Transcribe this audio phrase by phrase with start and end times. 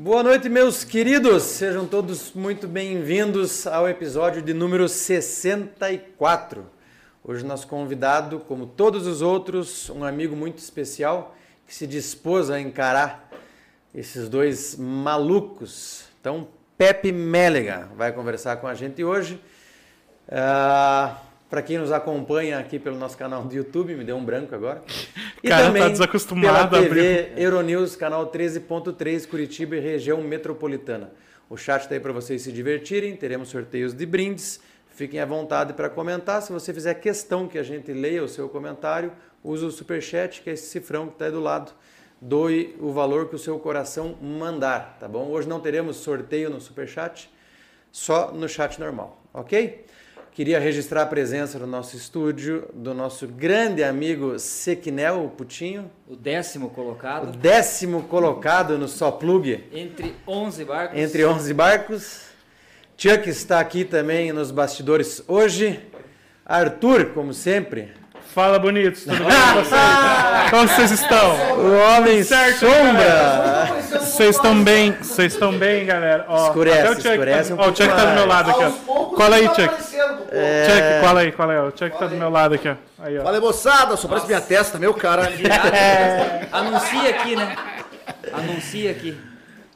[0.00, 1.42] Boa noite, meus queridos.
[1.42, 6.64] Sejam todos muito bem-vindos ao episódio de número 64.
[7.24, 11.34] Hoje nosso convidado, como todos os outros, um amigo muito especial
[11.66, 13.28] que se dispôs a encarar
[13.92, 16.04] esses dois malucos.
[16.20, 16.46] Então,
[16.76, 19.42] Pepe Mélega vai conversar com a gente hoje.
[20.28, 24.54] Uh, para quem nos acompanha aqui pelo nosso canal do YouTube, me deu um branco
[24.54, 24.82] agora.
[25.40, 31.12] E Cara, também tá desacostumado pela TV Euronews, canal 13.3, Curitiba e região metropolitana.
[31.48, 34.60] O chat está aí para vocês se divertirem, teremos sorteios de brindes.
[34.90, 36.42] Fiquem à vontade para comentar.
[36.42, 39.12] Se você fizer questão que a gente leia o seu comentário,
[39.44, 41.70] use o superchat, que é esse cifrão que está aí do lado.
[42.20, 45.28] Doe o valor que o seu coração mandar, tá bom?
[45.28, 47.30] Hoje não teremos sorteio no superchat,
[47.92, 49.84] só no chat normal, ok?
[50.38, 55.90] Queria registrar a presença no nosso estúdio do nosso grande amigo Sequinel Putinho.
[56.06, 57.30] O décimo colocado.
[57.30, 59.64] O décimo colocado no Só Plug.
[59.72, 60.96] Entre 11 barcos.
[60.96, 62.20] Entre 11 barcos.
[62.96, 65.80] Chuck está aqui também nos bastidores hoje.
[66.46, 67.88] Arthur, como sempre.
[68.32, 69.02] Fala, bonitos.
[69.02, 69.70] Tudo bem com vocês?
[70.50, 71.58] Como vocês estão?
[71.58, 73.77] O homem certo, sombra.
[74.18, 74.92] Vocês estão bem?
[75.00, 76.26] Vocês estão bem, galera?
[76.26, 78.64] Ó, escurece, o Chuck, escurece tá, um ó, o Chuck tá do meu lado aqui,
[78.64, 79.04] ó.
[79.04, 79.74] Qual aí, Chuck?
[80.32, 80.64] É...
[80.64, 81.62] Chuck, qual aí, qual é?
[81.62, 82.74] O Chuck tá do meu lado aqui, ó.
[82.98, 83.22] Aí, ó.
[83.22, 83.96] Fala, moçada.
[83.96, 85.30] Só parece minha testa, meu cara.
[85.72, 86.48] É.
[86.50, 87.56] Anuncia aqui, né?
[88.32, 89.16] Anuncia aqui.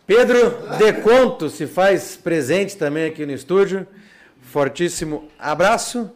[0.05, 3.87] Pedro Deconto se faz presente também aqui no estúdio.
[4.41, 6.11] Fortíssimo abraço.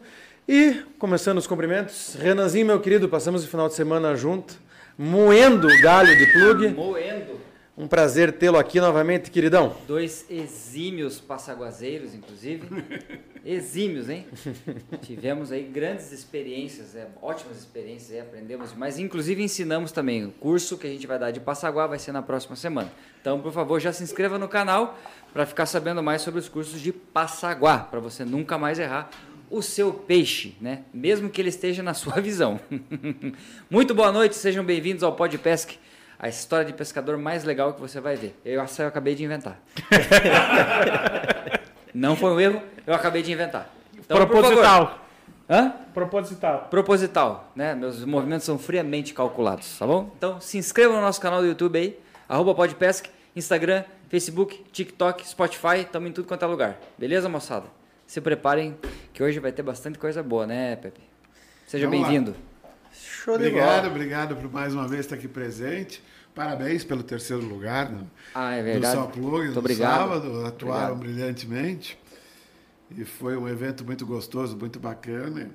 [0.45, 4.55] E, começando os cumprimentos, Renanzinho, meu querido, passamos o final de semana junto,
[4.97, 6.67] moendo o galho de plug.
[6.69, 7.46] Moendo.
[7.79, 9.77] Um prazer tê-lo aqui novamente, queridão.
[9.87, 12.67] Dois exímios passaguazeiros, inclusive.
[13.45, 14.25] exímios, hein?
[15.03, 20.25] Tivemos aí grandes experiências, é, ótimas experiências, é, aprendemos, mas inclusive ensinamos também.
[20.25, 22.91] O curso que a gente vai dar de Passaguá vai ser na próxima semana.
[23.21, 24.97] Então, por favor, já se inscreva no canal
[25.31, 29.11] para ficar sabendo mais sobre os cursos de Passaguá, para você nunca mais errar
[29.51, 30.81] o seu peixe, né?
[30.91, 32.59] Mesmo que ele esteja na sua visão.
[33.69, 35.77] Muito boa noite, sejam bem-vindos ao Pod Pesque,
[36.19, 38.35] a história de pescador mais legal que você vai ver.
[38.43, 39.59] Eu, eu acabei de inventar.
[41.93, 43.69] Não foi um erro, eu acabei de inventar.
[43.97, 44.99] Então, Proposital.
[45.49, 45.73] Hã?
[45.93, 46.67] Proposital.
[46.69, 47.73] Proposital, né?
[47.73, 50.11] Meus movimentos são friamente calculados, tá bom?
[50.17, 55.81] Então se inscreva no nosso canal do YouTube aí, arroba Podpesc, Instagram, Facebook, TikTok, Spotify,
[55.81, 56.77] estamos em tudo quanto é lugar.
[56.97, 57.65] Beleza, moçada?
[58.05, 58.77] Se preparem
[59.13, 61.01] que hoje vai ter bastante coisa boa, né, Pepe?
[61.65, 62.35] Seja bem-vindo.
[62.97, 63.87] Show obrigado, de bola.
[63.87, 66.03] Obrigado por mais uma vez estar aqui presente.
[66.33, 68.95] Parabéns pelo terceiro lugar no, ah, é verdade.
[68.95, 69.99] do Só Plug no obrigado.
[69.99, 70.45] sábado.
[70.45, 71.15] Atuaram obrigado.
[71.15, 71.97] brilhantemente.
[72.95, 75.49] E foi um evento muito gostoso, muito bacana.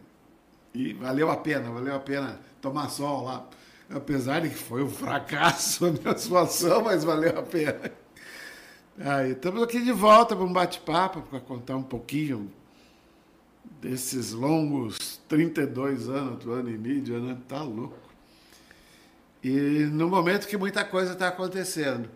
[0.74, 3.46] E valeu a pena, valeu a pena tomar sol lá.
[3.90, 7.92] Apesar de que foi um fracasso a minha situação, mas valeu a pena.
[8.98, 12.50] Aí, estamos aqui de volta para um bate-papo, para contar um pouquinho
[13.82, 17.36] desses longos 32 anos do ano e mídia, né?
[17.48, 17.98] Tá louco.
[19.42, 22.08] E no momento que muita coisa está acontecendo.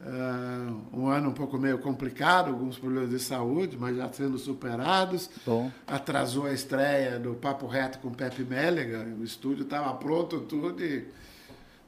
[0.00, 5.28] Uh, um ano um pouco meio complicado, alguns problemas de saúde, mas já sendo superados.
[5.44, 5.72] Bom.
[5.84, 11.04] Atrasou a estreia do Papo Reto com Pepe Mélega, o estúdio estava pronto tudo e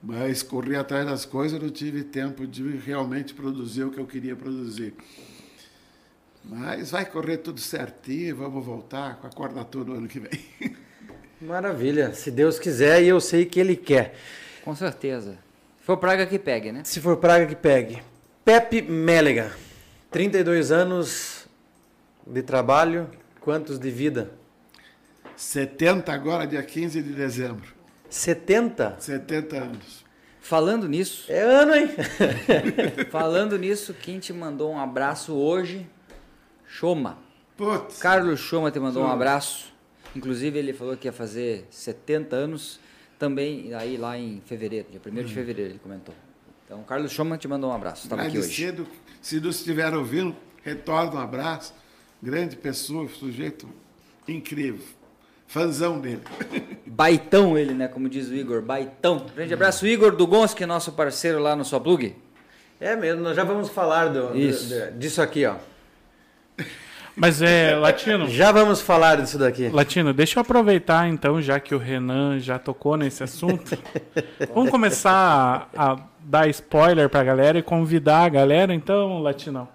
[0.02, 4.34] mas corri atrás das coisas, não tive tempo de realmente produzir o que eu queria
[4.34, 4.94] produzir.
[6.44, 10.40] Mas vai correr tudo certinho, vamos voltar com a corda toda no ano que vem.
[11.40, 14.14] Maravilha, se Deus quiser e eu sei que Ele quer.
[14.64, 15.38] Com certeza.
[15.80, 16.82] Se for praga que pegue, né?
[16.84, 18.02] Se for praga que pegue.
[18.44, 19.52] Pepe Mélega,
[20.10, 21.46] 32 anos
[22.26, 23.08] de trabalho,
[23.40, 24.32] quantos de vida?
[25.36, 27.72] 70 agora, dia 15 de dezembro.
[28.08, 28.96] 70?
[28.98, 30.04] 70 anos.
[30.40, 31.24] Falando nisso.
[31.30, 31.88] É ano, hein?
[33.10, 35.88] falando nisso, quem te mandou um abraço hoje?
[36.70, 37.18] Choma.
[37.56, 37.98] Putz.
[37.98, 39.12] Carlos Choma te mandou Choma.
[39.12, 39.72] um abraço.
[40.14, 42.80] Inclusive, ele falou que ia fazer 70 anos
[43.18, 45.28] também aí lá em fevereiro, dia 1 de hum.
[45.28, 46.14] fevereiro, ele comentou.
[46.64, 48.04] Então, Carlos Choma te mandou um abraço.
[48.04, 48.54] Estava aqui hoje.
[48.54, 48.86] cedo,
[49.20, 51.74] se não estiver ouvindo, retorna um abraço.
[52.22, 53.68] Grande pessoa, sujeito
[54.26, 54.86] incrível.
[55.48, 56.22] Fãzão dele.
[56.86, 57.88] Baitão ele, né?
[57.88, 59.26] Como diz o Igor, baitão.
[59.34, 62.14] Grande abraço, Igor Dugons, que é nosso parceiro lá no Só Plug.
[62.80, 65.56] É mesmo, nós já vamos falar do, do, disso aqui, ó.
[67.20, 68.26] Mas é, Latino.
[68.30, 69.68] Já vamos falar disso daqui.
[69.68, 73.76] Latino, deixa eu aproveitar então, já que o Renan já tocou nesse assunto.
[74.54, 79.68] vamos começar a, a dar spoiler pra galera e convidar a galera, então, Latino.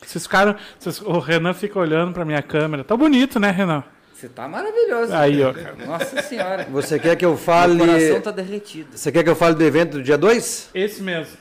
[0.00, 0.56] Vocês ficaram.
[0.78, 2.82] Vocês, o Renan fica olhando pra minha câmera.
[2.82, 3.84] Tá bonito, né, Renan?
[4.14, 5.12] Você tá maravilhoso.
[5.12, 5.52] Aí, ó.
[5.86, 6.66] Nossa senhora.
[6.70, 7.74] Você quer que eu fale.
[7.74, 8.96] O coração tá derretido.
[8.96, 10.70] Você quer que eu fale do evento do dia 2?
[10.72, 11.36] Esse mesmo.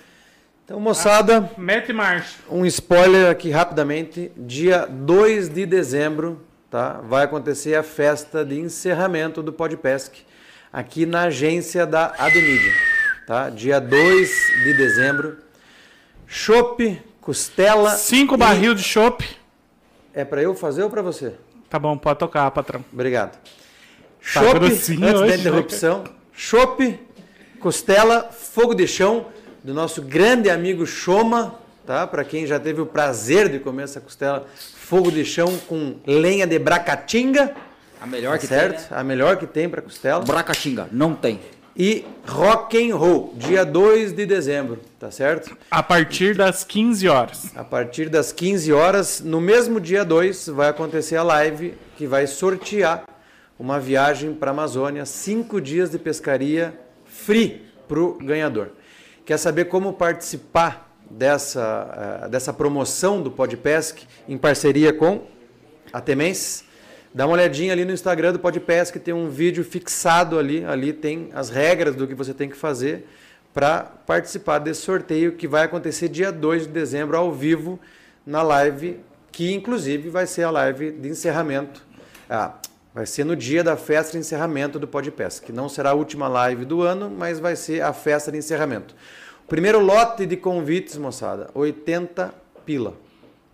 [0.65, 2.37] Então, moçada, Mete marcha.
[2.49, 4.31] um spoiler aqui rapidamente.
[4.35, 6.41] Dia 2 de dezembro,
[6.71, 7.01] tá?
[7.07, 10.25] Vai acontecer a festa de encerramento do Podpesc
[10.73, 12.73] aqui na agência da Ademídia,
[13.27, 13.49] tá?
[13.51, 14.29] Dia 2
[14.63, 15.37] de dezembro.
[16.25, 17.91] Chopp, costela.
[17.91, 19.23] Cinco e- barril de chopp.
[20.15, 21.33] É para eu fazer ou para você?
[21.69, 22.83] Tá bom, pode tocar, patrão.
[22.91, 23.33] Obrigado.
[23.37, 26.03] Tá Chopp, grossinho antes da hoje, né, interrupção.
[26.33, 26.99] Chopp,
[27.59, 29.27] costela, fogo de chão
[29.65, 31.55] do nosso grande amigo Choma,
[31.87, 32.05] tá?
[32.05, 34.45] Para quem já teve o prazer de comer essa costela,
[34.75, 37.51] fogo de chão com lenha de bracatinga,
[37.99, 38.87] A melhor que certo?
[38.87, 39.01] tem, né?
[39.01, 40.23] A melhor que tem para costela.
[40.23, 41.39] Bracatinga, não tem.
[41.75, 45.57] E rock and roll, dia 2 de dezembro, tá certo?
[45.71, 47.51] A partir das 15 horas.
[47.55, 52.27] A partir das 15 horas, no mesmo dia 2, vai acontecer a live que vai
[52.27, 53.03] sortear
[53.57, 58.69] uma viagem para a Amazônia, cinco dias de pescaria free para o ganhador.
[59.25, 65.25] Quer saber como participar dessa, eh, dessa promoção do Podpesc em parceria com
[65.91, 66.63] a Temenses?
[67.11, 71.31] Dá uma olhadinha ali no Instagram do Podpesc, tem um vídeo fixado ali, ali tem
[71.33, 73.07] as regras do que você tem que fazer
[73.51, 77.79] para participar desse sorteio que vai acontecer dia 2 de dezembro ao vivo
[78.27, 78.99] na live,
[79.31, 81.83] que inclusive vai ser a live de encerramento.
[82.29, 82.53] Ah,
[82.95, 86.29] vai ser no dia da festa de encerramento do Podpesc, que não será a última
[86.29, 88.95] live do ano, mas vai ser a festa de encerramento.
[89.43, 92.33] O primeiro lote de convites, moçada, 80
[92.65, 92.93] pila.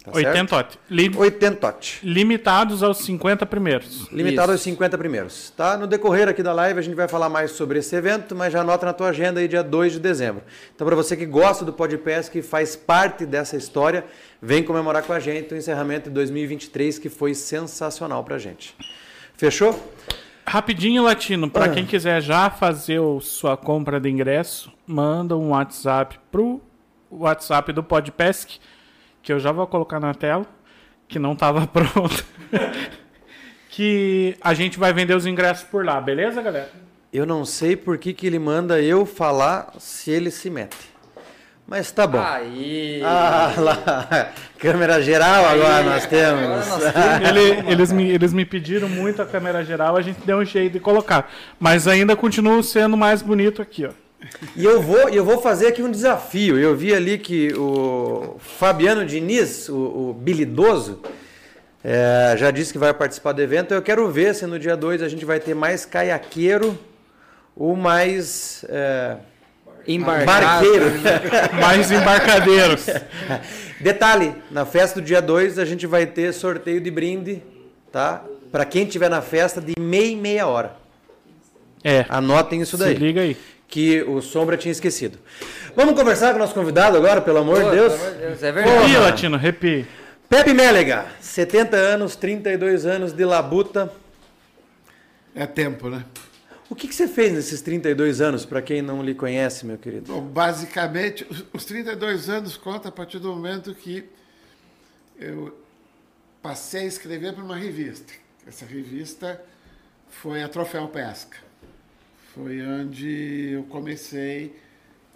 [0.04, 0.56] Tá 80 certo?
[0.56, 0.80] ot.
[0.90, 2.00] Li- 80 tote.
[2.04, 4.08] Limitados aos 50 primeiros.
[4.12, 4.52] Limitado Isso.
[4.54, 5.52] aos 50 primeiros.
[5.56, 5.76] Tá?
[5.78, 8.62] No decorrer aqui da live a gente vai falar mais sobre esse evento, mas já
[8.62, 10.44] anota na tua agenda aí dia 2 de dezembro.
[10.76, 14.04] Então para você que gosta do Podpesc e faz parte dessa história,
[14.42, 18.76] vem comemorar com a gente o encerramento de 2023 que foi sensacional pra gente.
[19.46, 19.74] Fechou?
[20.46, 21.70] Rapidinho, Latino, para Ah.
[21.70, 26.62] quem quiser já fazer o- sua compra de ingresso, manda um WhatsApp pro
[27.10, 28.60] WhatsApp do Podpesc,
[29.24, 30.46] que eu já vou colocar na tela,
[31.08, 32.24] que não estava pronto.
[33.68, 36.70] que a gente vai vender os ingressos por lá, beleza, galera?
[37.12, 40.91] Eu não sei por que, que ele manda eu falar se ele se mete.
[41.72, 42.20] Mas tá bom.
[42.20, 43.02] Aí.
[43.02, 44.34] Ah, lá.
[44.60, 46.44] Câmera geral agora nós temos.
[46.44, 47.30] Agora nós temos.
[47.30, 50.74] Ele- eles, me, eles me pediram muito a câmera geral, a gente deu um jeito
[50.74, 51.32] de colocar.
[51.58, 53.92] Mas ainda continua sendo mais bonito aqui, ó.
[54.54, 56.60] E eu vou, eu vou fazer aqui um desafio.
[56.60, 59.76] Eu vi ali que o Fabiano Diniz, o,
[60.10, 61.00] o bilidoso,
[61.82, 63.74] é, já disse que vai participar do evento.
[63.74, 66.78] Eu quero ver se no dia 2 a gente vai ter mais caiaqueiro
[67.56, 69.16] ou mais é,
[69.88, 70.26] Embarcado.
[70.26, 70.86] barqueiro.
[71.60, 72.86] Mais embarcadeiros.
[73.80, 77.42] Detalhe, na festa do dia 2 a gente vai ter sorteio de brinde,
[77.92, 78.24] tá?
[78.52, 80.76] Para quem tiver na festa de meia e meia hora.
[81.84, 82.94] É, Anotem isso se daí.
[82.94, 83.36] liga aí.
[83.68, 85.18] Que o Sombra tinha esquecido.
[85.76, 87.94] Vamos conversar com o nosso convidado agora, pelo amor Pô, de Deus.
[87.94, 88.98] pelo amor de Deus, É Repi, verdade.
[88.98, 89.88] Latino, repi.
[90.30, 93.92] Pepe Mélega, 70 anos, 32 anos de labuta.
[95.34, 96.04] É tempo, né?
[96.72, 100.14] O que, que você fez nesses 32 anos, para quem não lhe conhece, meu querido?
[100.14, 104.06] Bom, basicamente, os- os 32 anos conta a partir do momento que
[105.20, 105.54] eu
[106.42, 108.14] passei a escrever para uma revista.
[108.48, 109.44] Essa revista
[110.10, 111.38] foi a Troféu Pesca.
[112.34, 114.56] Foi onde eu comecei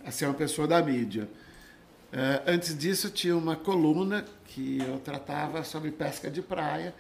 [0.03, 1.29] a ser uma pessoa da mídia.
[2.11, 6.93] Eh, antes disso, tinha uma coluna que eu tratava sobre pesca de praia,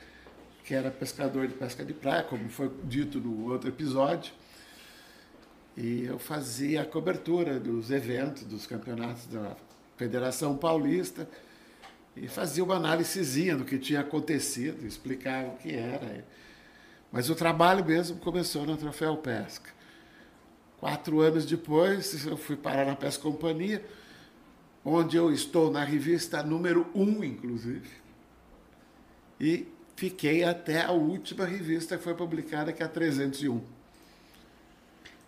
[0.63, 4.31] que era pescador de pesca de praia, como foi dito no outro episódio.
[5.77, 9.55] E eu fazia a cobertura dos eventos, dos campeonatos da
[9.97, 11.27] Federação Paulista
[12.15, 16.25] e fazia uma análisezinha do que tinha acontecido, explicava o que era.
[17.11, 19.69] Mas o trabalho mesmo começou na Troféu Pesca.
[20.79, 23.83] Quatro anos depois, eu fui parar na Pesca Companhia,
[24.83, 27.89] onde eu estou na revista número um, inclusive.
[29.39, 33.74] E fiquei até a última revista que foi publicada, que é a 301.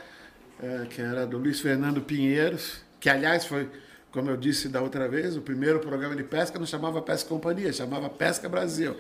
[0.60, 3.70] uh, que era do Luiz Fernando Pinheiros, que aliás foi,
[4.12, 7.72] como eu disse da outra vez, o primeiro programa de pesca não chamava Pesca Companhia,
[7.74, 8.96] chamava Pesca Brasil.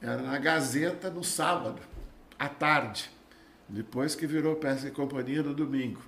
[0.00, 1.80] Era na Gazeta no sábado,
[2.38, 3.10] à tarde,
[3.68, 6.00] depois que virou Pesca e Companhia no domingo.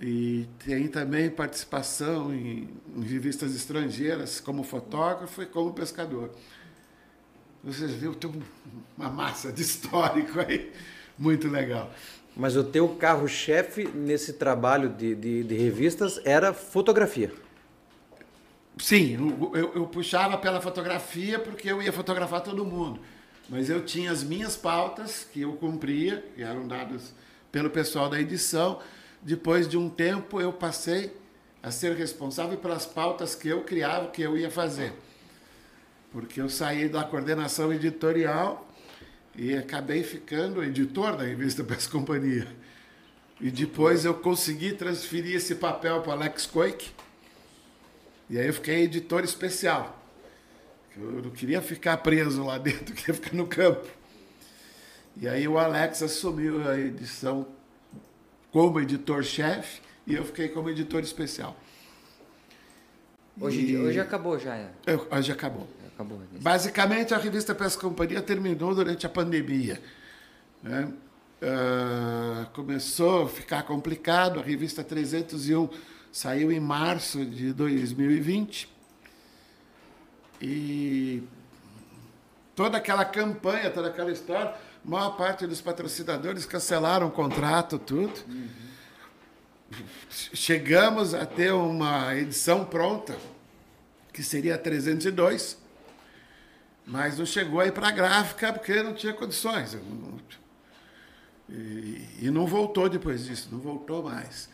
[0.00, 6.30] E tem também participação em, em revistas estrangeiras, como fotógrafo e como pescador.
[7.64, 8.40] Vocês viram, tem um-
[8.96, 10.72] uma massa de histórico aí,
[11.18, 11.90] muito legal.
[12.36, 17.32] Mas o teu carro-chefe nesse trabalho de, de, de revistas era fotografia.
[18.78, 23.00] Sim, eu, eu- eu puxava pela fotografia porque eu ia fotografar todo mundo.
[23.48, 27.12] Mas eu tinha as minhas pautas que eu cumpria, que eram dadas
[27.50, 28.78] pelo pessoal da edição.
[29.22, 31.12] Depois de um tempo, eu passei
[31.62, 34.92] a ser responsável pelas pautas que eu criava, que eu ia fazer.
[36.12, 38.67] Porque eu saí da coordenação editorial
[39.38, 42.48] e acabei ficando editor da revista Pesca Companhia.
[43.40, 46.90] E depois eu consegui transferir esse papel para Alex Koik.
[48.28, 49.96] E aí eu fiquei editor especial.
[50.96, 53.86] Eu não queria ficar preso lá dentro, eu queria ficar no campo.
[55.16, 57.46] E aí o Alex assumiu a edição
[58.50, 61.56] como editor-chefe e eu fiquei como editor especial.
[63.40, 64.56] Hoje, E- hoje acabou já.
[64.56, 64.68] é.
[64.84, 65.68] Eu- Hoje acabou.
[65.98, 66.20] Acabou.
[66.40, 69.82] Basicamente, a revista Pesca Companhia terminou durante a pandemia.
[70.62, 70.92] né?
[71.42, 75.68] Ah, começou a ficar complicado, a revista 301
[76.12, 78.68] saiu em março de 2020.
[80.40, 81.24] E
[82.54, 88.14] toda aquela campanha, toda aquela história, a maior parte dos patrocinadores cancelaram o contrato, tudo.
[90.08, 93.16] Chegamos a ter uma edição pronta,
[94.12, 95.67] que seria a 302,
[96.88, 99.76] mas não chegou aí para a gráfica porque não tinha condições.
[101.48, 104.48] E, e não voltou depois disso, não voltou mais.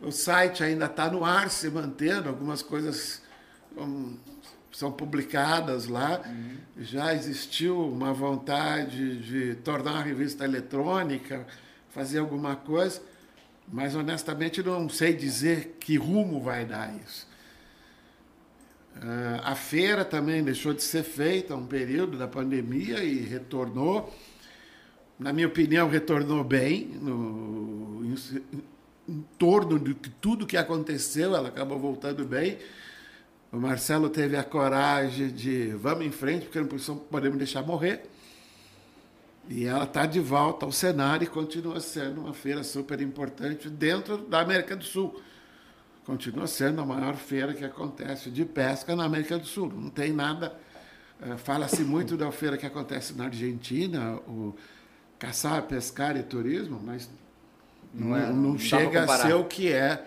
[0.00, 3.22] O site ainda está no ar, se mantendo, algumas coisas
[4.72, 6.20] são publicadas lá.
[6.76, 11.46] Já existiu uma vontade de tornar a revista eletrônica,
[11.90, 13.00] fazer alguma coisa,
[13.72, 17.30] mas honestamente não sei dizer que rumo vai dar isso.
[19.00, 24.12] Ah, a feira também deixou de ser feita um período da pandemia e retornou.
[25.18, 26.86] Na minha opinião, retornou bem.
[27.00, 28.14] No, em,
[29.08, 32.58] em torno de tudo que aconteceu, ela acabou voltando bem.
[33.50, 38.02] O Marcelo teve a coragem de vamos em frente, porque não podemos deixar morrer.
[39.48, 44.18] E ela está de volta ao cenário e continua sendo uma feira super importante dentro
[44.18, 45.20] da América do Sul
[46.04, 49.72] continua sendo a maior feira que acontece de pesca na América do Sul.
[49.74, 50.56] Não tem nada.
[51.20, 54.54] eh, Fala-se muito da feira que acontece na Argentina, o
[55.18, 57.08] caçar, pescar e turismo, mas
[57.94, 60.04] Não não, é- não não chega a ser o que é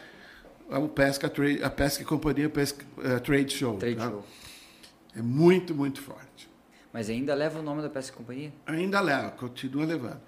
[0.70, 3.78] o pesca trade, a pesca e companhia pesca, eh, trade show.
[3.78, 4.10] Trade tá?
[4.10, 4.26] show.
[5.16, 6.50] É muito muito forte.
[6.92, 8.54] Mas ainda leva o nome da Pesca Companhia?
[8.66, 10.22] Ainda leva, continua levando.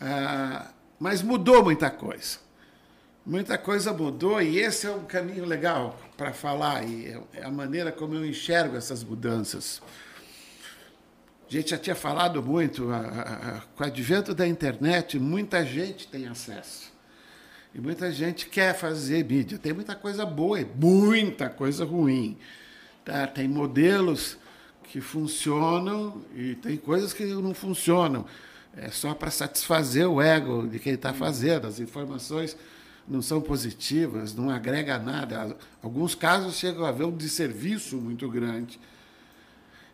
[0.00, 2.38] Ah, mas mudou muita coisa.
[3.28, 7.50] Muita coisa mudou e esse é um caminho legal para falar e é- é a
[7.50, 9.82] maneira como eu enxergo essas mudanças.
[11.46, 15.62] A gente já tinha falado muito, a- a- a- com o advento da internet, muita
[15.62, 16.90] gente tem acesso.
[17.74, 19.58] E muita gente quer fazer mídia.
[19.58, 22.38] Tem muita coisa boa e muita coisa ruim.
[23.04, 23.26] Tá?
[23.26, 24.38] Tem modelos
[24.84, 28.24] que funcionam e tem coisas que não funcionam.
[28.74, 31.66] É só para satisfazer o ego de quem está fazendo.
[31.66, 32.56] As informações
[33.08, 35.56] não são positivas, não agrega nada.
[35.82, 38.78] Alguns casos chegam a haver um desserviço muito grande.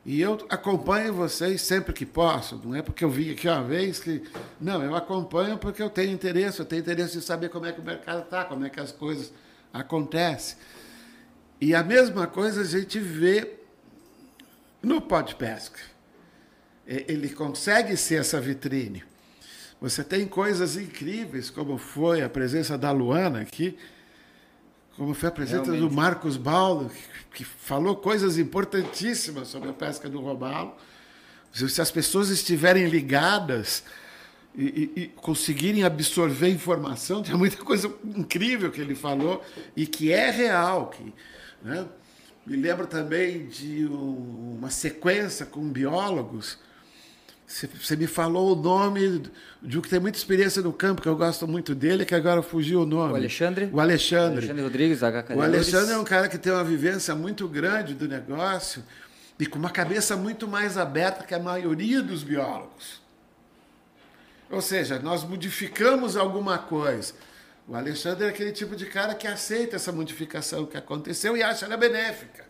[0.04, 2.60] E eu acompanho vocês sempre que posso.
[2.62, 4.22] Não é porque eu vim aqui uma vez que.
[4.60, 6.60] Não, eu acompanho porque eu tenho interesse.
[6.60, 8.92] Eu tenho interesse em saber como é que o mercado está, como é que as
[8.92, 9.32] coisas
[9.72, 10.58] acontecem.
[11.60, 13.54] E a mesma coisa a gente vê
[14.82, 15.80] no Pod Pesca.
[16.86, 19.02] E- Ele consegue ser essa vitrine.
[19.84, 23.76] Você tem coisas incríveis, como foi a presença da Luana aqui,
[24.96, 25.88] como foi a presença Realmente.
[25.90, 30.74] do Marcos Baldo, que, que falou coisas importantíssimas sobre a pesca do robalo.
[31.52, 33.84] Se, se as pessoas estiverem ligadas
[34.54, 34.64] e,
[34.96, 39.44] e- e conseguirem absorver informação, tinha muita coisa incrível que ele falou
[39.76, 40.88] e que é real.
[40.88, 41.12] Que,
[41.62, 41.86] né?
[42.46, 46.58] Me lembro também de um- uma sequência com biólogos.
[47.46, 49.22] Você- me falou o nome
[49.62, 52.42] de um que tem muita experiência no campo, que eu gosto muito dele, que agora
[52.42, 53.12] fugiu o nome.
[53.12, 53.68] O Alexandre?
[53.72, 54.38] O Alexandre.
[54.38, 58.08] Alexandre Rodrigues, HK O Alexandre é um cara que tem uma vivência muito grande do
[58.08, 58.82] negócio
[59.38, 63.02] e com uma cabeça muito mais aberta que a maioria dos biólogos.
[64.50, 67.12] Ou seja, nós modificamos alguma coisa.
[67.66, 71.64] O Alexandre é aquele tipo de cara que aceita essa modificação que aconteceu e acha
[71.66, 72.44] ela benéfica.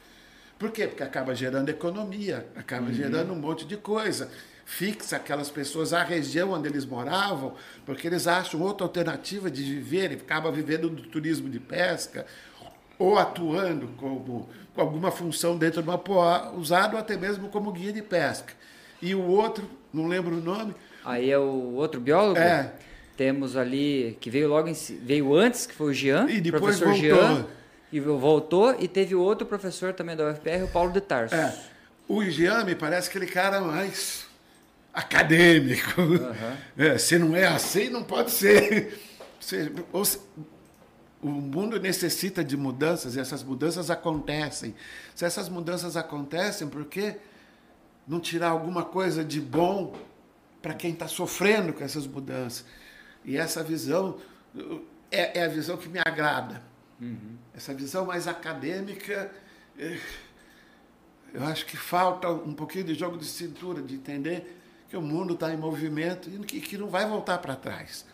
[0.59, 0.87] Por quê?
[0.87, 4.31] Porque acaba gerando economia, acaba gerando um monte de coisa.
[4.65, 7.55] Fixa aquelas pessoas à região onde eles moravam,
[7.85, 12.27] porque eles acham outra alternativa de viver e acaba vivendo do turismo de pesca,
[12.99, 17.93] ou atuando como, com alguma função dentro de uma poá, usado até mesmo como guia
[17.93, 18.55] de pesca.
[19.03, 22.39] E o outro, não lembro o nome, Aí é o outro biólogo.
[22.39, 22.73] É.
[23.17, 26.27] Temos ali, que veio logo em, veio antes, que foi o Jean.
[26.29, 27.37] E depois professor voltou.
[27.37, 27.47] Jean.
[27.93, 31.33] E voltou, e teve outro professor também da UFPR, o Paulo de Tarso.
[31.33, 31.55] É,
[32.09, 34.27] o Jean me parece aquele cara mais
[34.95, 36.01] acadêmico.
[36.77, 38.99] É, se não é assim, não pode ser.
[39.41, 39.71] Se-
[41.23, 44.75] o mundo necessita de mudanças e essas mudanças acontecem.
[45.15, 47.17] Se essas mudanças acontecem, por que
[48.07, 49.95] não tirar alguma coisa de bom
[50.61, 52.65] para quem está sofrendo com essas mudanças?
[53.25, 54.19] E essa visão
[55.11, 56.63] é, é a visão que me agrada.
[57.55, 59.31] Essa visão mais acadêmica.
[59.79, 59.99] eh,
[61.33, 64.61] eu acho que falta um pouquinho de jogo de cintura, de entender
[64.97, 68.05] o mundo está em movimento e que, que não vai voltar para trás.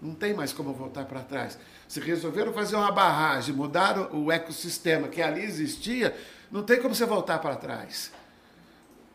[0.00, 1.58] Não tem mais como voltar para trás.
[1.86, 6.16] Se resolveram fazer uma barragem, mudaram o ecossistema que ali existia,
[6.50, 8.12] não tem como você voltar para trás.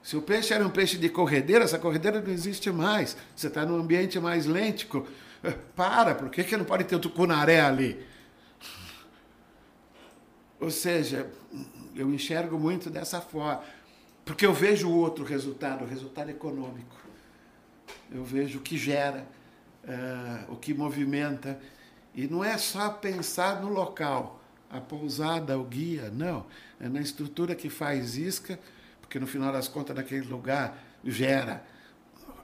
[0.02, 3.18] Se o peixe era um peixe de corredeira, essa corredeira não existe mais.
[3.36, 5.06] Você está num ambiente mais lêntico.
[5.44, 8.06] Eh, Para, por que, que não pode ter o tucunaré ali?
[10.60, 11.30] Ou seja,
[11.94, 13.62] eu enxergo muito dessa forma.
[14.28, 16.98] Porque eu vejo o outro resultado, o resultado econômico.
[18.12, 19.26] Eu vejo o que gera,
[19.88, 21.58] eh, o que movimenta.
[22.14, 26.46] E não é só pensar no local, a pousada, o guia, não.
[26.78, 28.60] É na estrutura que faz isca,
[29.00, 31.64] porque no final das contas, naquele lugar, gera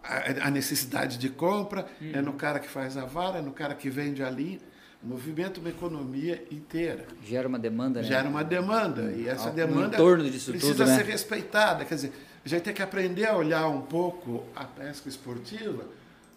[0.01, 3.75] a, a necessidade de compra, é no cara que faz a vara, é no cara
[3.75, 4.59] que vende a linha.
[5.03, 8.07] Movimenta uma economia inteira Gera uma demanda, né?
[8.07, 10.97] gera uma demanda e essa demanda precisa tudo, né?
[10.97, 11.83] ser respeitada.
[11.83, 12.13] Quer dizer,
[12.45, 15.83] a gente tem que aprender a olhar um pouco a pesca esportiva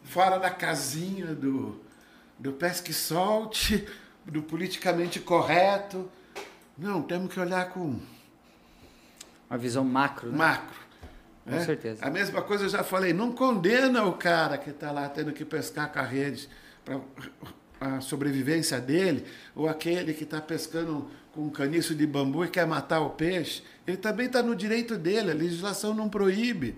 [0.02, 1.80] fora da casinha do,
[2.38, 3.86] do pesca e solte,
[4.24, 6.10] do politicamente correto.
[6.76, 7.98] Não, temos que olhar com
[9.48, 10.36] Uma visão macro, né?
[10.36, 10.86] macro.
[11.44, 11.64] Com né?
[11.64, 12.04] certeza.
[12.04, 15.44] A mesma coisa eu já falei, não condena o cara que está lá tendo que
[15.44, 16.48] pescar com a rede
[16.84, 17.00] para
[17.80, 22.66] a sobrevivência dele, ou aquele que está pescando com um caniço de bambu e quer
[22.66, 23.62] matar o peixe.
[23.86, 26.74] Ele também está no direito dele, a legislação não proíbe.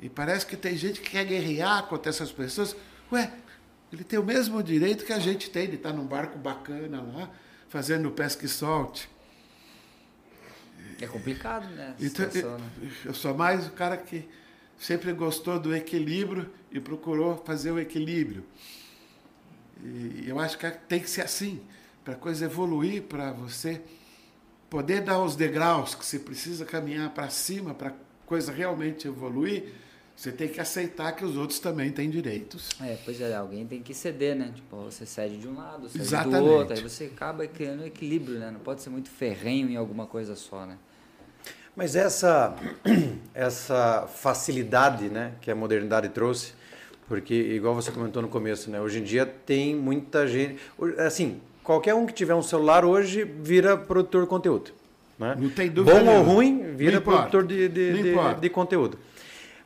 [0.00, 2.76] E parece que tem gente que quer guerrear contra essas pessoas.
[3.10, 3.32] Ué,
[3.92, 7.30] ele tem o mesmo direito que a gente tem de estar num barco bacana lá,
[7.68, 9.08] fazendo pesca e solte.
[11.00, 11.94] É complicado, né?
[12.00, 12.70] Então, situação, né?
[13.04, 14.28] eu sou mais o cara que
[14.78, 18.44] sempre gostou do equilíbrio e procurou fazer o equilíbrio.
[19.82, 21.60] E eu acho que tem que ser assim,
[22.04, 23.80] para a coisa evoluir, para você
[24.70, 27.92] poder dar os degraus que você precisa caminhar para cima, para a
[28.24, 29.74] coisa realmente evoluir,
[30.16, 32.70] você tem que aceitar que os outros também têm direitos.
[32.80, 34.52] É, pois é, alguém tem que ceder, né?
[34.54, 36.44] Tipo, você cede de um lado, cede Exatamente.
[36.44, 38.50] do outro, aí você acaba criando um equilíbrio, né?
[38.50, 40.78] Não pode ser muito ferrenho em alguma coisa só, né?
[41.74, 42.54] Mas essa,
[43.34, 46.52] essa facilidade né, que a modernidade trouxe,
[47.08, 50.56] porque, igual você comentou no começo, né, hoje em dia tem muita gente.
[50.98, 54.70] Assim, qualquer um que tiver um celular hoje vira produtor de conteúdo.
[55.18, 55.36] Né?
[55.38, 58.98] Não tem dúvida Bom ou ruim, vira produtor de, de, de- de conteúdo.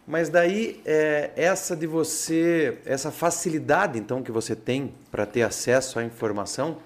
[0.07, 5.99] Mas daí, é, essa de você, essa facilidade então que você tem para ter acesso
[5.99, 6.79] à informação,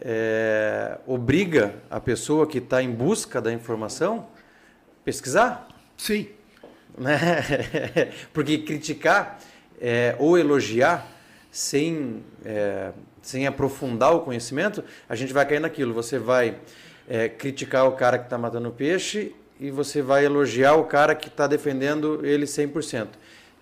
[0.00, 4.26] é, obriga a pessoa que está em busca da informação
[5.04, 6.28] pesquisar, Sim,
[6.98, 7.16] né?
[8.32, 9.38] Porque criticar
[9.86, 11.06] é, ou elogiar
[11.50, 15.92] sem, é, sem aprofundar o conhecimento, a gente vai cair naquilo.
[15.92, 16.56] Você vai
[17.06, 21.14] é, criticar o cara que está matando o peixe e você vai elogiar o cara
[21.14, 23.08] que está defendendo ele 100%.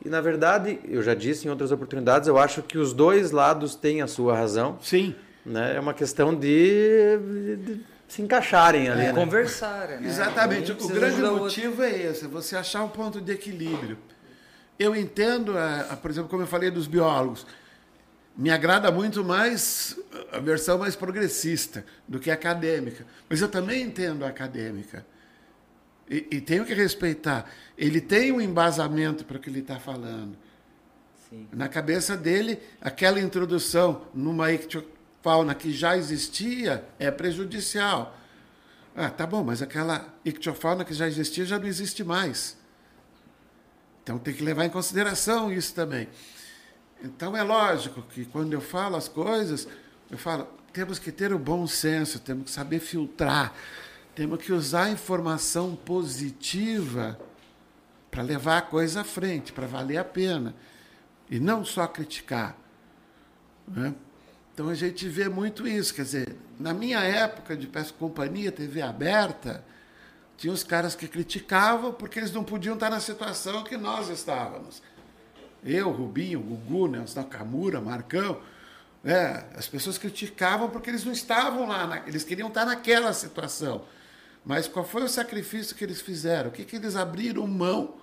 [0.05, 3.75] E, na verdade, eu já disse em outras oportunidades, eu acho que os dois lados
[3.75, 4.79] têm a sua razão.
[4.81, 5.15] sim.
[5.45, 5.75] Né?
[5.77, 9.07] É uma questão de, de- de se encaixarem ali.
[9.07, 9.13] né?
[9.13, 10.07] Conversar, né?
[10.07, 10.71] Exatamente.
[10.71, 13.99] O grande motivo é esse, é você achar um ponto de equilíbrio.
[14.83, 17.47] Eu entendo, a- a- por exemplo, como eu falei dos biólogos,
[18.37, 19.97] me agrada muito mais
[20.33, 23.07] a versão mais progressista do que a acadêmica.
[23.29, 25.07] Mas eu também entendo a acadêmica.
[26.11, 27.49] E, e tenho que respeitar.
[27.79, 30.37] Ele tem um embasamento para o que ele está falando.
[31.31, 31.47] Sim.
[31.53, 38.19] Na cabeça dele, aquela introdução numa ictiofauna que já existia é prejudicial.
[38.97, 42.61] Ah, tá bom, mas aquela ictiofauna que já existia já não existe mais.
[44.03, 46.09] Então tem que levar em consideração isso também.
[47.03, 49.67] Então é lógico que quando eu falo as coisas,
[50.11, 53.53] eu falo, temos que ter o bom senso, temos que saber filtrar,
[54.15, 57.19] temos que usar a informação positiva
[58.11, 60.55] para levar a coisa à frente, para valer a pena.
[61.31, 62.57] E não só criticar.
[63.67, 63.95] né?
[64.53, 65.95] Então a gente vê muito isso.
[65.95, 69.65] Quer dizer, na minha época de peça companhia, TV aberta,
[70.37, 74.83] tinha os caras que criticavam porque eles não podiam estar na situação que nós estávamos.
[75.65, 78.41] Eu, Rubinho, Gugu, Nelson Nakamura, Marcão.
[79.05, 79.47] né?
[79.57, 83.85] as pessoas criticavam porque eles não estavam lá, na- eles queriam estar naquela situação.
[84.45, 86.49] Mas qual foi o sacrifício que eles fizeram?
[86.51, 87.95] O que, que eles abriram mão,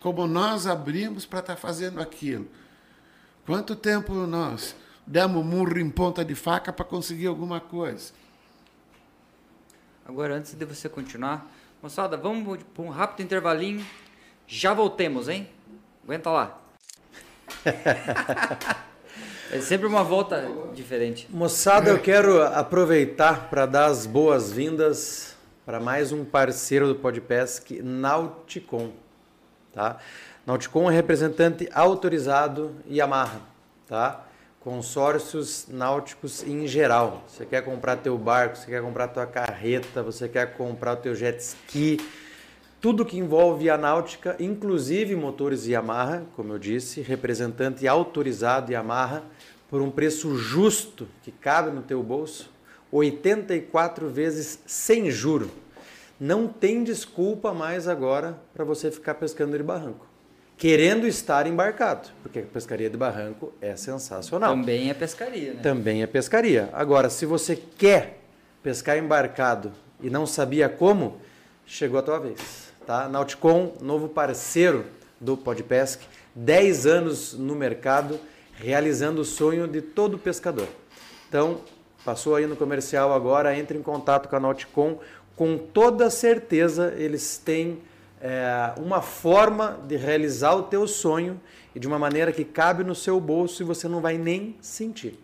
[0.00, 2.48] como nós abrimos para estar fazendo aquilo?
[3.46, 4.74] Quanto tempo nós
[5.06, 8.12] demos murro em ponta de faca para conseguir alguma coisa?
[10.10, 11.48] Agora, antes de você continuar,
[11.80, 13.86] moçada, vamos para um rápido intervalinho.
[14.44, 15.48] Já voltemos, hein?
[16.02, 16.60] Aguenta lá.
[19.52, 21.28] é sempre uma volta diferente.
[21.30, 28.90] Moçada, eu quero aproveitar para dar as boas-vindas para mais um parceiro do Podpesc, Nauticon.
[29.72, 29.98] Tá?
[30.44, 33.42] Nauticon é representante autorizado Yamaha,
[33.86, 34.26] tá?
[34.60, 37.24] Consórcios náuticos em geral.
[37.26, 41.14] Você quer comprar teu barco, você quer comprar tua carreta, você quer comprar o teu
[41.14, 41.98] jet ski,
[42.78, 49.22] tudo que envolve a náutica, inclusive motores Yamaha, como eu disse, representante autorizado Yamaha,
[49.70, 52.50] por um preço justo que cabe no teu bolso,
[52.92, 55.50] 84 vezes sem juro.
[56.20, 60.09] Não tem desculpa mais agora para você ficar pescando de barranco.
[60.60, 64.50] Querendo estar embarcado, porque a pescaria de barranco é sensacional.
[64.50, 65.62] Também é pescaria, né?
[65.62, 66.68] Também é pescaria.
[66.74, 68.18] Agora, se você quer
[68.62, 71.18] pescar embarcado e não sabia como,
[71.64, 72.70] chegou a tua vez.
[72.86, 73.08] Tá?
[73.08, 74.84] Nauticon, novo parceiro
[75.18, 76.02] do Podpesc,
[76.34, 78.20] 10 anos no mercado,
[78.52, 80.68] realizando o sonho de todo pescador.
[81.26, 81.62] Então,
[82.04, 84.98] passou aí no comercial agora, entre em contato com a Nauticon.
[85.34, 87.78] Com toda certeza, eles têm
[88.20, 91.40] é, uma forma de realizar o teu sonho
[91.74, 95.18] e de uma maneira que cabe no seu bolso e você não vai nem sentir.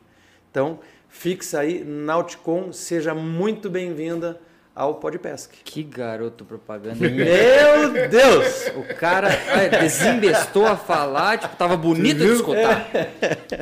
[0.50, 0.78] Então,
[1.08, 4.40] fixa aí, Nauticon, seja muito bem-vinda
[4.76, 5.48] ao Podpesc.
[5.64, 6.96] Que garoto propaganda.
[7.00, 8.70] Meu Deus!
[8.76, 12.86] O cara é, desembestou a falar, tipo, tava bonito de escutar.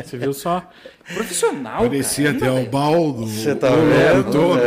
[0.04, 0.68] Você viu só?
[1.14, 2.52] Profissional, Parecia cara.
[2.52, 3.26] até o baldo.
[3.26, 4.32] Você tá vendo?
[4.32, 4.60] todo.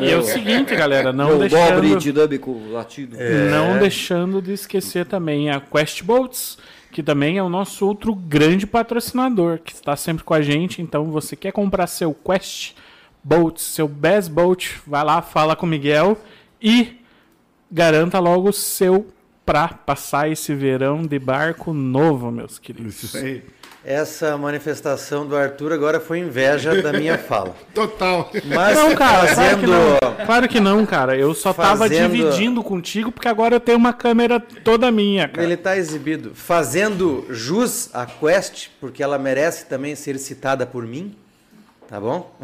[0.00, 3.16] E é o seguinte, galera, não Meu dobre deixando, dinâmico latido.
[3.50, 6.56] não deixando de esquecer também a Quest Boats,
[6.92, 10.80] que também é o nosso outro grande patrocinador, que está sempre com a gente.
[10.80, 12.74] Então, você quer comprar seu Quest
[13.24, 16.18] Boats, seu Best Boat, vai lá, fala com o Miguel
[16.60, 17.00] e
[17.70, 19.06] garanta logo o seu
[19.44, 23.02] para passar esse verão de barco novo, meus queridos.
[23.02, 23.42] Isso aí.
[23.84, 27.52] Essa manifestação do Arthur agora foi inveja da minha fala.
[27.74, 28.30] Total.
[28.44, 30.26] Mas Não, cara, claro que fazendo, não.
[30.26, 31.16] Claro que não, cara.
[31.16, 35.42] Eu só tava Fazendo- dividindo contigo porque agora eu tenho uma câmera toda minha, cara.
[35.42, 41.16] ele está exibido, fazendo jus à Quest, porque ela merece também ser citada por mim,
[41.92, 42.34] tá bom?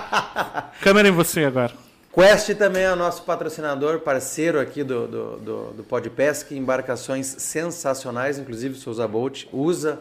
[0.82, 1.72] Câmera em você agora.
[2.12, 8.38] Quest também é o nosso patrocinador, parceiro aqui do, do, do, do Podpesc, embarcações sensacionais,
[8.38, 10.00] inclusive Souza Bolt usa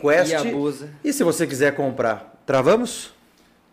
[0.00, 0.30] Quest.
[0.30, 0.88] E abusa.
[1.04, 3.12] E se você quiser comprar, travamos?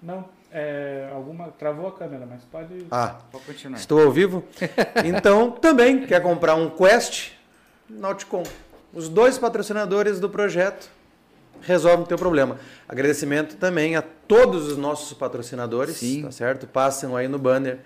[0.02, 2.86] Não, é, alguma travou a câmera, mas pode.
[2.92, 3.78] Ah, Pode continuar.
[3.80, 4.44] estou ao vivo?
[5.06, 7.32] Então, também quer comprar um Quest?
[7.90, 8.44] Nauticom.
[8.94, 10.90] Os dois patrocinadores do projeto
[11.66, 12.60] resolvem o teu problema.
[12.88, 16.24] Agradecimento também a todos os nossos patrocinadores, Sim.
[16.24, 16.68] tá certo?
[16.68, 17.80] Passam aí no banner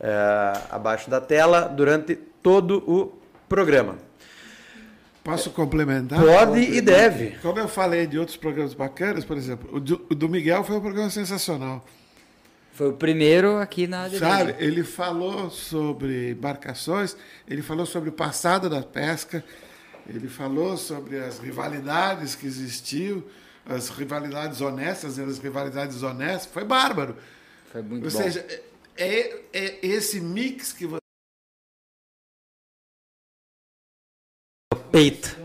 [0.00, 3.96] é, abaixo da tela durante todo o programa.
[5.22, 6.20] Posso complementar?
[6.20, 7.36] Pode e deve.
[7.40, 10.76] Como eu falei de outros programas bacanas, por exemplo, o do, o do Miguel foi
[10.76, 11.84] um programa sensacional.
[12.72, 14.18] Foi o primeiro aqui na ADB.
[14.18, 17.14] Sabe, ele falou sobre embarcações,
[17.46, 19.44] ele falou sobre o passado da pesca,
[20.06, 23.22] ele falou sobre as rivalidades que existiam,
[23.64, 26.52] as rivalidades honestas e as rivalidades honestas.
[26.52, 27.16] Foi bárbaro.
[27.70, 28.18] Foi muito Ou bom.
[28.18, 28.40] seja,
[28.96, 31.00] é, é esse mix que você.
[34.90, 35.36] Peito.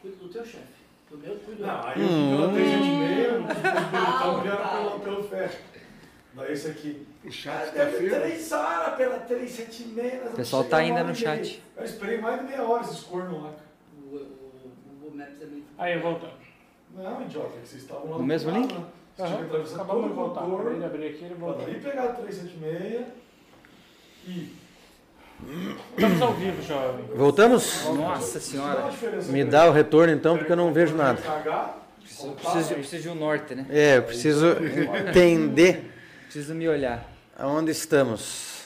[0.00, 0.64] Cuida do teu chefe.
[1.10, 3.48] Do meu, cuida Não, aí eu fui pela 376, não
[4.40, 5.75] fui pelo pelo, pelo ferro.
[6.36, 7.06] Daí esse aqui.
[7.24, 8.10] O chat tá Deve firme.
[8.20, 10.22] três Sara pela 376.
[10.24, 11.62] nós O pessoal tá ainda no chat.
[11.76, 13.52] Eu esperei mais de meia hora esses cornos lá.
[14.12, 15.64] o, o, o Maps é muito.
[15.78, 16.32] Aí, voltando.
[16.94, 18.72] Não, idiota, que vocês estavam lá No mesmo lado, link?
[18.74, 18.84] né?
[19.16, 20.40] Vocês tinham que atravessar Acabamos de o voltar.
[20.42, 20.84] Contorno.
[20.84, 21.64] abrir aqui, ele voltou.
[21.66, 23.06] daí pegar a 376
[24.28, 24.52] e.
[25.96, 27.04] Estamos ao vivo, jovem.
[27.14, 27.84] Voltamos?
[27.94, 28.90] Nossa senhora.
[29.28, 31.20] Me dá o retorno então, porque eu não vejo nada.
[32.00, 33.66] Preciso, preciso, preciso de um norte, né?
[33.68, 34.46] É, eu preciso
[35.08, 35.85] entender
[36.36, 37.10] Preciso me olhar.
[37.34, 38.64] aonde estamos.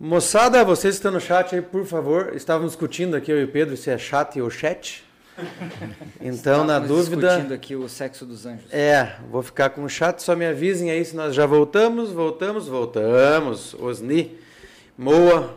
[0.00, 2.32] Moçada, vocês estão no chat aí, por favor.
[2.34, 5.04] Estávamos discutindo aqui, eu e o Pedro, se é chat ou chat.
[6.20, 7.28] Então, na dúvida.
[7.28, 8.66] discutindo aqui o sexo dos anjos.
[8.72, 12.66] É, vou ficar com o chat, só me avisem aí se nós já voltamos, voltamos,
[12.66, 13.72] voltamos.
[13.74, 14.40] Osni,
[14.98, 15.56] Moa,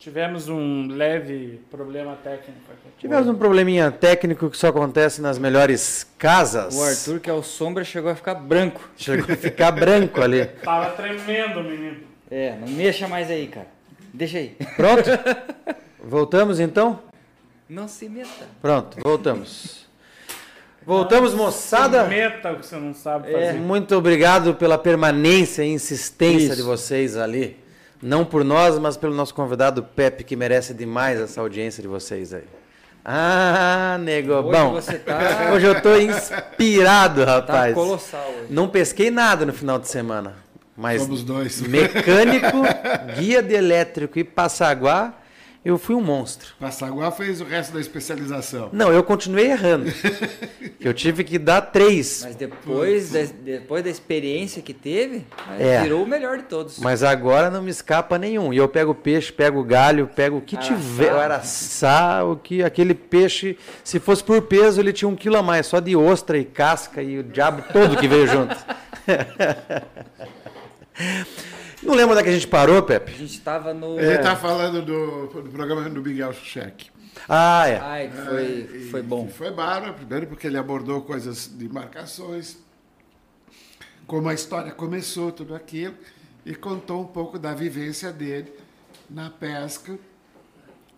[0.00, 3.00] Tivemos um leve problema técnico aqui.
[3.00, 6.74] tivemos um probleminha técnico que só acontece nas melhores casas.
[6.74, 8.80] O Arthur, que é o sombra, chegou a ficar branco.
[8.96, 10.46] Chegou a ficar branco ali.
[10.64, 11.98] Tava tremendo, menino.
[12.30, 13.66] É, não mexa mais aí, cara.
[14.14, 14.56] Deixa aí.
[14.74, 15.02] Pronto?
[16.02, 16.98] Voltamos então?
[17.68, 18.46] Não se meta.
[18.62, 19.86] Pronto, voltamos.
[20.84, 22.04] Voltamos, moçada.
[22.04, 23.48] Meta o que você não sabe É.
[23.48, 23.58] fazer.
[23.58, 26.56] Muito obrigado pela permanência e insistência Isso.
[26.56, 27.59] de vocês ali.
[28.02, 32.32] Não por nós, mas pelo nosso convidado Pepe, que merece demais essa audiência de vocês
[32.32, 32.44] aí.
[33.04, 34.72] Ah, nego, Hoje bom.
[34.72, 37.74] você tá- Hoje eu tô inspirado, Tá rapaz.
[37.74, 38.46] colossal hoje.
[38.52, 40.34] Não pesquei nada no final de semana,
[40.76, 41.60] mas Somos dois.
[41.62, 42.58] mecânico,
[43.18, 45.14] guia de elétrico e passaguá,
[45.62, 46.54] eu fui um monstro.
[46.58, 48.70] Passaguá fez o resto da especialização.
[48.72, 49.92] Não, eu continuei errando.
[50.80, 52.22] eu tive que dar três.
[52.24, 55.26] Mas depois da, depois da experiência que teve,
[55.58, 55.82] É.
[55.82, 56.78] virou o melhor de todos.
[56.78, 58.54] Mas agora não me escapa nenhum.
[58.54, 60.74] E eu pego peixe, pego galho, pego o que Araçá.
[60.74, 65.36] tiver, o araçá, o que aquele peixe, se fosse por peso, ele tinha um quilo
[65.36, 68.56] a mais, só de ostra e casca e o diabo todo que veio junto.
[71.82, 73.12] não lembro onde é que a gente parou, A Pepe?
[73.12, 73.98] gente estava no.
[73.98, 76.90] Ele está falando do, do programa do Miguel Cheque.
[77.28, 77.78] Ah, é.
[77.78, 79.28] Ai, foi, foi bom.
[79.28, 82.56] Foi bárbaro, primeiro porque ele abordou coisas de embarcações,
[84.06, 85.94] como a história começou, tudo aquilo,
[86.44, 88.52] e contou um pouco da vivência dele
[89.08, 89.98] na pesca,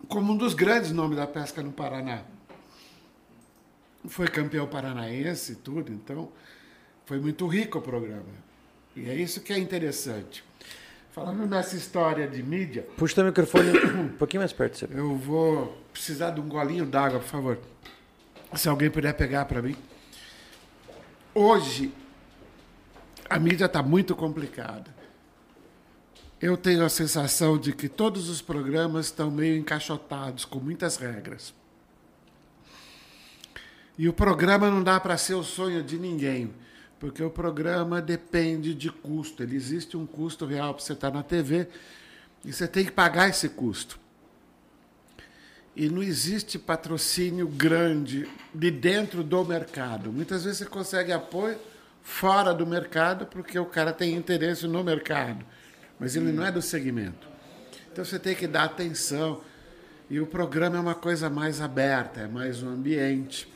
[0.07, 2.21] como um dos grandes nomes da pesca no Paraná.
[4.07, 6.29] Foi campeão paranaense e tudo, então
[7.05, 8.43] foi muito rico o programa.
[8.95, 10.43] E é isso que é interessante.
[11.13, 14.79] Falando nessa história de mídia, Puxa o microfone um pouquinho mais perto.
[14.79, 14.87] Você.
[14.91, 17.59] eu vou precisar de um golinho d'água, por favor.
[18.55, 19.75] Se alguém puder pegar para mim.
[21.35, 21.93] Hoje,
[23.29, 24.91] a mídia está muito complicada.
[26.41, 31.53] Eu tenho a sensação de que todos os programas estão meio encaixotados, com muitas regras.
[33.99, 36.51] E o programa não dá para ser o sonho de ninguém,
[37.03, 39.43] porque o programa depende de custo.
[39.43, 41.67] Ele existe um custo real para você estar na TV
[42.45, 43.99] e você tem que pagar esse custo.
[45.75, 50.13] E não existe patrocínio grande de dentro do mercado.
[50.13, 51.57] Muitas vezes você consegue apoio
[52.01, 55.45] fora do mercado porque o cara tem interesse no mercado,
[55.99, 57.27] mas ele não é do segmento.
[57.91, 59.41] Então você tem que dar atenção.
[60.09, 63.51] E o programa é uma coisa mais aberta, é mais um ambiente.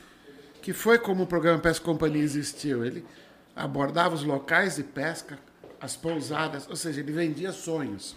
[0.60, 2.84] Que foi como o programa Pesca Companhia existiu.
[2.84, 3.06] Ele
[3.58, 5.38] abordava os locais de pesca,
[5.80, 8.16] as pousadas, ou seja, ele vendia sonhos.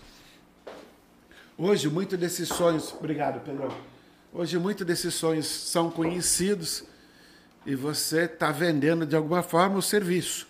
[1.58, 2.94] Hoje, muito desses sonhos.
[2.94, 3.76] Obrigado, Pedro.
[4.32, 6.84] Hoje, muito desses sonhos são conhecidos
[7.66, 10.48] e você está vendendo de alguma forma o serviço.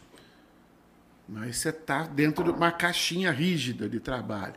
[1.27, 4.55] Mas você está dentro de uma caixinha rígida de trabalho.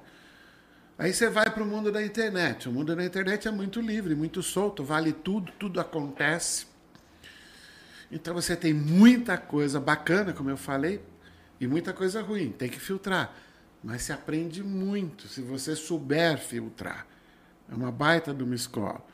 [0.99, 2.69] Aí você vai para o mundo da internet.
[2.69, 6.74] O mundo da internet é muito livre, muito solto, vale tudo, tudo acontece.
[8.15, 11.03] Então você tem muita coisa bacana, como eu falei,
[11.61, 12.53] e muita coisa ruim.
[12.53, 13.35] Tem que filtrar.
[13.83, 17.09] Mas se aprende muito se você souber filtrar.
[17.69, 19.05] É uma baita de uma escola.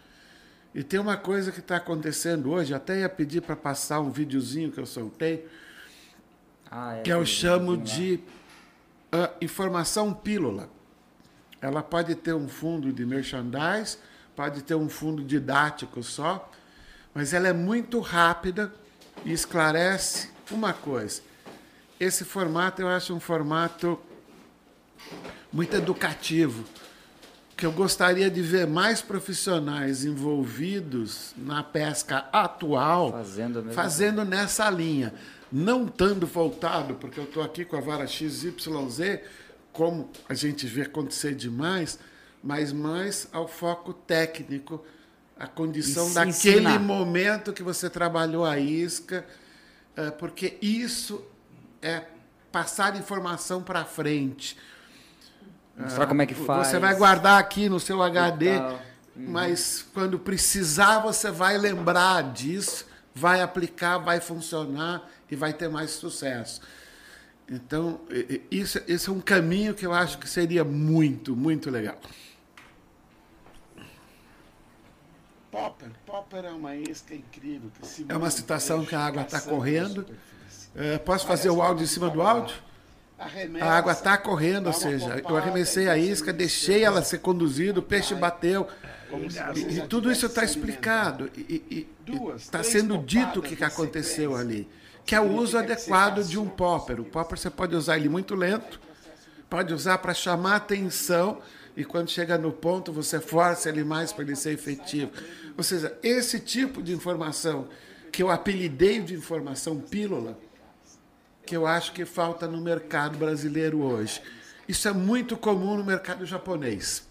[0.74, 4.70] E tem uma coisa que está acontecendo hoje, até ia pedir para passar um videozinho
[4.70, 5.48] que eu soltei,
[6.70, 8.20] Ah, é, que eu chamo de
[9.10, 10.68] ah, informação pílula.
[11.58, 13.96] Ela pode ter um fundo de merchandise,
[14.36, 16.50] pode ter um fundo didático só,
[17.14, 18.70] mas ela é muito rápida
[19.24, 21.22] e esclarece uma coisa.
[21.98, 23.98] Esse formato eu acho um formato
[25.52, 26.64] muito educativo.
[27.56, 35.12] que eu gostaria de ver mais profissionais envolvidos na pesca atual Fazendo fazendo nessa linha.
[35.52, 38.54] Não estando voltado, porque eu estou aqui com a vara XYZ,
[39.74, 41.98] como a gente vê acontecer demais,
[42.42, 44.82] mas mais ao foco técnico,
[45.40, 46.78] a condição daquele ensinar.
[46.78, 49.24] momento que você trabalhou a isca,
[49.96, 51.24] eh, porque isso
[51.80, 52.02] é
[52.52, 54.54] passar informação para frente.
[55.74, 56.68] Mostrar como é que faz.
[56.68, 58.82] Você vai guardar aqui no seu HD, tal.
[59.16, 65.92] mas quando precisar você vai lembrar disso, vai aplicar, vai funcionar e vai ter mais
[65.92, 66.60] sucesso.
[67.48, 68.02] Então,
[68.50, 71.98] isso, esse é um caminho que eu acho que seria muito, muito legal.
[75.50, 77.70] Popper, Popper é uma isca incrível.
[78.08, 80.06] é uma situação que a água está correndo.
[80.74, 82.56] É, posso fazer o áudio em cima do áudio?
[83.60, 87.82] A água está correndo, ou seja, eu arremessei a isca, deixei ela ser conduzida, o
[87.82, 88.66] peixe bateu.
[89.54, 91.30] E, e tudo isso está explicado.
[91.36, 91.86] E
[92.36, 94.68] está sendo dito o que que aconteceu ali.
[95.04, 97.00] Que é o uso adequado de um popper.
[97.00, 98.80] O popper você pode usar ele muito lento,
[99.50, 101.42] pode usar para chamar atenção
[101.80, 105.10] e quando chega no ponto você força ele mais para ele ser efetivo.
[105.56, 107.68] Ou seja, esse tipo de informação
[108.12, 110.38] que eu apelidei de informação pílula,
[111.46, 114.20] que eu acho que falta no mercado brasileiro hoje.
[114.68, 117.08] Isso é muito comum no mercado japonês.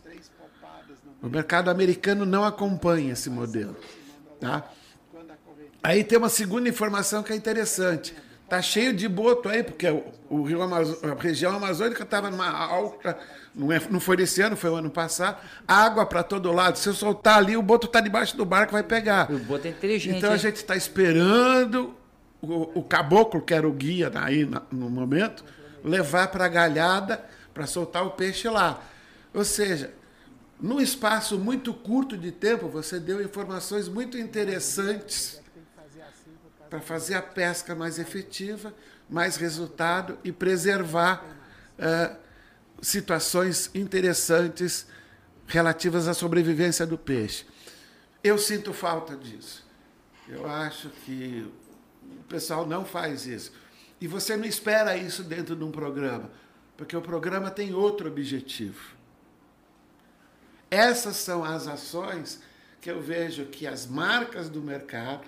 [1.21, 3.75] O mercado americano não acompanha esse modelo.
[4.39, 4.71] Tá?
[5.83, 8.15] Aí tem uma segunda informação que é interessante.
[8.47, 12.49] Tá cheio de boto aí, porque o, o Rio Amazo- a região amazônica estava numa
[12.49, 13.17] alta,
[13.59, 16.77] não, é, não foi desse ano, foi o ano passado, água para todo lado.
[16.77, 19.29] Se eu soltar ali, o boto está debaixo do barco, vai pegar.
[19.31, 20.17] O boto é inteligente.
[20.17, 21.93] Então a gente está esperando
[22.41, 25.43] o, o caboclo, que era o guia aí na- no momento,
[25.83, 28.81] levar para a galhada para soltar o peixe lá.
[29.33, 29.93] Ou seja,
[30.59, 35.39] num espaço muito curto de tempo, você deu informações muito interessantes
[36.69, 38.73] para fazer a pesca mais efetiva,
[39.09, 41.25] mais resultado e preservar
[41.77, 42.11] eh,
[42.81, 44.87] situações interessantes
[45.47, 47.45] relativas à sobrevivência do peixe.
[48.23, 49.65] Eu sinto falta disso.
[50.27, 51.51] Eu acho que
[52.03, 53.51] o pessoal não faz isso.
[53.99, 56.29] E você não espera isso dentro de um programa,
[56.77, 58.95] porque o programa tem outro objetivo.
[60.69, 62.41] Essas são as ações
[62.79, 65.27] que eu vejo que as marcas do mercado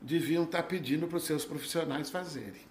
[0.00, 2.65] deviam estar pedindo para os seus profissionais fazerem.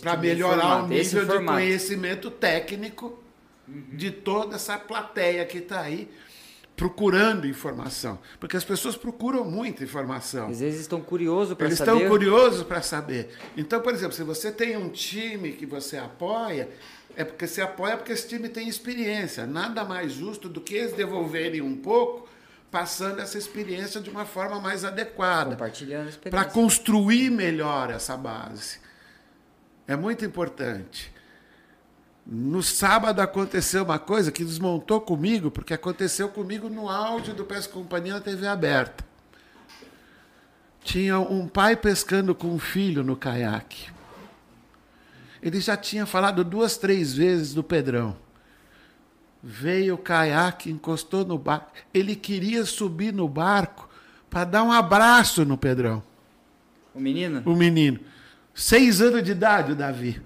[0.00, 3.22] Para tipo melhorar o nível de conhecimento técnico
[3.66, 6.08] de toda essa plateia que está aí
[6.76, 8.18] procurando informação.
[8.40, 10.48] Porque as pessoas procuram muita informação.
[10.48, 11.92] Às vezes estão curiosos para Eles saber.
[11.94, 13.30] estão curiosos para saber.
[13.56, 16.68] Então, por exemplo, se você tem um time que você apoia,
[17.16, 19.46] é porque você apoia porque esse time tem experiência.
[19.46, 22.28] Nada mais justo do que eles devolverem um pouco,
[22.70, 26.50] passando essa experiência de uma forma mais adequada Compartilhando a para experiência.
[26.50, 28.81] construir melhor essa base.
[29.86, 31.12] É muito importante.
[32.24, 37.72] No sábado aconteceu uma coisa que desmontou comigo, porque aconteceu comigo no áudio do Pesca
[37.72, 39.04] Companhia na TV aberta.
[40.84, 43.90] Tinha um pai pescando com um filho no caiaque.
[45.42, 48.16] Ele já tinha falado duas, três vezes do Pedrão.
[49.42, 51.72] Veio o caiaque, encostou no barco.
[51.92, 53.88] Ele queria subir no barco
[54.30, 56.02] para dar um abraço no Pedrão,
[56.94, 57.42] O menino?
[57.44, 57.98] o menino.
[58.54, 60.20] Seis anos de idade, o Davi.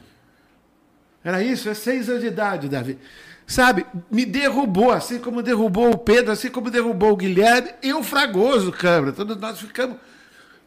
[1.22, 1.68] Era isso?
[1.68, 2.98] É seis anos de idade, o Davi.
[3.46, 8.02] Sabe, me derrubou, assim como derrubou o Pedro, assim como derrubou o Guilherme e o
[8.02, 9.12] Fragoso, câmera.
[9.12, 9.98] Todos nós ficamos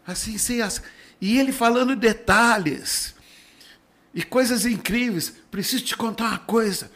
[0.08, 0.82] assim, sem as...
[1.22, 3.13] E ele falando detalhes
[4.13, 5.34] e coisas incríveis.
[5.52, 6.89] Preciso te contar uma coisa.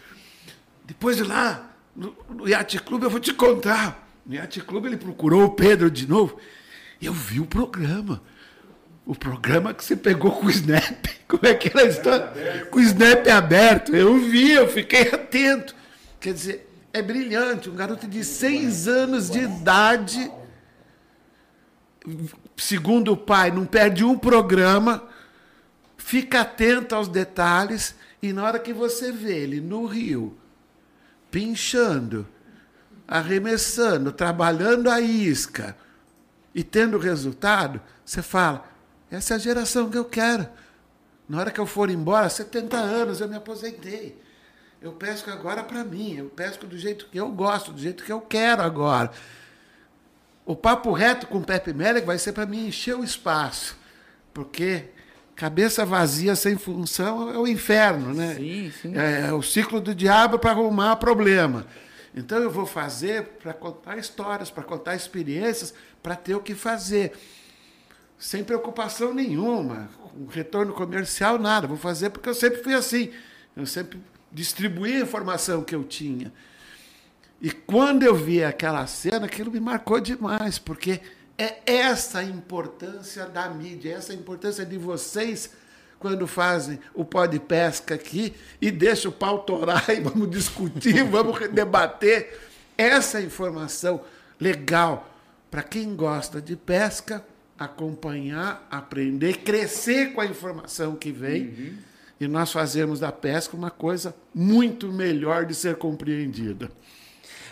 [0.85, 4.07] Depois de lá, no, no Yacht Club, eu vou te contar.
[4.25, 6.37] No Yacht Club, ele procurou o Pedro de novo.
[7.01, 8.21] Eu vi o programa.
[9.05, 11.05] O programa que você pegou com o Snap.
[11.27, 12.65] Como é que era a história?
[12.71, 13.95] Com o Snap aberto.
[13.95, 15.75] Eu vi, eu fiquei atento.
[16.19, 17.69] Quer dizer, é brilhante.
[17.69, 20.31] Um garoto de seis anos de idade,
[22.55, 25.03] segundo o pai, não perde um programa,
[25.97, 30.37] fica atento aos detalhes, e na hora que você vê ele no rio,
[31.31, 32.27] pinchando,
[33.07, 35.75] arremessando, trabalhando a isca
[36.53, 38.72] e tendo resultado, você fala:
[39.15, 40.47] essa é a geração que eu quero.
[41.27, 44.19] Na hora que eu for embora, 70 anos, eu me aposentei.
[44.81, 48.11] Eu pesco agora para mim, eu pesco do jeito que eu gosto, do jeito que
[48.11, 49.11] eu quero agora.
[50.45, 53.77] O papo reto com o Pepe Melec vai ser para mim encher o espaço,
[54.33, 54.85] porque
[55.35, 58.35] cabeça vazia sem função é o inferno, né?
[58.35, 58.97] Sim, sim.
[58.97, 61.65] É, é o ciclo do diabo para arrumar problema.
[62.13, 67.13] Então eu vou fazer para contar histórias, para contar experiências, para ter o que fazer.
[68.23, 71.67] Sem preocupação nenhuma, com retorno comercial, nada.
[71.67, 73.11] Vou fazer porque eu sempre fui assim.
[73.53, 73.99] Eu sempre
[74.31, 76.31] distribuí a informação que eu tinha.
[77.41, 81.01] E quando eu vi aquela cena, aquilo me marcou demais, porque
[81.37, 85.49] é essa a importância da mídia, é essa a importância de vocês
[85.99, 91.03] quando fazem o pó de pesca aqui e deixa o pau torar e vamos discutir,
[91.11, 92.39] vamos debater
[92.77, 93.99] essa informação
[94.39, 95.13] legal
[95.51, 97.21] para quem gosta de pesca
[97.57, 101.73] acompanhar, aprender, crescer com a informação que vem uhum.
[102.21, 106.69] e nós fazemos da pesca uma coisa muito melhor de ser compreendida.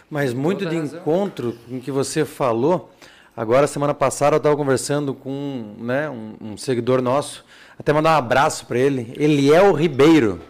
[0.10, 2.94] Mas muito de encontro com o que você falou.
[3.36, 7.46] Agora, semana passada, eu estava conversando com né, um, um, seguidor nosso,
[7.80, 10.42] até mandar um abraço para ele, Eliel Ribeiro.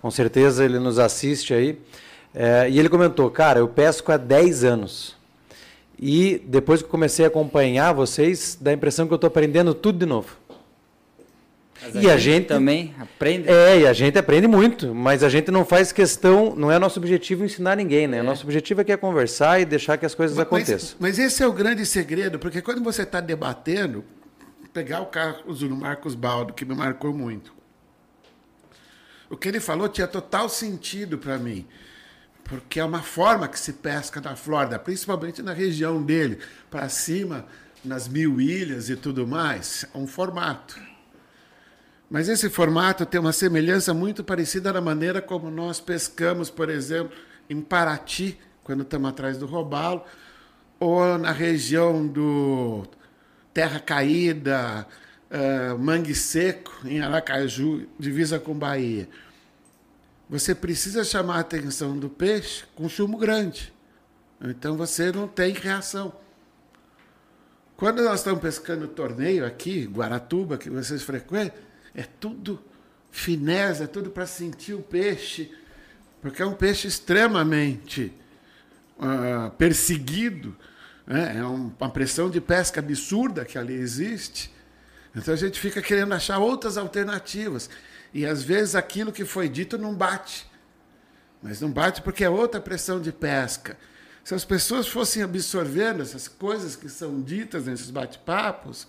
[0.00, 1.78] Com certeza ele nos assiste aí.
[2.32, 5.16] É, e ele comentou: Cara, eu pesco há 10 anos.
[6.02, 9.98] E depois que comecei a acompanhar vocês, dá a impressão que eu estou aprendendo tudo
[9.98, 10.34] de novo.
[11.82, 13.48] Mas e a, a gente, gente, também aprende.
[13.50, 16.98] É, e a gente aprende muito, mas a gente não faz questão, não é nosso
[16.98, 18.18] objetivo ensinar ninguém, né?
[18.18, 18.22] É.
[18.22, 20.96] Nosso objetivo aqui é conversar e deixar que as coisas mas, aconteçam.
[20.98, 24.02] Mas, esse é o grande segredo, porque quando você está debatendo,
[24.72, 27.52] pegar o caso do Marcos Baldo, que me marcou muito.
[29.28, 31.66] O que ele falou tinha total sentido para mim
[32.50, 37.46] porque é uma forma que se pesca na Flórida, principalmente na região dele, para cima,
[37.84, 39.86] nas mil ilhas e tudo mais.
[39.94, 40.76] É um formato.
[42.10, 47.16] Mas esse formato tem uma semelhança muito parecida da maneira como nós pescamos, por exemplo,
[47.48, 50.02] em Paraty, quando estamos atrás do robalo,
[50.80, 52.84] ou na região do
[53.54, 54.88] Terra Caída,
[55.30, 59.08] uh, Mangue Seco, em Aracaju, divisa com Bahia
[60.30, 63.72] você precisa chamar a atenção do peixe com chumo grande.
[64.40, 66.14] Então você não tem reação.
[67.76, 71.58] Quando nós estamos pescando torneio aqui, Guaratuba, que vocês frequentam,
[71.92, 72.62] é tudo
[73.10, 75.50] fineza, é tudo para sentir o peixe,
[76.22, 78.14] porque é um peixe extremamente
[78.98, 80.56] uh, perseguido,
[81.04, 81.38] né?
[81.38, 84.54] é uma pressão de pesca absurda que ali existe.
[85.16, 87.68] Então a gente fica querendo achar outras alternativas.
[88.12, 90.50] E às vezes aquilo que foi dito não bate.
[91.42, 93.76] Mas não bate porque é outra pressão de pesca.
[94.22, 98.86] Se as pessoas fossem absorvendo essas coisas que são ditas nesses bate-papos,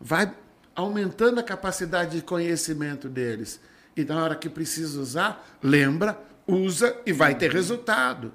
[0.00, 0.32] vai
[0.74, 3.60] aumentando a capacidade de conhecimento deles.
[3.96, 8.32] E na hora que precisa usar, lembra, usa e vai ter resultado.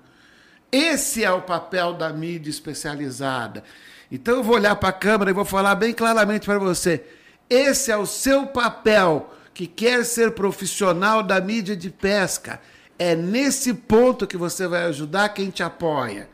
[0.71, 3.63] Esse é o papel da mídia especializada.
[4.11, 7.03] Então eu vou olhar para a câmera e vou falar bem claramente para você.
[7.49, 12.61] Esse é o seu papel que quer ser profissional da mídia de pesca.
[12.99, 16.29] É nesse ponto que você vai ajudar quem te apoia.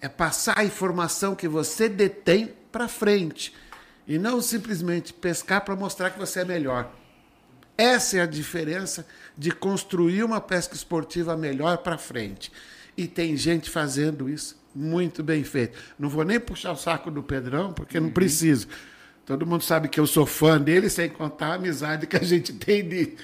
[0.00, 3.52] É passar a informação que você detém para frente
[4.06, 6.92] e não simplesmente pescar para mostrar que você é melhor.
[7.76, 9.04] Essa é a diferença
[9.36, 12.52] de construir uma pesca esportiva melhor para frente.
[12.96, 15.76] E tem gente fazendo isso muito bem feito.
[15.98, 18.14] Não vou nem puxar o saco do Pedrão, porque não uhum.
[18.14, 18.68] preciso.
[19.26, 22.52] Todo mundo sabe que eu sou fã dele, sem contar a amizade que a gente
[22.52, 23.16] tem de.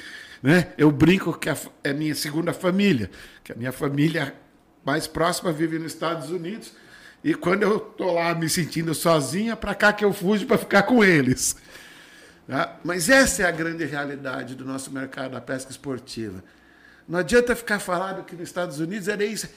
[0.42, 0.72] Né?
[0.76, 1.48] Eu brinco que
[1.84, 3.08] é minha segunda família,
[3.44, 4.34] que a minha família
[4.84, 6.72] mais próxima vive nos Estados Unidos.
[7.22, 10.82] E quando eu estou lá me sentindo sozinha, para cá que eu fujo para ficar
[10.82, 11.54] com eles.
[12.48, 12.80] Tá?
[12.82, 16.42] Mas essa é a grande realidade do nosso mercado da pesca esportiva.
[17.06, 19.48] Não adianta ficar falando que nos Estados Unidos era isso.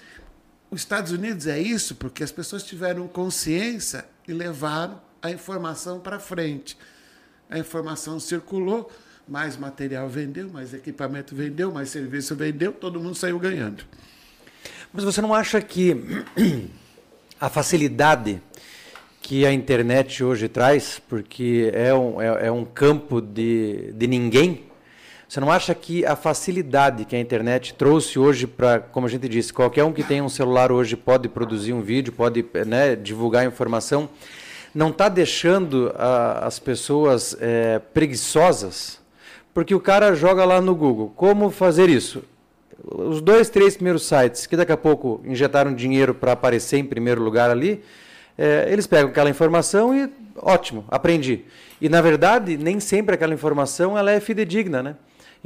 [0.69, 6.19] Os Estados Unidos é isso porque as pessoas tiveram consciência e levaram a informação para
[6.19, 6.77] frente.
[7.49, 8.91] A informação circulou,
[9.27, 13.83] mais material vendeu, mais equipamento vendeu, mais serviço vendeu, todo mundo saiu ganhando.
[14.93, 15.95] Mas você não acha que
[17.41, 18.41] a facilidade
[19.21, 24.63] que a internet hoje traz, porque é um, é, é um campo de, de ninguém,
[25.27, 29.27] você não acha que a facilidade que a internet trouxe hoje para, como a gente
[29.27, 33.43] disse, qualquer um que tem um celular hoje pode produzir um vídeo, pode né, divulgar
[33.43, 34.07] informação,
[34.75, 38.99] não está deixando a, as pessoas é, preguiçosas,
[39.53, 42.21] porque o cara joga lá no Google como fazer isso.
[42.83, 47.23] Os dois, três primeiros sites que daqui a pouco injetaram dinheiro para aparecer em primeiro
[47.23, 47.81] lugar ali,
[48.37, 51.45] é, eles pegam aquela informação e ótimo, aprendi.
[51.79, 54.95] E na verdade, nem sempre aquela informação ela é fidedigna, né?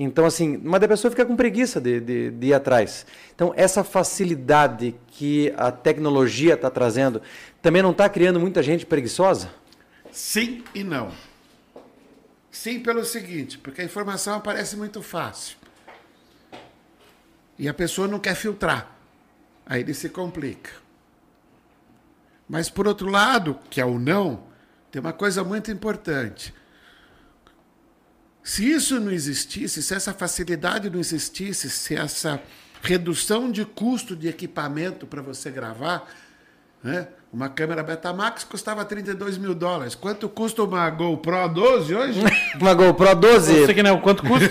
[0.02, 3.06] Então, assim, mas a pessoa fica com preguiça de, de, de ir atrás.
[3.36, 7.22] Então, essa facilidade que a tecnologia está trazendo
[7.62, 9.54] também não está criando muita gente preguiçosa?
[10.10, 11.12] Sim e não.
[12.50, 15.58] Sim, pelo seguinte, porque a informação aparece muito fácil.
[17.58, 18.96] E a pessoa não quer filtrar.
[19.66, 20.72] Aí ele se complica.
[22.48, 24.44] Mas, por outro lado, que é o não,
[24.90, 26.54] tem uma coisa muito importante.
[28.50, 32.42] Se isso não existisse, se essa facilidade não existisse, se essa
[32.82, 36.10] redução de custo de equipamento para você gravar,
[36.84, 37.10] né?
[37.32, 39.94] uma câmera Betamax custava 32 mil dólares.
[39.94, 42.22] Quanto custa uma GoPro 12 hoje?
[42.60, 43.66] Uma GoPro 12.
[43.66, 44.50] Você que não, quanto custa?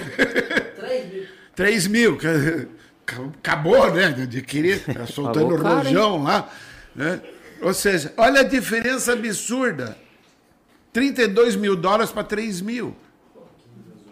[0.76, 1.26] 3 mil.
[1.56, 2.18] 3 mil.
[3.40, 4.12] Acabou, né?
[4.12, 6.48] De adquirir, tá soltando caro, rojão lá.
[6.94, 7.20] Né?
[7.60, 9.98] Ou seja, olha a diferença absurda.
[10.92, 12.96] 32 mil dólares para 3 mil.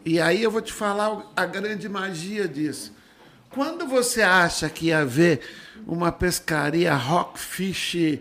[0.07, 2.94] E aí eu vou te falar a grande magia disso.
[3.50, 5.40] Quando você acha que ia haver
[5.84, 8.20] uma pescaria rockfish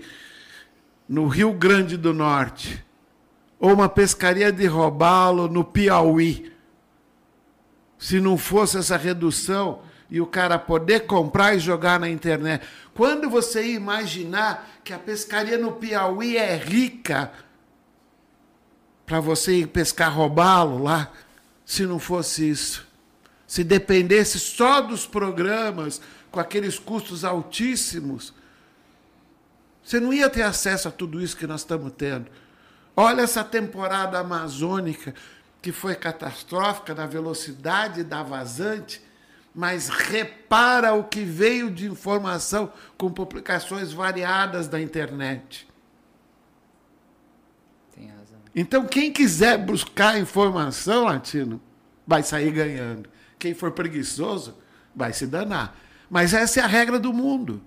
[1.07, 2.83] no Rio Grande do Norte,
[3.59, 6.51] ou uma pescaria de robalo no Piauí,
[7.99, 12.65] se não fosse essa redução e o cara poder comprar e jogar na internet,
[12.95, 17.31] quando você imaginar que a pescaria no Piauí é rica
[19.05, 21.11] para você ir pescar robalo lá,
[21.65, 22.87] se não fosse isso?
[23.47, 25.99] Se dependesse só dos programas
[26.31, 28.33] com aqueles custos altíssimos,
[29.83, 32.27] você não ia ter acesso a tudo isso que nós estamos tendo.
[32.95, 35.13] Olha essa temporada amazônica
[35.61, 39.01] que foi catastrófica na velocidade da vazante,
[39.53, 45.64] mas repara o que veio de informação com publicações variadas da internet.
[48.55, 51.61] Então, quem quiser buscar informação, Latino,
[52.07, 53.09] vai sair ganhando.
[53.37, 54.55] Quem for preguiçoso,
[54.95, 55.77] vai se danar.
[56.09, 57.61] Mas essa é a regra do mundo.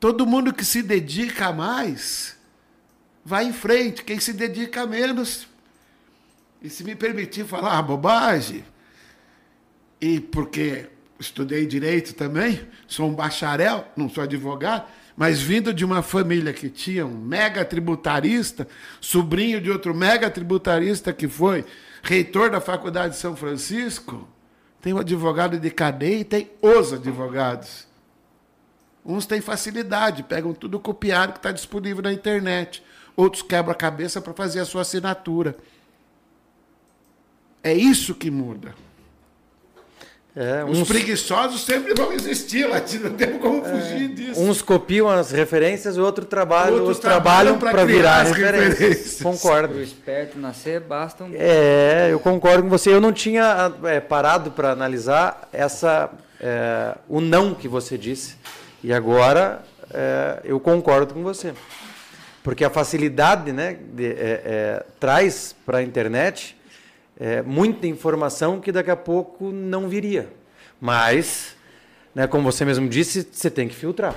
[0.00, 2.36] Todo mundo que se dedica mais
[3.22, 4.02] vai em frente.
[4.02, 5.46] Quem se dedica menos.
[6.62, 8.64] E se me permitir falar bobagem,
[10.00, 14.86] e porque estudei direito também, sou um bacharel, não sou advogado,
[15.16, 18.68] mas vindo de uma família que tinha um mega tributarista,
[19.00, 21.64] sobrinho de outro mega tributarista que foi
[22.02, 24.28] reitor da Faculdade de São Francisco,
[24.80, 27.88] tem o advogado de cadeia e tem os advogados.
[29.04, 32.82] Uns têm facilidade, pegam tudo copiado que está disponível na internet.
[33.16, 35.56] Outros quebram a cabeça para fazer a sua assinatura.
[37.62, 38.74] É isso que muda.
[40.38, 44.38] É, Os uns, preguiçosos sempre vão existir, Latino, não temos como fugir disso.
[44.38, 48.78] uns copiam as referências, o outro trabalha, Outros outros trabalham para virar as referências.
[48.78, 49.22] referências.
[49.22, 49.68] Concordo.
[49.68, 51.30] Para o esperto nascer, basta um...
[51.34, 52.90] É, eu concordo com você.
[52.90, 58.36] Eu não tinha é, parado para analisar essa é, o não que você disse.
[58.84, 61.54] E agora é, eu concordo com você.
[62.42, 66.55] Porque a facilidade né, de- é, é, traz para a internet
[67.18, 70.32] é, muita informação que daqui a pouco não viria.
[70.80, 71.56] Mas,
[72.14, 74.14] né, como você mesmo disse, você tem que filtrar.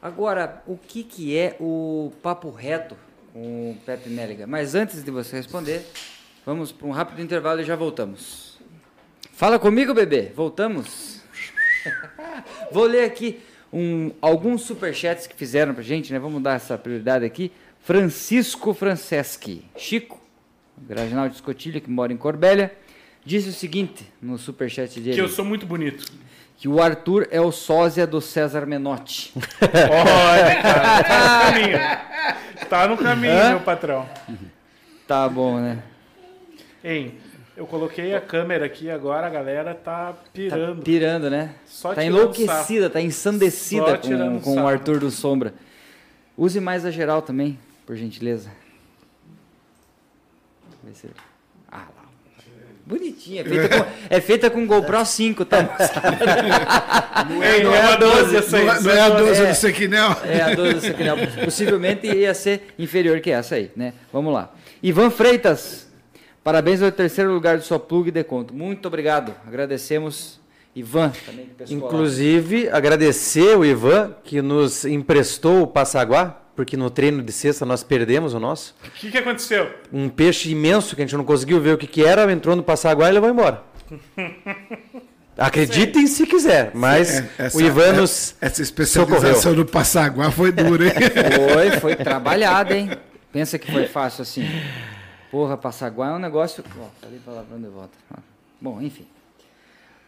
[0.00, 2.96] Agora, o que, que é o papo reto
[3.32, 4.46] com o Pepe Nelliga?
[4.46, 5.86] Mas antes de você responder,
[6.44, 8.58] vamos para um rápido intervalo e já voltamos.
[9.32, 10.30] Fala comigo, bebê.
[10.34, 11.22] Voltamos.
[12.70, 13.40] Vou ler aqui
[13.72, 16.18] um, alguns superchats que fizeram pra gente, né?
[16.18, 17.50] Vamos dar essa prioridade aqui.
[17.80, 19.64] Francisco Franceschi.
[19.76, 20.20] Chico,
[20.78, 22.72] Graginal de Escotilha, que mora em Corbélia,
[23.24, 25.14] disse o seguinte no superchat dele.
[25.14, 26.04] Que eu sou muito bonito.
[26.56, 29.32] que o Arthur é o sósia do César Menotti.
[29.62, 31.78] Olha, cara, tá no caminho.
[32.68, 33.48] Tá no caminho, Hã?
[33.50, 34.08] meu patrão.
[35.06, 35.82] Tá bom, né?
[36.82, 37.14] Hein,
[37.56, 40.82] eu coloquei a câmera aqui agora, a galera tá Tá pirando.
[40.82, 41.54] pirando, né?
[41.66, 44.66] Só tá enlouquecida, tá ensandecida Só com, com o.
[44.68, 45.54] Arthur do Sombra.
[46.36, 48.50] Use mais a geral também, por gentileza.
[50.92, 51.08] Se-
[51.70, 52.04] Ah, lá.
[52.86, 55.62] Bonitinha, é feita, com, é feita com GoPro 5, tá?
[57.28, 58.64] Não é a 12 essa aí.
[58.66, 59.46] Não é, não é a 12 É.
[59.48, 60.16] do Sequinel?
[60.24, 61.16] É, a 12 do Sequinel.
[61.44, 63.94] Possivelmente ia ser inferior que essa aí, né?
[64.12, 64.52] Vamos lá.
[64.82, 65.88] Ivan Freitas,
[66.42, 68.52] parabéns ao terceiro lugar do sua plug de conto.
[68.52, 69.34] Muito obrigado.
[69.46, 70.38] Agradecemos,
[70.76, 71.10] Ivan.
[71.24, 71.78] Também, pessoal.
[71.80, 77.82] Inclusive, agradecer o Ivan que nos emprestou o Passaguá, porque no treino de sexta nós
[77.82, 78.74] perdemos o nosso.
[78.86, 79.72] O que, que aconteceu?
[79.92, 82.62] Um peixe imenso que a gente não conseguiu ver o que, que era, entrou no
[82.62, 83.62] Passaguá e levou embora.
[85.36, 90.52] Acreditem se quiser, mas É, essa- o Ivan é- nos Essa especialização do Passaguá foi
[90.52, 90.92] dura, hein?
[91.52, 92.90] Foi, foi trabalhado, hein?
[93.32, 94.48] Pensa que foi fácil assim.
[95.32, 96.62] Porra, Passaguá é um negócio.
[96.78, 97.98] Ó, falei palavrão de volta.
[98.60, 99.06] Bom, enfim.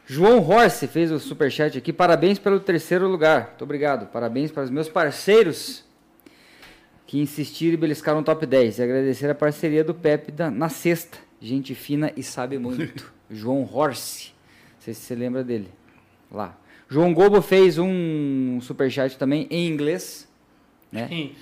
[0.07, 1.93] João Horse fez o superchat aqui.
[1.93, 3.49] Parabéns pelo terceiro lugar.
[3.49, 4.07] Muito obrigado.
[4.07, 5.83] Parabéns para os meus parceiros
[7.07, 8.79] que insistiram e beliscaram o top 10.
[8.79, 11.19] E agradecer a parceria do Pepe da- na sexta.
[11.41, 13.13] Gente fina e sabe muito.
[13.31, 14.33] João Horse.
[14.75, 15.69] Não sei se você lembra dele.
[16.31, 16.57] Lá.
[16.89, 20.29] João Gobo fez um superchat também em inglês.
[20.91, 21.09] Né?
[21.09, 21.33] Sim.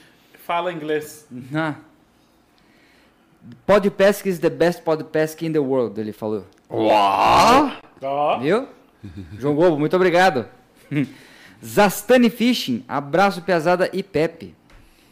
[0.45, 1.27] Fala inglês.
[1.55, 1.75] Ah.
[3.67, 6.47] Podpesk is the best podpesk in the world, ele falou.
[6.69, 8.39] Ó.
[8.41, 8.67] Viu?
[9.39, 10.47] João Gobo, muito obrigado.
[11.65, 14.55] Zastani Fishing, abraço Piazada e Pepe.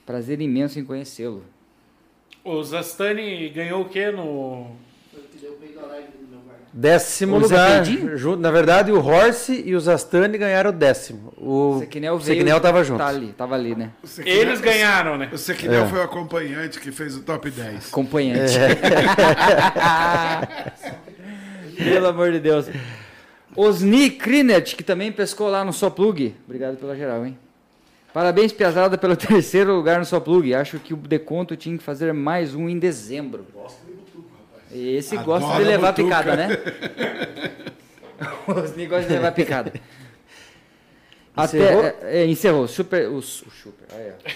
[0.06, 1.42] Prazer imenso em conhecê-lo.
[2.44, 4.72] O Zastani ganhou o quê no.
[5.12, 6.56] Foi o que deu o peito da live no meu lugar.
[6.72, 7.84] Décimo O lugar.
[8.40, 11.32] Na verdade, o Horse e o Zastani ganharam o décimo.
[11.36, 12.36] O Sequinel veio.
[12.38, 12.98] Sequinel tava junto.
[12.98, 13.90] Tá ali, tava ali, né?
[14.02, 15.30] O Eles Sequinel- ganharam, né?
[15.32, 15.88] O Sequinel É.
[15.88, 17.88] foi o acompanhante que fez o top 10.
[17.92, 18.54] Acompanhante.
[21.78, 22.66] Pelo amor de Deus.
[23.56, 26.34] Osni Krinet, que também pescou lá no Soplug.
[26.46, 27.36] Obrigado pela geral, hein?
[28.12, 30.54] Parabéns, Piazada, pelo terceiro lugar no Soplug.
[30.54, 33.46] Acho que o deconto tinha que fazer mais um em dezembro.
[34.70, 36.16] Esse gosta de levar butuca.
[36.16, 36.48] picada, né?
[38.46, 39.72] O Osni gosta de levar picada.
[41.36, 41.86] Encerrou?
[41.86, 42.68] Até, é, é, encerrou.
[42.68, 43.86] Super, o, su- super.
[43.94, 44.30] Aí, ó.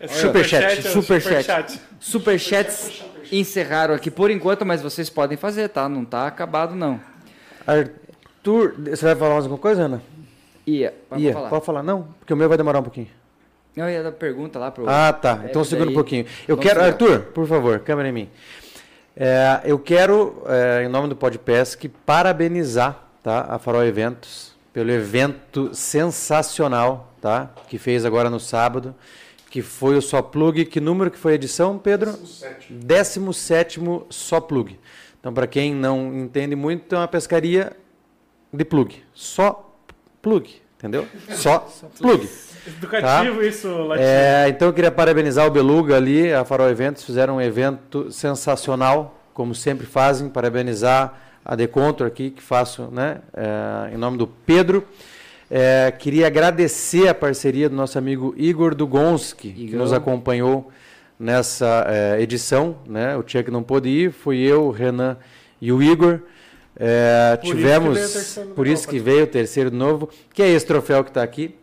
[0.00, 1.80] É Superchat, é o superchat.
[1.98, 3.02] Superchats
[3.32, 5.88] encerraram aqui por enquanto, mas vocês podem fazer, tá?
[5.88, 7.00] Não tá acabado, não.
[7.66, 10.00] Arthur, você vai falar mais alguma coisa, Ana?
[10.68, 11.48] Ia, mas Ia, falar.
[11.50, 11.82] pode falar?
[11.82, 13.08] Não, porque o meu vai demorar um pouquinho.
[13.76, 14.88] Eu ia dar pergunta lá pro.
[14.88, 15.40] Ah, tá.
[15.44, 16.26] É, Então segura um daí- pouquinho.
[16.46, 16.86] Eu Vamos quero, segurar.
[17.14, 18.28] Arthur, por favor, câmera em mim.
[19.16, 25.70] É, eu quero, é, em nome do Podpesc, parabenizar tá, a Farol Eventos pelo evento
[25.74, 28.94] sensacional tá, que fez agora no sábado,
[29.50, 30.64] que foi o Só Plug.
[30.66, 32.12] Que número que foi a edição, Pedro?
[32.68, 34.78] 17 Só Plug.
[35.20, 37.72] Então, para quem não entende muito, é uma pescaria
[38.52, 39.02] de plug.
[39.12, 39.67] Só
[40.22, 41.06] plug, entendeu?
[41.30, 42.28] Só plug.
[42.66, 44.06] Educativo isso, Latino.
[44.06, 49.18] É, então eu queria parabenizar o Beluga ali, a Farol Eventos, fizeram um evento sensacional,
[49.32, 54.86] como sempre fazem, parabenizar a Decontro aqui, que faço né, é, em nome do Pedro.
[55.50, 59.78] É, queria agradecer a parceria do nosso amigo Igor Dugonski, que Igor.
[59.78, 60.70] nos acompanhou
[61.18, 62.76] nessa é, edição.
[62.86, 63.16] Né?
[63.16, 65.16] O Tia que não pôde ir, fui eu, o Renan
[65.60, 66.20] e o Igor.
[66.78, 70.42] É, Por isso tivemos, veio o terceiro por isso que veio o terceiro novo, que
[70.42, 71.54] é esse troféu que está aqui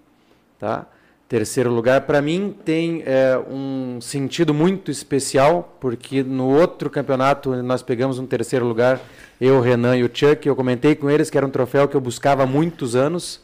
[0.59, 0.88] tá?
[1.28, 7.82] Terceiro lugar, para mim tem é, um sentido muito especial, porque no outro campeonato nós
[7.82, 9.01] pegamos um terceiro lugar,
[9.41, 11.95] eu, o Renan e o Chuck, eu comentei com eles que era um troféu que
[11.95, 13.41] eu buscava há muitos anos,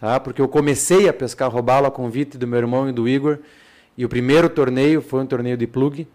[0.00, 0.20] tá?
[0.20, 3.38] Porque eu comecei a pescar robalo a convite do meu irmão e do Igor,
[3.98, 6.06] e o primeiro torneio foi um torneio de plug.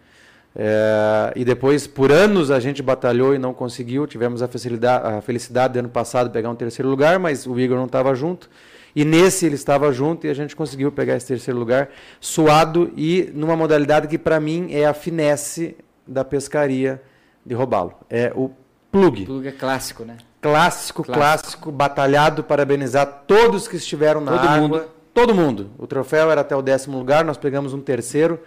[0.56, 4.06] É, e depois, por anos, a gente batalhou e não conseguiu.
[4.06, 7.78] Tivemos a felicidade, a felicidade de ano passado pegar um terceiro lugar, mas o Igor
[7.78, 8.50] não estava junto.
[8.94, 11.90] E nesse ele estava junto e a gente conseguiu pegar esse terceiro lugar,
[12.20, 17.02] suado e numa modalidade que para mim é a finesse da pescaria
[17.46, 17.94] de robalo.
[18.10, 18.52] É o
[18.92, 19.26] plug.
[19.26, 20.18] Plug é clássico, né?
[20.42, 21.14] Clássico, Clássico.
[21.20, 24.58] clássico, batalhado, parabenizar todos que estiveram na Todo água.
[24.68, 24.84] mundo.
[25.14, 25.72] Todo mundo.
[25.78, 28.40] O troféu era até o décimo lugar, nós pegamos um terceiro,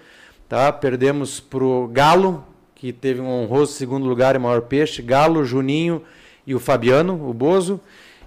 [0.55, 0.73] tá?
[0.73, 2.47] Perdemos pro Galo,
[2.77, 6.01] que teve um honroso segundo lugar e maior peixe, Galo, Juninho
[6.47, 7.81] e o Fabiano, o Bozo,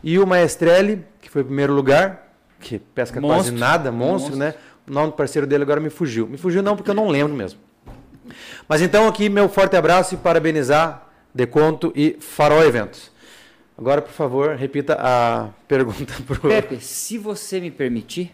[0.04, 3.58] e o Maestrelli, que foi o primeiro lugar, que pesca quase Monstro.
[3.58, 4.38] nada, monstro, Monstro.
[4.38, 4.56] né?
[4.86, 6.28] O nome do parceiro dele agora me fugiu.
[6.28, 7.62] Me fugiu não porque eu não lembro mesmo.
[8.68, 13.10] Mas então aqui meu forte abraço e parabenizar Deconto e Farol Eventos.
[13.78, 18.34] Agora, por favor, repita a pergunta pro Pepe, se você me permitir,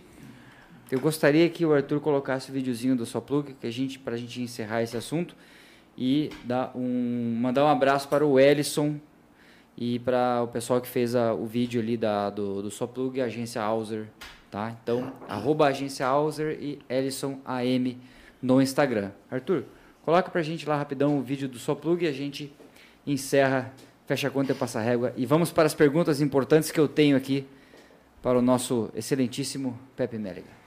[0.93, 4.39] eu gostaria que o Arthur colocasse o videozinho do Soplug, que a gente, pra gente
[4.41, 5.35] encerrar esse assunto,
[5.97, 8.95] e dar um, mandar um abraço para o Ellison
[9.77, 13.25] e para o pessoal que fez a- o vídeo ali da, do, do Soplug, a
[13.25, 14.05] agência Auser,
[14.51, 14.75] tá?
[14.83, 17.97] Então, arroba agência Auser e Ellison AM
[18.41, 19.09] no Instagram.
[19.31, 19.63] Arthur,
[20.03, 22.53] coloca pra gente lá rapidão o vídeo do Soplug e a gente
[23.05, 23.73] encerra,
[24.05, 25.11] fecha a conta e passa a régua.
[25.17, 27.47] E vamos para as perguntas importantes que eu tenho aqui
[28.21, 30.62] para o nosso excelentíssimo Pepe Méliga.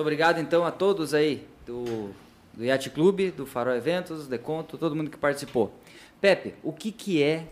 [0.00, 2.14] Muito obrigado então a todos aí do,
[2.54, 5.78] do Yacht Clube, do Farol Eventos, Deconto, todo mundo que participou.
[6.22, 7.46] Pepe, o que, que é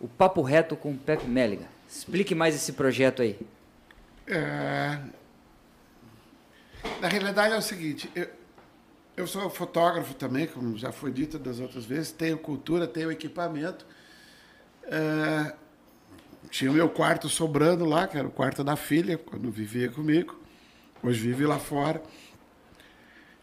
[0.00, 1.66] o Papo Reto com o Pepe Méliga?
[1.86, 3.38] Explique mais esse projeto aí.
[4.26, 4.98] É,
[6.98, 8.26] Na realidade é o seguinte, eu,
[9.18, 13.84] eu sou fotógrafo também, como já foi dito das outras vezes, tenho cultura, tenho equipamento.
[14.84, 15.54] É,
[16.50, 20.45] Tinha o meu quarto sobrando lá, que era o quarto da filha, quando vivia comigo.
[21.02, 22.02] Hoje vive lá fora.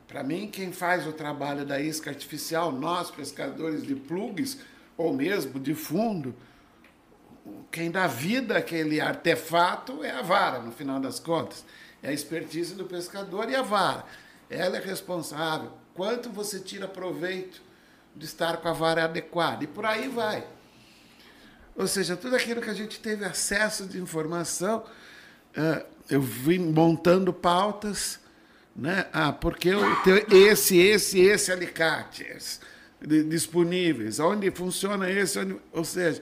[0.08, 4.60] Para mim, quem faz o trabalho da isca artificial, nós, pescadores de plugs,
[4.98, 6.34] ou mesmo de fundo,
[7.72, 11.66] quem dá vida àquele artefato é a vara, no final das contas.
[12.02, 14.06] É a expertise do pescador e a vara.
[14.50, 15.72] Ela é responsável.
[15.94, 17.62] Quanto você tira proveito
[18.16, 19.64] de estar com a vara adequada?
[19.64, 20.46] E por aí vai.
[21.76, 24.84] Ou seja, tudo aquilo que a gente teve acesso de informação,
[25.56, 28.20] eh, eu vim montando pautas,
[28.80, 29.06] né?
[29.14, 32.60] Ah, porque eu tenho esse, esse, esse alicates
[33.02, 36.22] di- disponíveis, onde funciona esse, onde- ou seja,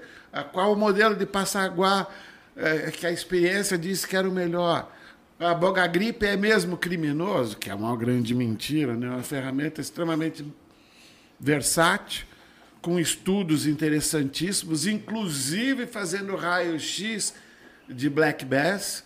[0.52, 2.08] qual o modelo de passaguá
[2.56, 4.92] eh, que a experiência disse que era o melhor.
[5.40, 9.08] A bogagripe é mesmo criminoso, que é uma grande mentira, né?
[9.08, 10.44] uma ferramenta extremamente
[11.40, 12.26] versátil,
[12.82, 17.34] com estudos interessantíssimos, inclusive fazendo raio-x
[17.88, 19.04] de black bass,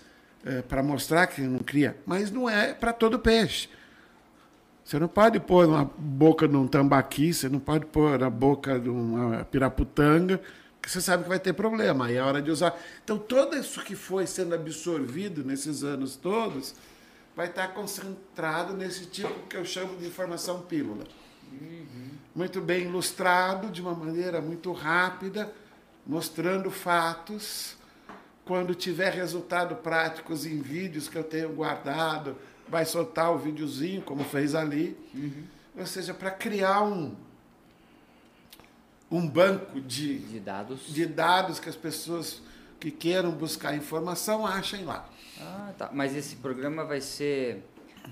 [0.68, 1.98] para mostrar que não cria.
[2.06, 3.70] Mas não é para todo peixe.
[4.84, 8.80] Você não pode pôr na boca de um tambaqui, você não pode pôr na boca
[8.80, 10.42] de uma piraputanga,
[10.76, 12.08] porque você sabe que vai ter problema.
[12.08, 12.78] Aí é hora de usar.
[13.04, 16.74] Então, tudo isso que foi sendo absorvido nesses anos todos
[17.36, 21.06] vai estar concentrado nesse tipo que eu chamo de informação pílula.
[22.36, 25.54] Muito bem ilustrado, de uma maneira muito rápida,
[26.06, 27.78] mostrando fatos.
[28.52, 32.36] Quando tiver resultado práticos em vídeos que eu tenho guardado,
[32.68, 34.98] vai soltar o videozinho, como fez ali.
[35.74, 37.16] Ou seja, para criar um,
[39.10, 40.82] um banco de, De dados.
[40.94, 42.42] de dados que as pessoas
[42.78, 45.08] que queiram buscar informação achem lá.
[45.40, 45.90] Ah, tá.
[45.94, 47.64] Mas esse programa vai ser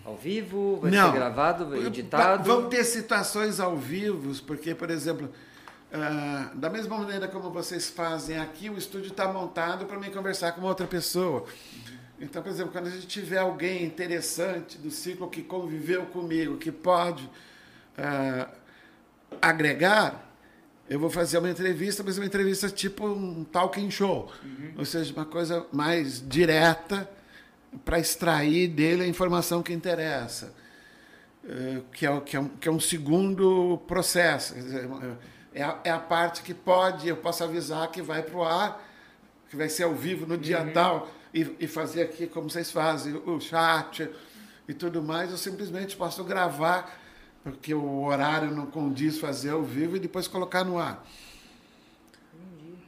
[0.05, 0.79] ao vivo?
[0.81, 1.11] Vai Não.
[1.11, 2.45] ser gravado, editado?
[2.45, 5.29] Vão ter situações ao vivo, porque, por exemplo,
[5.91, 10.51] ah, da mesma maneira como vocês fazem aqui, o estúdio está montado para mim conversar
[10.51, 11.45] com uma outra pessoa.
[12.19, 16.71] Então, por exemplo, quando a gente tiver alguém interessante do ciclo que conviveu comigo, que
[16.71, 17.29] pode
[17.97, 18.49] ah,
[19.41, 20.29] agregar,
[20.89, 24.31] eu vou fazer uma entrevista, mas uma entrevista tipo um talking show.
[24.77, 27.09] Ou seja, uma coisa mais direta
[27.85, 30.51] para extrair dele a informação que interessa.
[31.47, 34.53] Eh, que é, que, é um, que é um segundo processo.
[34.53, 34.89] Quer dizer,
[35.53, 38.83] É a, é a parte que pode, eu posso avisar que vai para o ar,
[39.49, 43.15] que vai ser ao vivo no dia tal, e, e fazer aqui como vocês fazem,
[43.15, 44.09] o chat
[44.67, 45.31] e tudo mais.
[45.31, 46.99] Eu simplesmente posso gravar,
[47.43, 51.03] porque o horário não condiz fazer ao vivo e depois colocar no ar.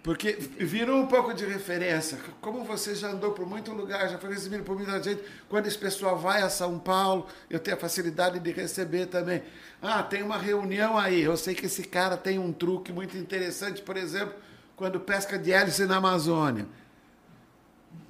[0.04, 2.18] Porque virou um pouco de referência.
[2.42, 5.78] Como você já andou por muito lugar, já foi recebido por muita gente, quando esse
[5.78, 9.44] pessoal vai a São Paulo, eu tenho a facilidade de receber também.
[9.80, 11.22] Ah, tem uma reunião aí.
[11.22, 14.34] Eu sei que esse cara tem um truque muito interessante, por exemplo,
[14.76, 16.66] quando pesca de hélice na Amazônia.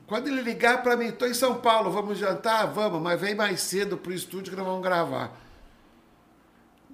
[0.07, 2.67] Quando ele ligar para mim, estou em São Paulo, vamos jantar?
[2.67, 5.37] Vamos, mas vem mais cedo para o estúdio que nós vamos gravar.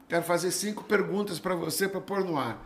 [0.09, 2.63] Quero fazer cinco perguntas para você para pôr no ar.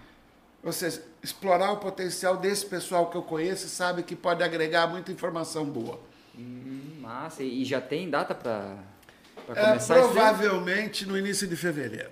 [0.64, 4.88] Ou seja, explorar o potencial desse pessoal que eu conheço e sabe que pode agregar
[4.88, 6.00] muita informação boa.
[6.38, 7.42] Hum, massa.
[7.44, 8.78] E já tem data para
[9.50, 10.04] É, começar daí?
[10.04, 12.12] provavelmente no início de fevereiro.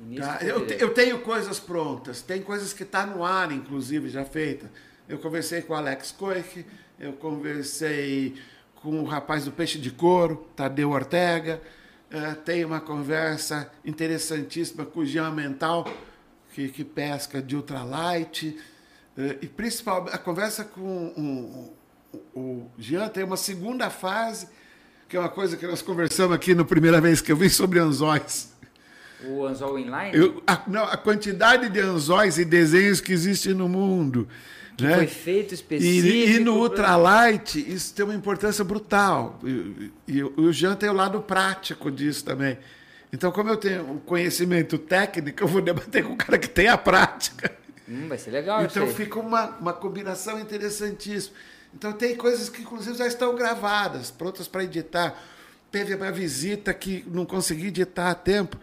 [0.00, 0.36] Início Tá?
[0.36, 0.84] de Eu, fevereiro.
[0.84, 4.70] eu tenho coisas prontas, tem coisas que estão no ar, inclusive, já feita.
[5.08, 6.66] Eu conversei com o Alex Koich,
[7.00, 8.36] eu conversei
[8.76, 11.60] com o rapaz do Peixe de Couro, Tadeu Ortega,
[12.10, 15.84] eh, tem uma conversa interessantíssima com o Jean Mental,
[16.58, 18.56] que, que pesca de ultralight.
[19.16, 21.70] eh, e principalmente a conversa com
[22.34, 24.48] o, Jean tem uma segunda fase,
[25.08, 27.78] que é uma coisa que nós conversamos aqui na primeira vez que eu vi sobre
[27.78, 28.52] anzóis.
[29.24, 33.68] O anzol inline Eu- a, não, a quantidade de anzóis e desenhos que existe no
[33.68, 34.28] mundo.
[34.76, 34.96] que né?
[34.96, 36.06] foi feito específico.
[36.06, 39.38] E, e no ultralight, isso tem uma importância brutal.
[39.44, 42.58] E, e o Jean tem o lado prático disso também.
[43.12, 46.68] Então, como eu tenho o conhecimento técnico, eu vou debater com o cara que tem
[46.68, 47.56] a prática.
[47.88, 51.34] Hum, vai ser legal Então, fica uma, uma combinação interessantíssima.
[51.74, 55.18] Então, tem coisas que, inclusive, já estão gravadas, prontas para editar.
[55.70, 58.58] Teve uma visita que não consegui editar a tempo.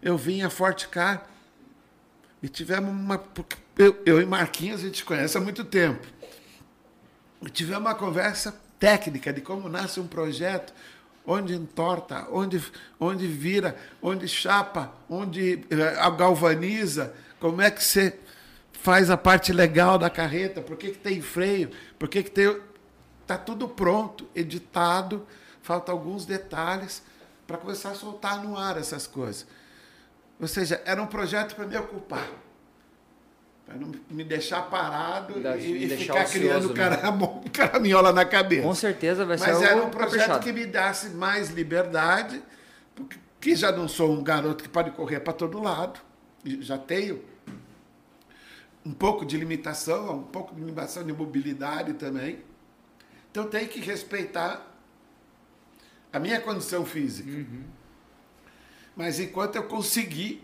[0.00, 1.26] Eu vim a Forte Car
[2.42, 3.22] e tivemos uma.
[3.76, 6.06] Eu, eu e Marquinhos a gente se conhece há muito tempo.
[7.44, 10.72] E tivemos uma conversa técnica de como nasce um projeto,
[11.28, 12.58] onde entorta, onde,
[12.98, 18.18] onde vira, onde chapa, onde eh, galvaniza, como é que você
[18.72, 22.58] faz a parte legal da carreta, por que, que tem freio, por que, que tem.
[23.20, 25.26] Está tudo pronto, editado,
[25.60, 27.02] falta alguns detalhes
[27.46, 29.46] para começar a soltar no ar essas coisas.
[30.40, 32.26] Ou seja, era um projeto para me ocupar.
[33.68, 36.74] Para não me deixar parado Da- e, e deixar ficar criando né?
[36.74, 38.62] caramo- caraminhola na cabeça.
[38.62, 40.40] Com certeza vai ser Mas era um projeto caprichado.
[40.44, 42.42] que me desse mais liberdade,
[42.96, 46.00] porque que já não sou um garoto que pode correr para todo lado,
[46.44, 47.22] e já tenho
[48.84, 52.38] um pouco de limitação, um pouco de limitação de mobilidade também.
[53.30, 54.66] Então tem que respeitar
[56.10, 57.30] a minha condição física.
[57.30, 57.64] Uhum.
[58.96, 60.42] Mas enquanto eu conseguir,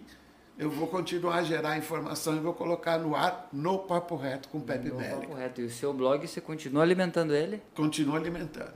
[0.58, 4.58] eu vou continuar a gerar informação e vou colocar no ar no Papo Reto com
[4.58, 5.60] o Pepe No papo reto.
[5.60, 7.60] E o seu blog, você continua alimentando ele?
[7.74, 8.74] Continuo alimentando.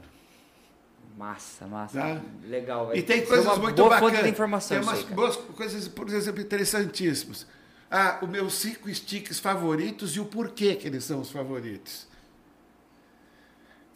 [1.16, 1.98] Massa, massa.
[2.00, 2.20] Tá.
[2.44, 2.94] Legal.
[2.94, 4.10] E tem ser coisas muito boa bacanas.
[4.12, 7.46] fonte de informação Tem umas aí, boas coisas, por exemplo, interessantíssimas.
[7.90, 12.06] Ah, os meus cinco sticks favoritos e o porquê que eles são os favoritos.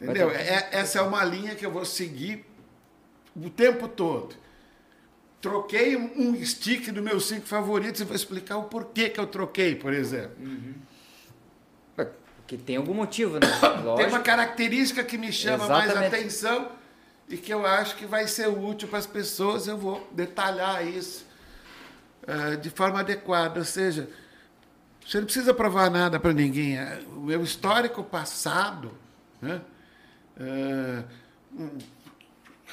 [0.01, 0.30] Entendeu?
[0.30, 2.45] Ter- É- essa é uma linha que eu vou seguir
[3.37, 4.35] o tempo todo.
[5.43, 9.74] Troquei um stick dos meus cinco favoritos e vou explicar o porquê que eu troquei,
[9.74, 10.36] por exemplo.
[11.95, 13.47] Porque tem algum motivo, né?
[13.61, 14.22] Tem uma Lógico.
[14.22, 16.14] característica que me chama mais Exatamente.
[16.14, 16.68] atenção
[17.28, 19.66] e que eu acho que vai ser útil para as pessoas.
[19.66, 21.26] Eu vou detalhar isso
[22.26, 23.59] eh, de forma adequada.
[23.59, 24.09] Ou seja,
[25.05, 26.76] você não precisa provar nada para ninguém.
[26.78, 28.93] Eh, O meu histórico passado,
[29.40, 29.61] né?
[30.38, 31.03] Eh,
[31.59, 31.78] um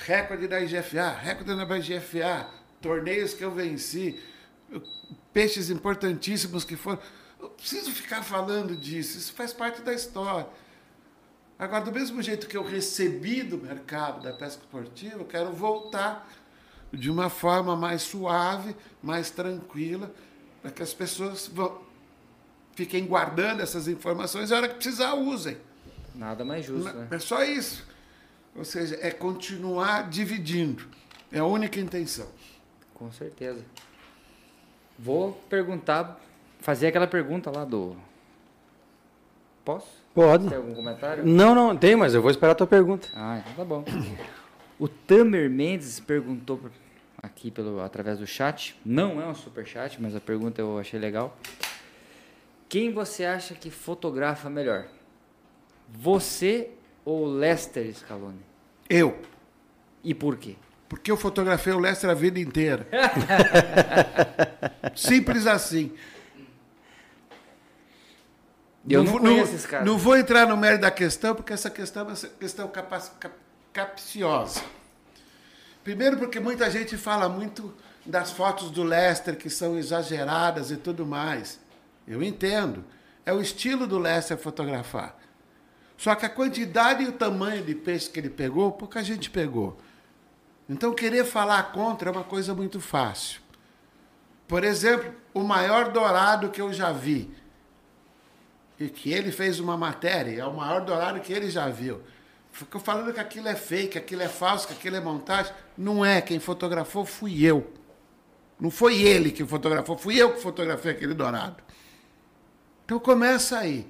[0.05, 2.47] recorde da IGFA, recorde da IGFA,
[2.81, 4.19] torneios que eu venci,
[5.33, 6.99] peixes importantíssimos que foram.
[7.39, 10.47] Eu preciso ficar falando disso, isso faz parte da história.
[11.57, 16.29] Agora, do mesmo jeito que eu recebi do mercado da pesca esportiva, eu quero voltar
[16.91, 20.13] de uma forma mais suave, mais tranquila,
[20.61, 21.81] para que as pessoas vão,
[22.75, 25.57] fiquem guardando essas informações e a hora que precisar usem.
[26.15, 27.07] Nada mais justo, né?
[27.11, 27.85] É só isso.
[28.55, 30.87] Ou seja, é continuar dividindo.
[31.31, 32.27] É a única intenção.
[32.99, 33.63] Com certeza.
[34.97, 36.19] Vou perguntar,
[36.59, 37.95] fazer aquela pergunta lá do.
[39.63, 39.87] Posso?
[40.13, 40.49] Pode.
[40.49, 41.25] Tem algum comentário?
[41.25, 43.07] Não, não, tem, mas eu vou esperar a tua pergunta.
[43.15, 43.83] Ah, então tá bom.
[44.77, 46.57] O Tamer Mendes perguntou
[47.21, 48.79] aqui pelo, através do chat.
[48.85, 51.37] Não é um super chat, mas a pergunta eu achei legal.
[52.69, 54.87] Quem você acha que fotografa melhor?
[55.89, 56.71] Você
[57.03, 58.39] ou Lester Scaloni?
[58.89, 59.19] Eu.
[60.01, 60.55] E por quê?
[60.89, 62.87] Porque eu fotografei o Lester a vida inteira.
[64.95, 65.93] Simples assim.
[68.89, 69.85] Eu não vou- conheço esse cara.
[69.85, 73.11] Não vou entrar no mérito da questão, porque essa questão é uma questão cap-
[73.71, 74.61] capciosa.
[75.83, 77.73] Primeiro, porque muita gente fala muito
[78.05, 81.59] das fotos do Lester, que são exageradas e tudo mais.
[82.07, 82.83] Eu entendo.
[83.25, 85.15] É o estilo do Lester fotografar.
[85.97, 89.77] Só que a quantidade e o tamanho de peixe que ele pegou, pouca gente pegou.
[90.69, 93.41] Então, querer falar contra é uma coisa muito fácil.
[94.47, 97.29] Por exemplo, o maior dourado que eu já vi,
[98.79, 102.01] e que ele fez uma matéria, é o maior dourado que ele já viu.
[102.51, 105.53] Ficou falando que aquilo é fake, que aquilo é falso, que aquilo é montagem.
[105.77, 106.21] Não é.
[106.21, 107.73] Quem fotografou fui eu.
[108.59, 111.63] Não foi ele que fotografou, fui eu que fotografei aquele dourado.
[112.83, 113.87] Então começa aí.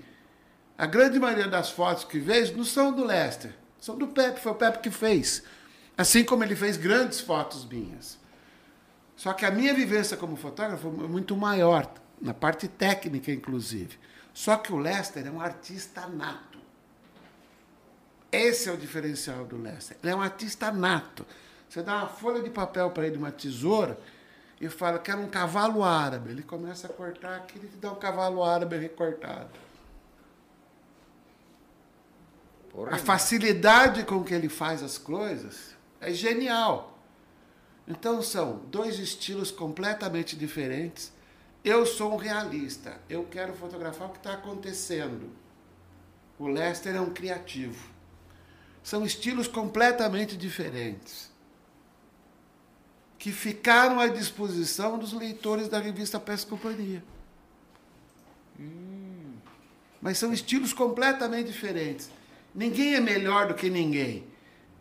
[0.78, 4.52] A grande maioria das fotos que vejo não são do Lester, são do Pepe, foi
[4.52, 5.44] o Pepe que fez.
[6.00, 8.18] Assim como ele fez grandes fotos minhas.
[9.18, 14.00] Só que a minha vivência como fotógrafo é muito maior, na parte técnica, inclusive.
[14.34, 16.58] Só que o Lester é um artista nato.
[18.32, 19.98] Esse é o diferencial do Lester.
[20.02, 21.26] Ele é um artista nato.
[21.68, 24.00] Você dá uma folha de papel para ele, uma tesoura,
[24.62, 26.30] e fala, quero um cavalo árabe.
[26.30, 29.50] Ele começa a cortar aquilo e te dá um cavalo árabe recortado.
[32.72, 36.98] Porra, A facilidade com que ele faz as coisas é genial.
[37.88, 41.12] Então são dois estilos completamente diferentes.
[41.64, 43.00] Eu sou um realista.
[43.10, 45.30] Eu quero fotografar o que está acontecendo.
[46.38, 47.90] O Lester é um criativo.
[48.84, 51.30] São estilos completamente diferentes
[53.18, 57.04] que ficaram à disposição dos leitores da revista Pesca Companhia.
[60.02, 62.10] Mas são estilos completamente diferentes.
[62.56, 64.26] Ninguém é melhor do que ninguém.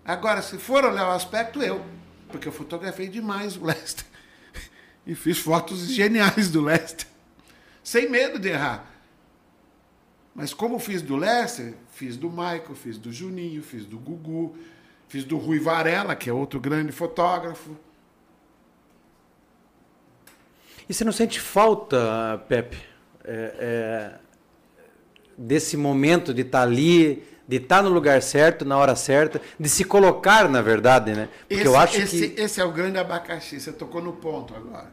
[0.08, 1.84] Agora, se for olhar o aspecto, eu.
[2.28, 4.06] Porque eu fotografei demais o Lester.
[5.06, 7.06] E fiz fotos geniais do Lester.
[7.84, 8.90] Sem medo de errar.
[10.34, 14.56] Mas como fiz do Lester, fiz do Michael, fiz do Juninho, fiz do Gugu,
[15.08, 17.76] fiz do Rui Varela, que é outro grande fotógrafo.
[20.88, 22.78] E você não sente falta, Pepe,
[23.24, 24.18] é, é,
[25.36, 29.82] desse momento de estar ali, de estar no lugar certo, na hora certa, de se
[29.82, 31.30] colocar, na verdade, né?
[31.40, 32.40] Porque esse, eu acho esse, que.
[32.40, 34.92] esse é o grande abacaxi, você tocou no ponto agora.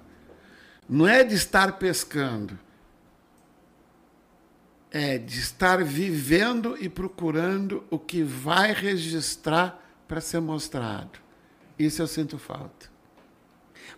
[0.87, 2.57] Não é de estar pescando,
[4.89, 11.19] é de estar vivendo e procurando o que vai registrar para ser mostrado.
[11.77, 12.89] Isso eu sinto falta.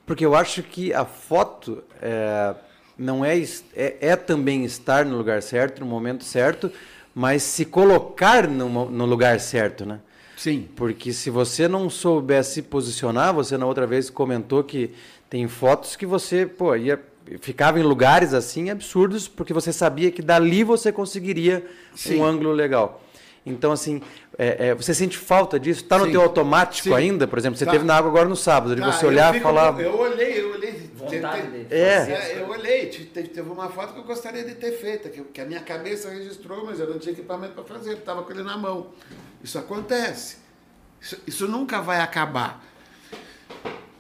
[0.03, 2.55] Porque eu acho que a foto é,
[2.97, 3.37] não é,
[3.75, 6.71] é, é também estar no lugar certo, no momento certo,
[7.17, 9.99] mas se colocar no, no lugar certo, né?
[10.35, 10.67] Sim.
[10.75, 14.91] Porque se você não souber se posicionar, você na outra vez comentou que
[15.27, 17.03] tem fotos que você, pô, ia,
[17.39, 21.65] ficava em lugares assim absurdos, porque você sabia que dali você conseguiria
[21.95, 22.19] Sim.
[22.19, 23.01] um ângulo legal.
[23.43, 23.99] Então, assim,
[24.37, 25.81] é, é, você sente falta disso?
[25.81, 26.11] Está no Sim.
[26.11, 26.93] teu automático Sim.
[26.93, 27.57] ainda, por exemplo?
[27.57, 27.71] Você Tá.
[27.71, 29.79] teve na água agora no sábado, de Tá, você olhar e falar.
[29.79, 30.87] Eu olhei, eu olhei.
[30.97, 31.87] Vontade Teve- de É.
[32.35, 35.21] É, eu olhei, te- teve, teve uma foto que eu gostaria de ter feita, que,
[35.23, 38.31] que a minha cabeça registrou, mas eu não tinha equipamento para fazer, eu estava com
[38.31, 38.87] ele na mão.
[39.43, 40.37] Isso acontece.
[40.99, 42.63] Isso, isso nunca vai acabar.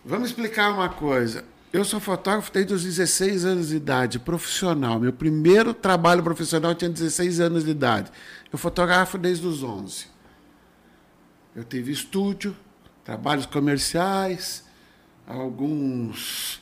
[0.03, 1.43] Vamos explicar uma coisa.
[1.71, 4.99] Eu sou fotógrafo desde os 16 anos de idade, profissional.
[4.99, 8.11] Meu primeiro trabalho profissional tinha 16 anos de idade.
[8.51, 10.07] Eu fotografo desde os 11.
[11.57, 12.55] Eu tive estúdio,
[13.03, 14.63] trabalhos comerciais,
[15.25, 16.61] alguns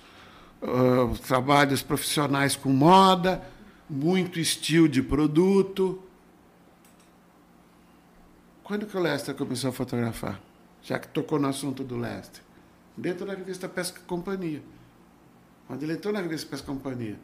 [0.61, 3.45] ah, trabalhos profissionais com moda,
[3.89, 6.01] muito estilo de produto.
[8.63, 10.39] Quando que o Lester começou a fotografar?
[10.81, 12.41] Já que tocou no assunto do Lester.
[12.95, 14.63] Dentro da revista Pesca Companhia.
[15.67, 17.19] Quando ele entrou na revista Pesca Companhia,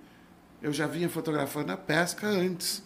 [0.61, 2.84] eu já vinha fotografando a pesca antes.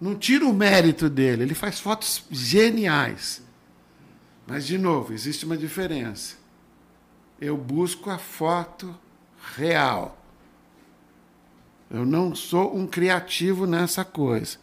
[0.00, 3.46] Não tira o mérito dele, ele faz fotos geniais.
[4.48, 6.36] Mas, de novo, existe uma diferença.
[7.38, 8.98] Eu busco a foto
[9.54, 10.18] real.
[11.90, 14.56] Eu não sou um criativo nessa coisa.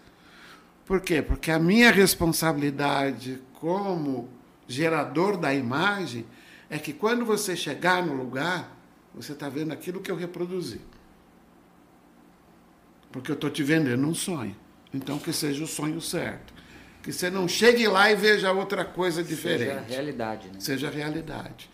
[0.88, 1.22] Por quê?
[1.22, 4.28] Porque a minha responsabilidade como
[4.68, 6.26] gerador da imagem
[6.68, 8.76] é que quando você chegar no lugar,
[9.14, 10.82] você está vendo aquilo que eu reproduzi.
[13.12, 14.56] Porque eu estou te vendendo um sonho.
[14.92, 16.55] Então, que seja o sonho certo.
[17.06, 20.54] Que você não chegue lá e veja outra coisa diferente Seja a realidade, né?
[20.60, 21.70] seja realidade.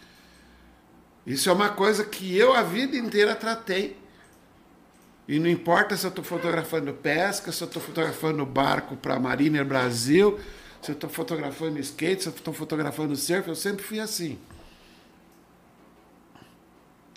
[1.26, 3.98] Isso é uma coisa que eu a vida inteira tratei.
[5.26, 9.20] E não importa se eu estou fotografando pesca, se eu estou fotografando barco para a
[9.22, 10.38] Mariner Brasil,
[10.82, 14.38] se eu estou fotografando skate, se eu estou fotografando surf, eu sempre fui assim.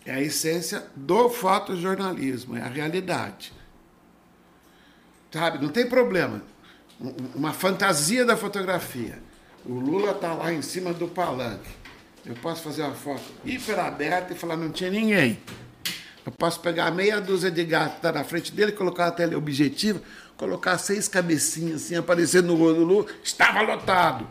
[0.07, 3.53] É a essência do fotojornalismo, é a realidade.
[5.33, 6.54] Sabe, não tem problema.
[7.01, 9.19] Um- Uma fantasia da fotografia.
[9.65, 11.71] O Lula está lá em cima do palanque.
[12.25, 15.39] Eu posso fazer uma foto hiper aberta e falar, não tinha ninguém.
[16.25, 19.37] Eu posso pegar meia dúzia de gatos que está na frente dele, colocar a tela
[19.37, 20.01] objetiva,
[20.37, 24.27] colocar seis cabecinhas assim, aparecendo no olho do Lula, estava lotado.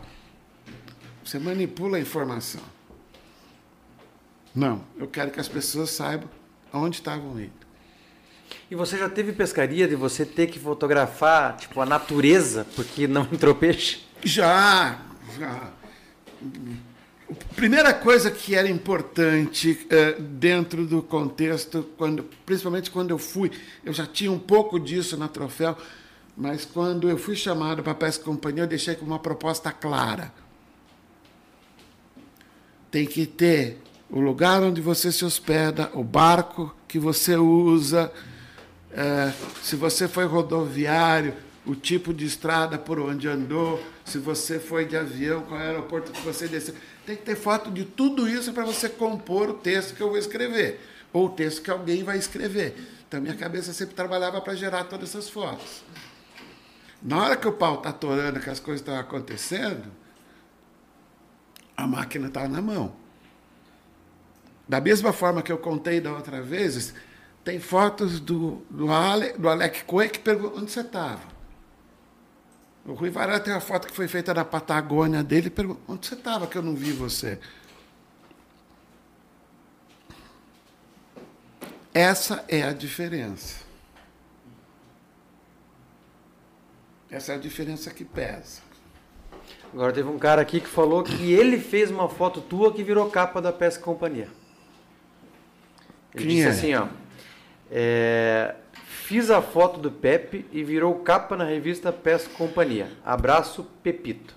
[1.24, 2.60] Você manipula a informação.
[4.54, 6.28] Não, eu quero que as pessoas saibam
[6.72, 7.63] onde estavam indo.
[8.70, 13.22] E você já teve pescaria de você ter que fotografar, tipo, a natureza, porque não
[13.32, 14.00] entrou peixe?
[14.22, 15.00] Já,
[15.38, 15.70] já.
[17.56, 23.50] Primeira coisa que era importante eh, dentro do contexto, quando, principalmente quando eu fui,
[23.84, 25.76] eu já tinha um pouco disso na Troféu,
[26.36, 30.32] mas quando eu fui chamado para Pesca Companhia, eu deixei com uma proposta clara.
[32.90, 33.78] Tem que ter
[34.10, 38.12] o lugar onde você se hospeda, o barco que você usa,
[38.94, 39.32] eh,
[39.62, 41.34] se você foi rodoviário,
[41.66, 46.12] o tipo de estrada por onde andou, se você foi de avião, qual é aeroporto
[46.12, 46.74] que você desceu.
[47.06, 50.18] Tem que ter foto de tudo isso para você compor o texto que eu vou
[50.18, 50.80] escrever,
[51.12, 52.76] ou o texto que alguém vai escrever.
[53.08, 55.82] Então, minha cabeça sempre trabalhava para gerar todas essas fotos.
[57.02, 59.90] Na hora que o pau está atorando, que as coisas estão acontecendo,
[61.76, 62.94] a máquina está na mão.
[64.66, 66.94] Da mesma forma que eu contei da outra vez,
[67.44, 71.20] tem fotos do, do, Ale, do Alec Coe que pergunta onde você estava.
[72.86, 76.06] O Rui Varela tem uma foto que foi feita na Patagônia dele e pergunta onde
[76.06, 77.38] você estava que eu não vi você.
[81.92, 83.62] Essa é a diferença.
[87.10, 88.62] Essa é a diferença que pesa.
[89.72, 93.10] Agora teve um cara aqui que falou que ele fez uma foto tua que virou
[93.10, 94.28] capa da Pesca Companhia.
[96.14, 96.50] Ele Quem disse é?
[96.50, 97.03] assim, ó.
[97.76, 98.54] É,
[99.04, 102.88] fiz a foto do Pepe e virou capa na revista Pesca Companhia.
[103.04, 104.32] Abraço, Pepito.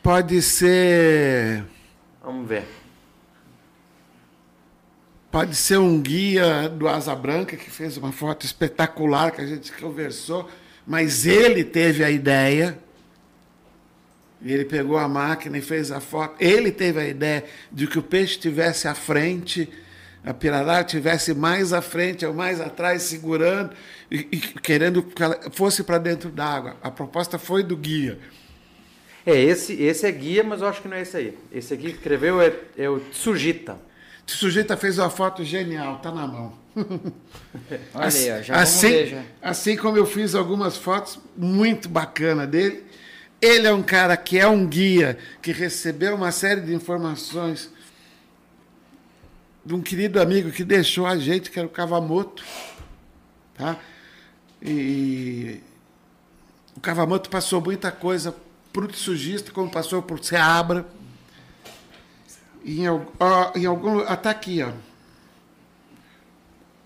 [0.00, 1.64] Pode ser.
[2.22, 2.64] Vamos ver.
[5.28, 9.72] Pode ser um guia do Asa Branca que fez uma foto espetacular que a gente
[9.72, 10.48] conversou,
[10.86, 12.78] mas ele teve a ideia.
[14.40, 16.36] E ele pegou a máquina e fez a foto.
[16.38, 19.68] Ele teve a ideia de que o peixe estivesse à frente,
[20.24, 23.72] a pirarara estivesse mais à frente ou mais atrás, segurando
[24.10, 26.76] e, e querendo que ela fosse para dentro d'água.
[26.82, 28.18] A proposta foi do guia.
[29.26, 31.38] É, esse, esse é guia, mas eu acho que não é esse aí.
[31.50, 33.78] Esse aqui que escreveu é, é o Tsujita.
[34.26, 36.52] O sujeito fez uma foto genial, tá na mão.
[37.94, 39.22] Olha aí, ó, já assim, vamos ver já.
[39.42, 42.84] assim como eu fiz algumas fotos muito bacana dele,
[43.40, 47.70] ele é um cara que é um guia, que recebeu uma série de informações
[49.64, 52.42] de um querido amigo que deixou a gente, que era o Cavamoto.
[53.54, 53.76] Tá?
[54.60, 55.60] E
[56.76, 58.34] o Cavamoto passou muita coisa
[58.72, 60.86] para o sugista, como passou por Seabra.
[62.64, 62.84] Em,
[63.56, 64.00] em algum.
[64.00, 64.72] Até aqui, ó.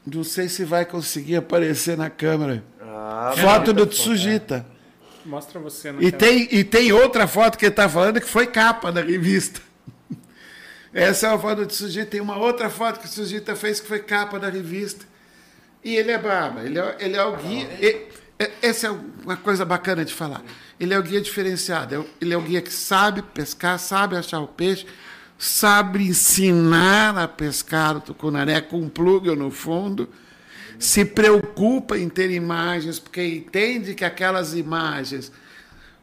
[0.07, 2.65] Não sei se vai conseguir aparecer na câmera.
[2.81, 4.65] Ah, Foto do Tsujita.
[5.25, 8.47] Mostra você no E tem, e tem outra foto que ele está falando que foi
[8.47, 9.61] capa da revista.
[11.01, 12.07] Essa é uma foto do Tsujita.
[12.07, 15.05] Tem uma outra foto que o Tsujita fez que foi capa da revista.
[15.85, 16.61] E ele é brabo.
[16.61, 17.69] Ele é, ele é o guia.
[17.81, 18.07] e-
[18.61, 20.43] essa é uma coisa bacana de falar.
[20.79, 21.95] Ele é o guia diferenciado.
[21.95, 24.87] é Ele é o guia que sabe pescar, sabe achar o peixe,
[25.39, 30.09] sabe ensinar a pescar o tucunaré com um plug no fundo
[30.79, 35.33] se preocupa em ter imagens, porque entende que aquelas imagens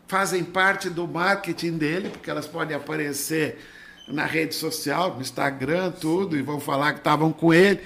[0.08, 3.60] fazem parte do marketing dele, porque elas podem aparecer
[4.08, 7.80] na rede social, no Instagram, tudo, e vão falar que estavam com ele.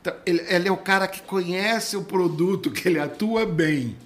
[0.00, 3.96] Então, ele, ele é o cara que conhece o produto, que ele atua bem.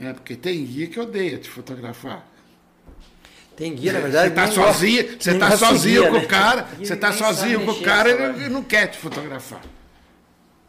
[0.00, 2.24] É, porque tem guia que odeia te fotografar.
[3.56, 4.28] Tem guia, na verdade.
[4.28, 6.24] Você tá nem gosta- sozinho, você tá sozinho guia, com né?
[6.24, 9.60] o cara, você tá sozinho com o cara e ele não quer te fotografar.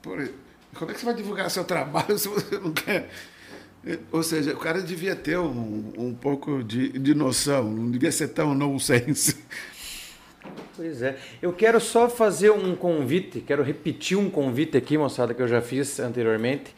[0.02, 0.32] Por-
[0.74, 3.10] como é que você vai divulgar seu trabalho se você não quer?
[4.11, 8.30] Ou seja, o cara devia ter um, um pouco de, de noção, não devia ser
[8.30, 9.38] tão nonsense.
[10.76, 11.18] Pois é.
[11.41, 15.61] Eu quero só fazer um convite, quero repetir um convite aqui, moçada, que eu já
[15.61, 16.73] fiz anteriormente.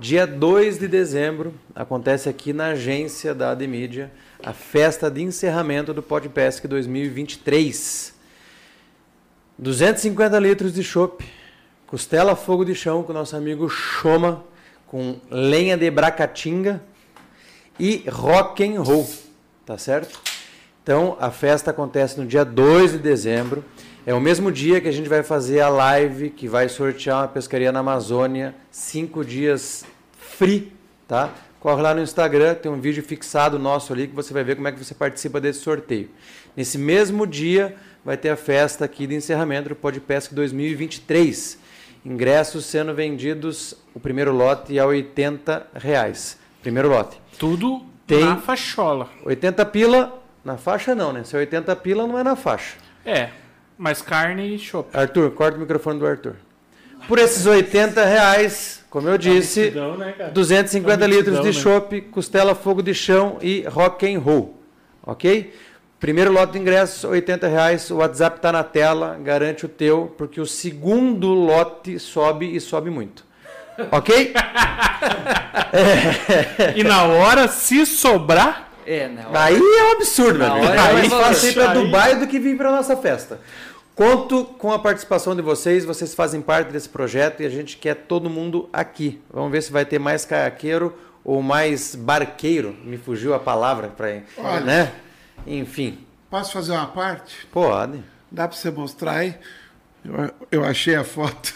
[0.00, 4.10] Dia 2 de dezembro acontece aqui na agência da Ademídia
[4.42, 8.14] a festa de encerramento do Podpesc 2023.
[9.58, 11.24] 250 litros de chopp,
[11.86, 14.42] costela fogo de chão com nosso amigo Choma,
[14.92, 16.82] com lenha de bracatinga
[17.80, 19.08] e rock and roll,
[19.64, 20.20] tá certo?
[20.82, 23.64] Então, a festa acontece no dia 2 de dezembro.
[24.04, 27.28] É o mesmo dia que a gente vai fazer a live que vai sortear uma
[27.28, 29.82] pescaria na Amazônia, cinco dias
[30.18, 30.70] free,
[31.08, 31.32] tá?
[31.58, 34.68] Corre lá no Instagram, tem um vídeo fixado nosso ali que você vai ver como
[34.68, 36.10] é que você participa desse sorteio.
[36.54, 37.74] Nesse mesmo dia
[38.04, 41.61] vai ter a festa aqui de encerramento do Podpesc 2023.
[42.04, 46.36] Ingressos sendo vendidos, o primeiro lote é a 80 reais.
[46.60, 47.20] Primeiro lote.
[47.38, 49.08] Tudo Tem- na fachola.
[49.24, 51.22] 80 pila na faixa não, né?
[51.24, 52.76] Se é 80 pila não é na faixa.
[53.06, 53.28] É,
[53.78, 54.88] mas carne e chopp.
[54.96, 56.34] Arthur, corta o microfone do Arthur.
[57.06, 60.30] Por esses 80 reais, como eu disse, Multidão, né, cara?
[60.30, 61.52] 250 Tá litros de né?
[61.52, 64.60] chopp, costela fogo de chão e rock and roll.
[65.04, 65.52] Ok?
[66.02, 67.88] Primeiro lote de ingressos, 80 reais.
[67.88, 72.90] O WhatsApp está na tela, garante o teu, porque o segundo lote sobe e sobe
[72.90, 73.24] muito.
[73.90, 74.34] Ok?
[76.76, 79.44] E na hora, se sobrar, É, na hora.
[79.44, 80.72] Aí é um absurdo, Na meu amigo.
[80.74, 81.74] é Aí mais fácil ir para.
[81.74, 83.40] Dubai do que vir para nossa festa.
[83.94, 87.94] Conto com a participação de vocês, vocês fazem parte desse projeto e a gente quer
[87.94, 89.20] todo mundo aqui.
[89.32, 90.92] Vamos ver se vai ter mais caiaqueiro
[91.24, 92.74] ou mais barqueiro?
[92.84, 94.60] Me fugiu a palavra para, Olha.
[94.60, 94.92] né?
[95.46, 95.98] Enfim,
[96.30, 97.46] Posso fazer uma parte?
[97.52, 98.02] pode.
[98.30, 99.38] Dá para você mostrar aí?
[100.02, 101.54] Eu, eu achei a foto.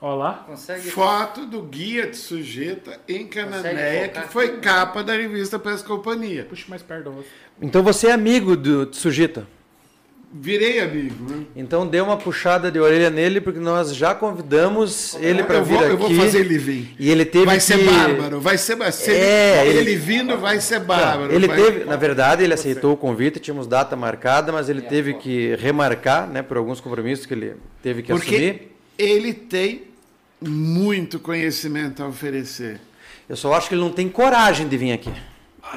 [0.00, 0.44] Olá.
[0.46, 0.90] Consegue?
[0.90, 6.44] Foto do guia de sujeita em Cananéia, que foi capa da revista Pesca Companhia.
[6.44, 7.30] Puxa mais perto do rosto.
[7.60, 9.46] Então você é amigo do Tsujita.
[10.32, 11.44] Virei amigo, né?
[11.56, 15.78] Então dê uma puxada de orelha nele, porque nós já convidamos ele para vir vou,
[15.80, 15.90] aqui.
[15.90, 16.94] eu vou fazer ele vir.
[17.00, 17.62] E ele teve Vai que...
[17.64, 21.32] ser bárbaro, vai ser, vai ser É, ele, ele- vindo vai ser bárbaro.
[21.34, 25.14] Ele vai- teve, na verdade, ele aceitou o convite, tínhamos data marcada, mas ele teve
[25.14, 28.72] que remarcar, né, por alguns compromissos que ele teve que Porque assumir.
[28.96, 29.82] ele tem
[30.40, 32.80] muito conhecimento a oferecer.
[33.28, 35.10] Eu só acho que ele não tem coragem de vir aqui.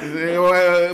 [0.02, 0.94] Eu, eh,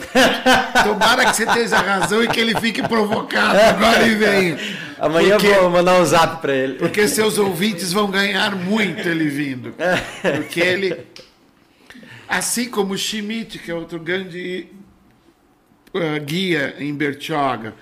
[0.84, 4.58] tomara que você tenha razão e que ele fique provocado agora e venha.
[5.00, 6.74] Amanhã Porque- eu vou mandar um zap para ele.
[6.74, 9.74] Porque seus ouvintes vão ganhar muito ele vindo.
[10.22, 10.98] Porque ele.
[12.28, 14.68] Assim como o Schmidt, que é outro grande
[15.94, 17.74] uh, guia em Bertioga,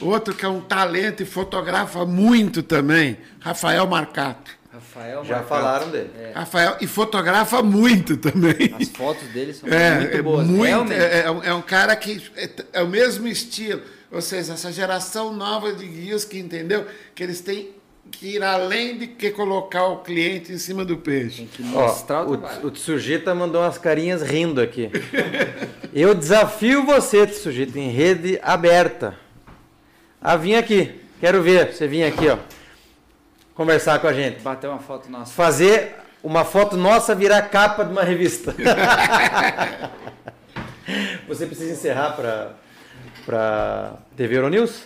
[0.00, 4.50] outro que é um talento e fotografa muito também, Rafael Marcato.
[4.74, 5.48] Rafael Já Marcato.
[5.48, 6.10] falaram dele.
[6.34, 8.74] Rafael, e fotografa muito também.
[8.80, 10.46] As fotos dele são É, muito é boas.
[10.46, 11.00] muito- Realmente.
[11.00, 13.80] é, é um- é um cara que é, é o mesmo estilo.
[14.10, 17.70] Ou seja, essa geração nova de guias que entendeu que eles têm
[18.10, 21.38] que ir além de que colocar o cliente em cima do peixe.
[21.38, 22.66] Tem que Ó, mostrar o, o, trabalho.
[22.66, 24.90] o Tsujita mandou umas carinhas rindo aqui.
[25.94, 29.16] Eu desafio você, Tsujita, em rede aberta,
[30.20, 31.00] a vir aqui.
[31.20, 32.36] Quero ver você vir aqui, ó,
[33.54, 34.40] conversar com a gente.
[34.42, 35.32] Bater uma foto nossa.
[35.32, 38.54] Fazer uma foto nossa virar capa de uma revista.
[41.28, 42.56] você precisa encerrar para
[43.24, 44.84] para TV Euronews?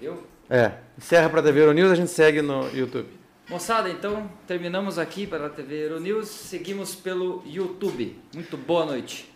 [0.00, 0.26] Eu?
[0.50, 3.08] É, encerra para TV Euronews, a gente segue no YouTube.
[3.48, 6.28] Moçada, então terminamos aqui para a TV Euronews.
[6.28, 8.18] Seguimos pelo YouTube.
[8.34, 9.32] Muito boa noite.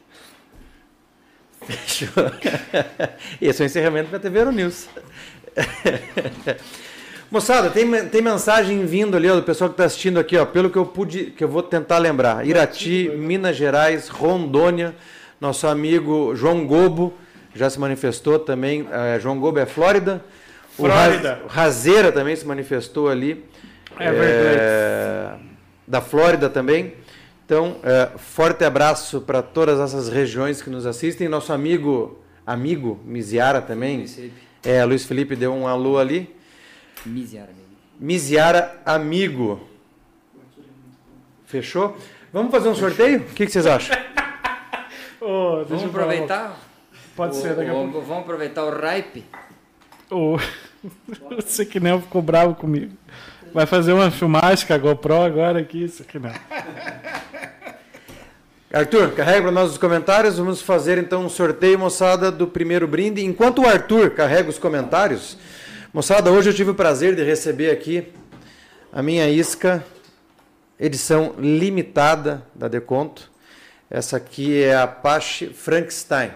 [1.62, 2.12] Fechou.
[3.40, 4.86] Esse é o encerramento para a TV Euronews.
[7.32, 10.68] Moçada, tem, tem mensagem vindo ali ó, do pessoal que está assistindo aqui, ó, pelo
[10.68, 12.46] que eu pude, que eu vou tentar lembrar.
[12.46, 14.94] Irati, Minas Gerais, Rondônia,
[15.40, 17.14] nosso amigo João Gobo
[17.54, 18.86] já se manifestou também.
[18.92, 20.22] eh, João Gobo é Flórida.
[20.78, 21.40] O Flórida.
[21.46, 23.42] Raz- Razeira também se manifestou ali.
[23.98, 24.60] Everglades.
[24.60, 25.30] eh,
[25.88, 26.94] da Flórida também.
[27.46, 31.28] Então, eh, forte abraço para todas essas regiões que nos assistem.
[31.28, 33.98] Nosso amigo, amigo Miziara também.
[33.98, 34.20] Luiz.
[34.64, 36.34] É, Luiz Felipe deu um alô ali.
[37.06, 37.54] Miserável.
[37.54, 37.68] amigo.
[38.00, 39.60] Miziara Amigo.
[41.46, 41.96] Fechou?
[42.32, 43.20] Vamos fazer um sorteio?
[43.20, 43.94] O que, que vocês acham?
[45.20, 46.58] Deixa Vamos aproveitar?
[47.14, 48.00] Pode o- ser, daqui a pouco.
[48.00, 49.24] Vamos aproveitar o ripe.
[50.10, 50.36] O...
[50.36, 52.96] o Sequinel ficou bravo comigo.
[53.52, 56.32] Vai fazer uma filmagem com a GoPro agora aqui, Sequinel.
[58.72, 60.38] Arthur, carrega para nós os comentários.
[60.38, 63.22] Vamos fazer então um sorteio, moçada, do primeiro brinde.
[63.22, 65.36] Enquanto o Arthur carrega os comentários,
[65.92, 68.10] moçada, hoje eu tive o prazer de receber aqui
[68.90, 69.84] a minha isca,
[70.80, 73.30] edição limitada da Deconto.
[73.90, 76.30] Essa aqui é a Apache Frankenstein.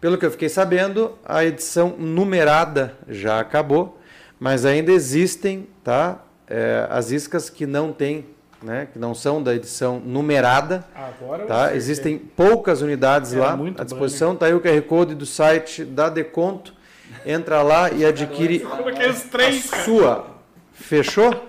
[0.00, 4.00] Pelo que eu fiquei sabendo, a edição numerada já acabou,
[4.40, 6.22] mas ainda existem, tá?
[6.46, 8.24] É, as iscas que não têm,
[8.62, 8.88] né?
[8.90, 10.82] Que não são da edição numerada.
[10.94, 11.76] Agora Tá?
[11.76, 14.32] Existem poucas unidades Era lá à disposição.
[14.32, 16.77] Está aí o QR Code do site da Deconto.
[17.26, 20.26] Entra lá e adquire a sua.
[20.72, 21.48] Fechou?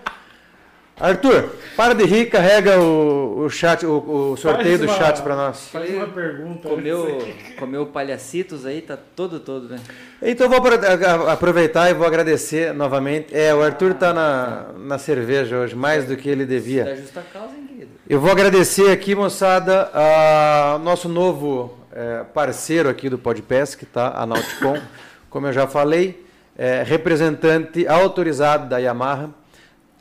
[1.00, 5.22] Arthur, para de rir, carrega o, o chat, o, o sorteio Faz do uma- chat
[5.22, 5.70] para nós.
[5.70, 6.68] Faz uma pergunta.
[6.68, 7.26] Comeu,
[7.58, 9.80] comeu palhacitos aí, tá todo, todo, né?
[10.22, 13.34] Então eu vou aproveitar e vou agradecer novamente.
[13.34, 16.96] É, o Arthur está na, na cerveja hoje, mais do que ele Da devia.
[16.98, 17.92] justa causa, hein, querido?
[18.10, 24.12] Eu vou agradecer aqui, moçada, a nosso novo eh, parceiro aqui do Podpesc, tá?
[24.18, 24.78] A Nauticom.
[25.30, 26.26] Como eu já falei,
[26.58, 29.30] é representante autorizado da Yamaha.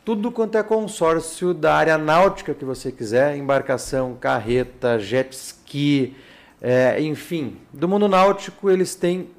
[0.03, 6.15] Tudo quanto é consórcio da área náutica que você quiser, embarcação, carreta, jet ski,
[6.59, 9.29] eh, enfim, do mundo náutico eles têm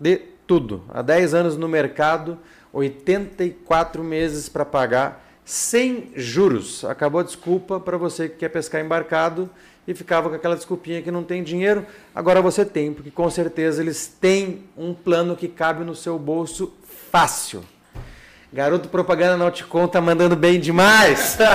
[0.00, 0.16] de
[0.48, 0.82] tudo.
[0.88, 2.36] Há 10 anos no mercado,
[2.72, 6.84] 84 meses para pagar, sem juros.
[6.84, 9.48] Acabou a desculpa para você que quer pescar embarcado
[9.86, 11.86] e ficava com aquela desculpinha que não tem dinheiro.
[12.14, 16.72] Agora você tem, porque com certeza eles têm um plano que cabe no seu bolso
[17.10, 17.64] fácil.
[18.52, 21.38] Garoto propaganda Nauticom tá mandando bem demais.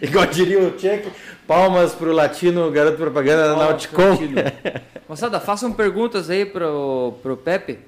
[0.00, 1.10] Igual diria o Tchek,
[1.46, 4.36] palmas pro latino garoto propaganda da Palmas latino.
[5.08, 7.78] Moçada, façam perguntas aí pro, pro Pepe.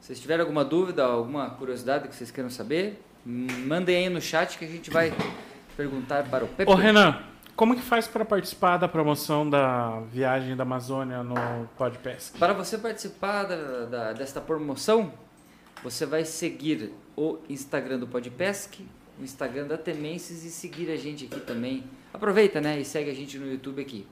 [0.00, 4.58] Se vocês tiverem alguma dúvida, alguma curiosidade que vocês queiram saber, Mandem aí no chat
[4.58, 5.14] que a gente vai
[5.76, 6.70] perguntar para o Pepe.
[6.70, 7.18] Ô, Renan,
[7.56, 12.36] como que faz para participar da promoção da viagem da Amazônia no Podpesc?
[12.38, 15.12] Para você participar da, da- desta promoção,
[15.82, 18.84] você vai seguir o Instagram do Podpesc,
[19.20, 21.84] o Instagram da Temenses e seguir a gente aqui também.
[22.12, 22.80] Aproveita, né?
[22.80, 24.06] E segue a gente no YouTube aqui.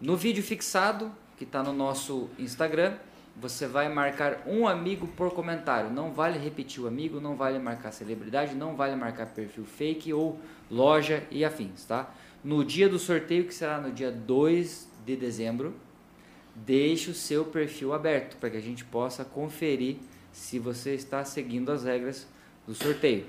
[0.00, 2.94] No vídeo fixado, que está no nosso Instagram,
[3.34, 5.88] você vai marcar um amigo por comentário.
[5.88, 10.38] Não vale repetir o amigo, não vale marcar celebridade, não vale marcar perfil fake ou
[10.70, 12.10] loja e afins, tá?
[12.44, 15.74] No dia do sorteio, que será no dia 2 de dezembro,
[16.54, 19.96] deixe o seu perfil aberto para que a gente possa conferir
[20.32, 22.26] se você está seguindo as regras
[22.66, 23.26] do sorteio.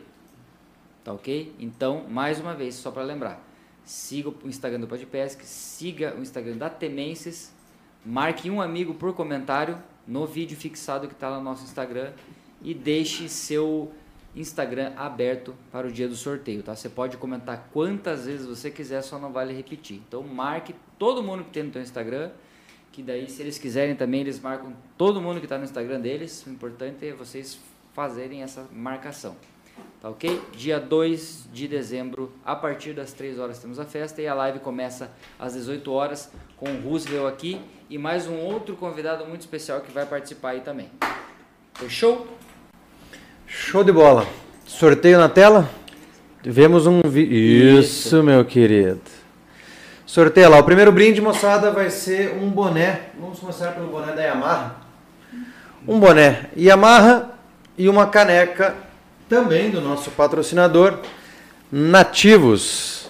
[1.04, 1.54] Tá ok?
[1.60, 3.46] Então, mais uma vez, só para lembrar,
[3.84, 7.54] siga o Instagram do Podpesc, siga o Instagram da Temenses,
[8.06, 9.78] marque um amigo por comentário
[10.08, 12.14] no vídeo fixado que está no nosso Instagram
[12.62, 13.92] e deixe seu
[14.36, 16.76] Instagram aberto para o dia do sorteio, tá?
[16.76, 20.02] Você pode comentar quantas vezes você quiser, só não vale repetir.
[20.08, 22.32] Então marque todo mundo que tem no teu Instagram,
[22.92, 26.46] que daí se eles quiserem também eles marcam todo mundo que está no Instagram deles.
[26.48, 27.60] O importante é vocês
[27.94, 29.36] fazerem essa marcação.
[30.02, 30.42] Tá ok?
[30.52, 34.60] Dia 2 de dezembro, a partir das 3 horas temos a festa e a live
[34.60, 39.82] começa às 18 horas com o Roosevelt aqui e mais um outro convidado muito especial
[39.82, 40.90] que vai participar aí também.
[41.76, 42.28] Fechou?
[43.56, 44.26] Show de bola.
[44.66, 45.70] Sorteio na tela?
[46.42, 47.80] Tivemos um vídeo.
[47.80, 48.24] Isso, Isso.
[48.24, 49.00] meu querido.
[50.08, 50.58] Sorteio lá.
[50.58, 53.12] O primeiro brinde, moçada, vai ser um boné.
[53.18, 54.76] Vamos começar pelo boné da Yamaha.
[55.88, 57.30] Um boné Yamaha
[57.78, 58.74] e uma caneca
[59.30, 60.98] também do nosso patrocinador
[61.72, 63.08] Nativos.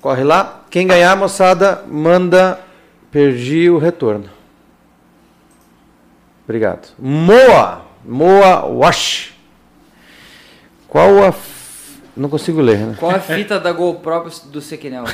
[0.00, 0.64] Corre lá.
[0.70, 2.58] Quem ganhar, moçada, manda.
[3.10, 4.30] Perdi o retorno.
[6.44, 6.88] Obrigado.
[6.98, 7.91] Moa.
[8.04, 9.32] Moa Wash.
[10.88, 11.34] Qual a.
[12.14, 12.96] Não consigo ler, né?
[12.98, 15.04] Qual a fita da GoPro do Sequinel?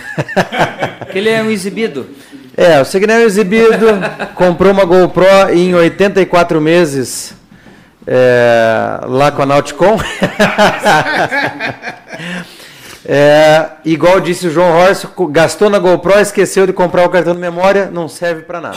[1.01, 2.09] Aquele é um exibido.
[2.57, 3.87] É, o Signal exibido
[4.35, 7.35] comprou uma GoPro em 84 meses
[8.05, 9.97] é, lá com a Nauticom.
[13.11, 17.41] É, igual disse o João Horst, gastou na GoPro, esqueceu de comprar o cartão de
[17.41, 18.77] memória, não serve para nada.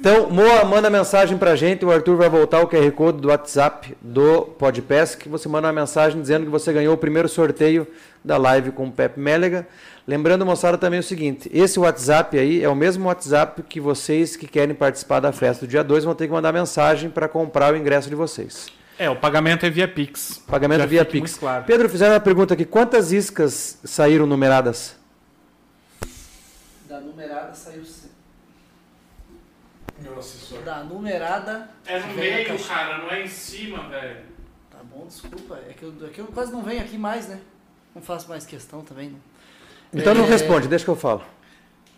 [0.00, 3.96] Então, Moa, manda mensagem pra gente, o Arthur vai voltar o QR Code do WhatsApp
[4.00, 7.84] do Podpass, que você manda uma mensagem dizendo que você ganhou o primeiro sorteio
[8.24, 9.66] da live com o Pepe Mélega.
[10.06, 14.46] Lembrando, moçada, também o seguinte, esse WhatsApp aí é o mesmo WhatsApp que vocês que
[14.46, 17.76] querem participar da festa do dia 2 vão ter que mandar mensagem para comprar o
[17.76, 18.68] ingresso de vocês.
[18.96, 20.40] É, o pagamento é via Pix.
[20.46, 21.32] Pagamento Já via Pix.
[21.32, 21.64] muito claro.
[21.64, 24.94] Pedro, fizeram uma pergunta aqui, quantas iscas saíram numeradas?
[26.88, 27.82] Da numerada saiu.
[30.18, 30.60] Assessor.
[30.62, 31.68] Da numerada.
[31.86, 34.20] É no meio, caixa- cara, não é em cima, velho.
[34.70, 35.58] Tá bom, desculpa.
[35.68, 37.40] É que, eu, é que eu quase não venho aqui mais, né?
[37.94, 39.10] Não faço mais questão também.
[39.10, 39.20] Não.
[40.00, 40.28] Então não É.
[40.28, 41.22] responde, deixa que eu falo.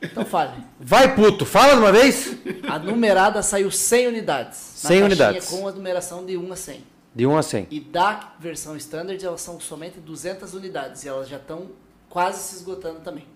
[0.02, 0.62] Então fale.
[0.78, 2.34] Vai, puto, fala de uma vez.
[2.70, 4.56] A numerada saiu 100 unidades.
[4.59, 5.48] 100 caixinha unidades.
[5.48, 6.84] Com a numeração de 1 a 100.
[7.14, 7.66] De 1 a 100.
[7.70, 11.05] E da versão standard elas são somente 200 unidades.
[11.05, 11.66] E elas já estão
[12.09, 13.26] quase se esgotando também.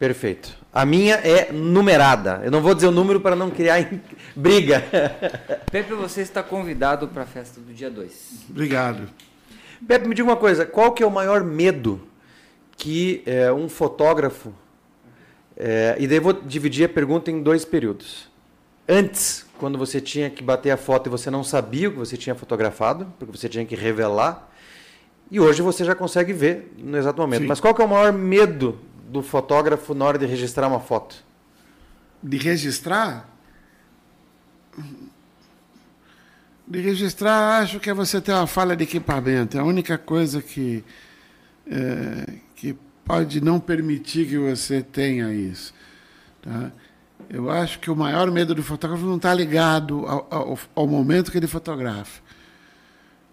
[0.00, 0.56] Perfeito.
[0.72, 2.40] A minha é numerada.
[2.42, 3.86] Eu não vou dizer o número para não criar
[4.34, 4.82] briga.
[5.70, 8.46] Pepe, você está convidado para a festa do dia 2.
[8.48, 9.10] Obrigado.
[9.86, 10.64] Pepe, me diga uma coisa.
[10.64, 12.00] Qual que é o maior medo
[12.78, 14.54] que é, um fotógrafo...
[15.54, 18.26] é, e daí eu vou dividir a pergunta em dois períodos.
[18.88, 22.16] Antes, quando você tinha que bater a foto e você não sabia o que você
[22.16, 24.50] tinha fotografado, porque você tinha que revelar.
[25.30, 27.42] E hoje você já consegue ver no exato momento.
[27.42, 27.48] Sim.
[27.48, 28.78] Mas qual que é o maior medo
[29.10, 31.16] do fotógrafo na hora de registrar uma foto?
[32.22, 33.28] De registrar?
[36.66, 39.56] De registrar, acho que é você ter uma falha de equipamento.
[39.56, 40.84] É a única coisa que,
[41.66, 45.74] é, que pode não permitir que você tenha isso.
[46.40, 46.70] Tá?
[47.28, 51.32] Eu acho que o maior medo do fotógrafo não está ligado ao, ao, ao momento
[51.32, 52.22] que ele fotografa.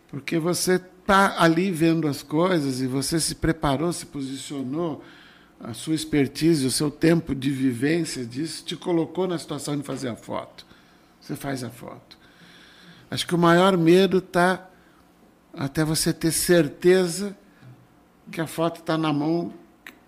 [0.09, 5.03] Porque você está ali vendo as coisas e você se preparou, se posicionou,
[5.59, 10.09] a sua expertise, o seu tempo de vivência disso te colocou na situação de fazer
[10.09, 10.65] a foto.
[11.19, 12.17] Você faz a foto.
[13.09, 14.69] Acho que o maior medo está
[15.53, 17.35] até você ter certeza
[18.31, 19.53] que a foto está na mão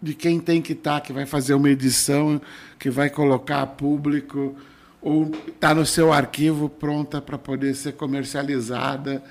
[0.01, 2.41] de quem tem que estar, que vai fazer uma edição,
[2.77, 4.55] que vai colocar a público,
[5.01, 9.23] ou está no seu arquivo pronta para poder ser comercializada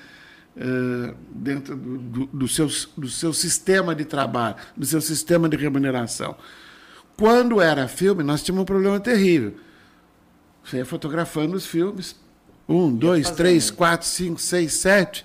[1.30, 6.36] dentro do, do, seu, do seu sistema de trabalho, do seu sistema de remuneração.
[7.16, 9.54] Quando era filme, nós tínhamos um problema terrível.
[10.64, 12.16] Você ia fotografando os filmes,
[12.68, 15.24] um, dois, três, quatro, cinco, seis, sete,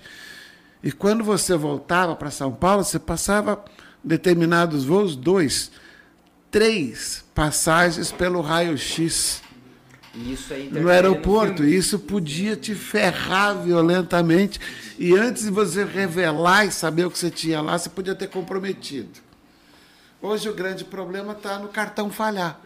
[0.84, 3.64] E quando você voltava para São Paulo, você passava
[4.04, 5.72] determinados voos, dois,
[6.50, 9.42] três passagens pelo raio-x
[10.16, 11.62] Isso aí no aeroporto.
[11.62, 11.76] filme.
[11.76, 14.60] Isso podia te ferrar violentamente.
[14.98, 18.28] E antes de você revelar e saber o que você tinha lá, você podia ter
[18.28, 19.20] comprometido.
[20.22, 22.60] Hoje o grande problema está no cartão falhar.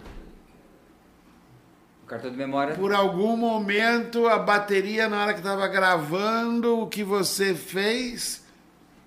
[2.05, 2.75] O cartão de memória.
[2.75, 8.45] Por algum momento, a bateria, na hora que estava gravando o que você fez,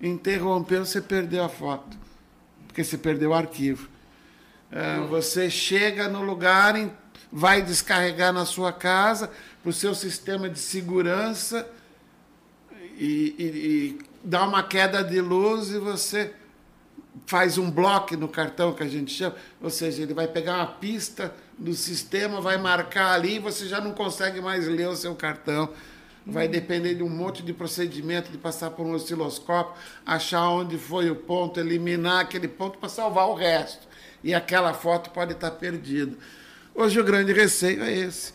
[0.00, 1.96] interrompeu, você perdeu a foto.
[2.66, 3.88] Porque você perdeu o arquivo.
[4.70, 6.76] É, você chega no lugar,
[7.32, 9.30] vai descarregar na sua casa,
[9.62, 11.66] para o seu sistema de segurança,
[12.98, 16.32] e, e- e dá uma queda de luz e você
[17.26, 20.66] faz um bloco no cartão que a gente chama, ou seja, ele vai pegar uma
[20.66, 25.14] pista do sistema, vai marcar ali e você já não consegue mais ler o seu
[25.14, 25.70] cartão.
[26.24, 29.74] Vai depender de um monte de procedimento, de passar por um osciloscópio,
[30.06, 33.88] achar onde foi o ponto, eliminar aquele ponto para salvar o resto.
[34.22, 36.16] E aquela foto pode estar perdida.
[36.74, 38.32] Hoje o grande receio é esse.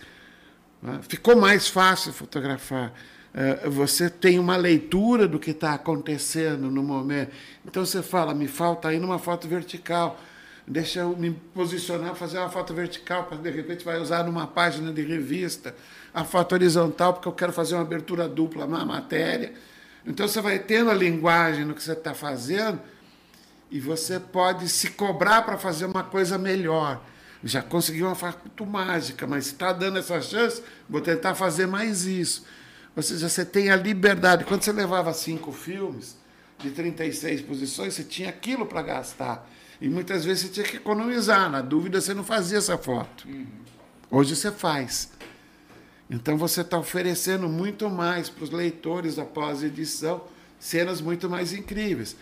[0.81, 0.99] né?
[1.07, 2.93] Ficou mais fácil fotografar.
[3.33, 7.31] Eh, Você tem uma leitura do que está acontecendo no momento.
[7.65, 10.19] Então você fala, me falta aí numa foto vertical.
[10.67, 14.91] Deixa eu me posicionar, fazer uma foto vertical, para de repente vai usar numa página
[14.91, 15.73] de revista.
[16.13, 19.53] A foto horizontal, porque eu quero fazer uma abertura dupla na matéria.
[20.05, 22.79] Então você vai tendo a linguagem no que você está fazendo
[23.71, 27.01] e você pode se cobrar para fazer uma coisa melhor.
[27.43, 32.45] Já consegui uma foto mágica, mas está dando essa chance, vou tentar fazer mais isso.
[32.95, 34.43] Ou seja, você tem a liberdade.
[34.43, 36.17] Quando você levava cinco filmes
[36.57, 39.47] de 36 posições, você tinha aquilo para gastar.
[39.79, 41.49] E muitas vezes você tinha que economizar.
[41.49, 43.27] Na dúvida, você não fazia essa foto.
[44.09, 45.11] Hoje você faz.
[46.09, 50.23] Então você está oferecendo muito mais para os leitores após a edição,
[50.57, 52.15] cenas muito mais incríveis.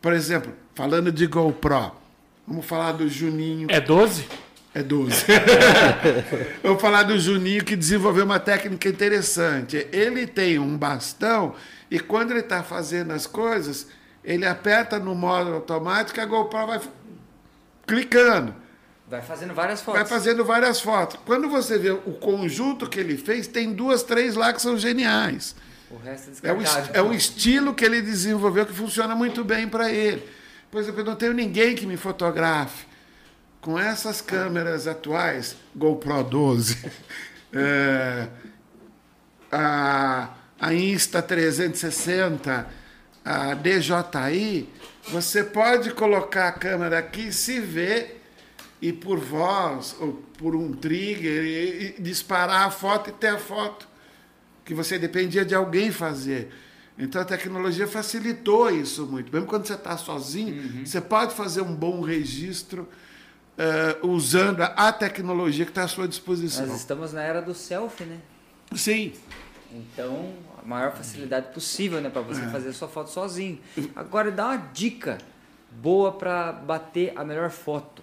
[0.00, 1.92] Por exemplo, falando de GoPro,
[2.46, 3.68] vamos falar do Juninho.
[3.70, 4.26] É 12?
[4.72, 5.24] É 12.
[6.62, 9.84] Vamos falar do Juninho que desenvolveu uma técnica interessante.
[9.90, 11.56] Ele tem um bastão
[11.90, 13.88] e quando ele está fazendo as coisas,
[14.24, 16.80] ele aperta no modo automático e a GoPro vai
[17.84, 18.54] clicando.
[19.08, 20.00] Vai fazendo várias fotos.
[20.00, 21.18] Vai fazendo várias fotos.
[21.26, 25.56] Quando você vê o conjunto que ele fez, tem duas, três lá que são geniais.
[25.90, 26.62] O resto é É o,
[26.94, 30.22] é o estilo que ele desenvolveu que funciona muito bem para ele.
[30.70, 32.86] Por exemplo, eu não tenho ninguém que me fotografe.
[33.60, 36.90] Com essas câmeras atuais, GoPro 12,
[37.52, 38.28] é,
[39.52, 42.66] a, a Insta360,
[43.24, 44.68] a DJI,
[45.08, 48.22] você pode colocar a câmera aqui se ver
[48.80, 53.38] e por voz ou por um trigger e, e disparar a foto e ter a
[53.38, 53.86] foto
[54.64, 56.50] que você dependia de alguém fazer.
[57.00, 59.32] Então a tecnologia facilitou isso muito.
[59.32, 62.86] Mesmo quando você está sozinho, você pode fazer um bom registro
[63.56, 66.66] eh, usando a, a tecnologia que está à sua disposição.
[66.66, 68.18] Nós estamos na era do selfie, né?
[68.74, 69.12] Sim.
[69.72, 70.32] Então,
[70.62, 72.48] a maior facilidade possível, né, para você É.
[72.48, 73.58] fazer sua foto sozinho.
[73.94, 75.18] Agora, dá uma dica
[75.70, 78.02] boa para bater a melhor foto.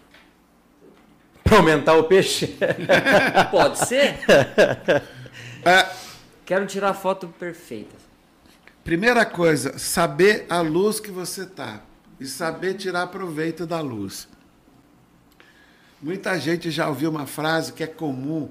[1.43, 2.57] Para aumentar o peixe.
[3.51, 4.17] Pode ser?
[5.65, 5.89] É,
[6.45, 7.93] Quero tirar a foto perfeita.
[8.87, 11.81] Primeira coisa, saber a luz que você está
[12.17, 14.29] e saber tirar proveito da luz.
[16.01, 18.49] Muita gente já ouviu uma frase que é comum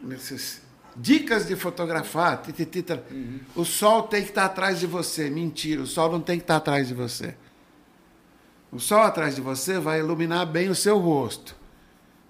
[0.00, 0.62] nesses
[0.96, 2.42] dicas de fotografar.
[2.42, 2.96] tititi, tá.
[3.56, 5.28] O sol tem que estar atrás de você.
[5.28, 7.34] Mentira, o sol não tem que estar atrás de você.
[8.70, 11.56] O sol atrás de você vai iluminar bem o seu rosto.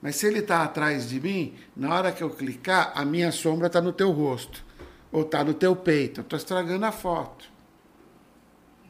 [0.00, 3.66] Mas se ele está atrás de mim, na hora que eu clicar, a minha sombra
[3.66, 4.64] está no teu rosto.
[5.12, 6.20] Ou está no teu peito.
[6.20, 7.44] Eu estou estragando a foto.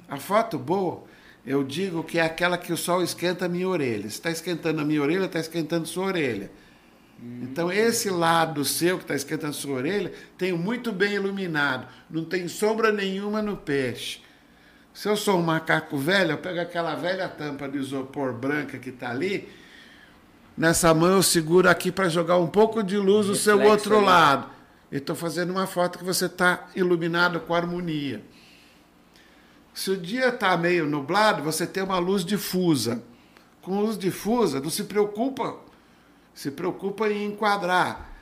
[0.08, 1.04] A foto boa,
[1.44, 4.02] eu digo que é aquela que o sol esquenta a minha orelha.
[4.02, 6.50] Se está esquentando a minha orelha, está esquentando sua orelha.
[7.40, 11.86] Então, esse lado seu que está esquentando sua orelha, tenho muito bem iluminado.
[12.10, 14.20] Não tem sombra nenhuma no peixe.
[14.92, 18.90] Se eu sou um macaco velho, eu pego aquela velha tampa de isopor branca que
[18.90, 19.48] está ali.
[20.56, 24.50] Nessa mão eu seguro aqui para jogar um pouco de luz no seu outro lado.
[24.92, 28.22] E estou fazendo uma foto que você está iluminado com harmonia.
[29.72, 33.02] Se o dia está meio nublado, você tem uma luz difusa.
[33.62, 35.56] Com luz difusa, não se preocupa.
[36.34, 38.12] Se preocupa em enquadrar.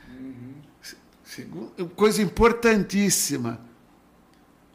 [1.25, 3.61] Segu- Coisa importantíssima.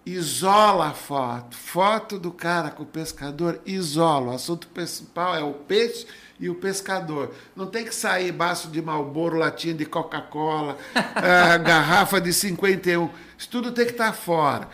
[0.06, 1.56] Isola a foto.
[1.56, 4.32] Foto do cara com o pescador, isola.
[4.34, 6.06] O assunto principal é o peixe
[6.40, 7.34] e o pescador.
[7.56, 13.10] Não tem que sair baço de Malboro, latinha de Coca-Cola, ah, garrafa de 51.
[13.38, 14.68] Isso tudo tem que estar fora.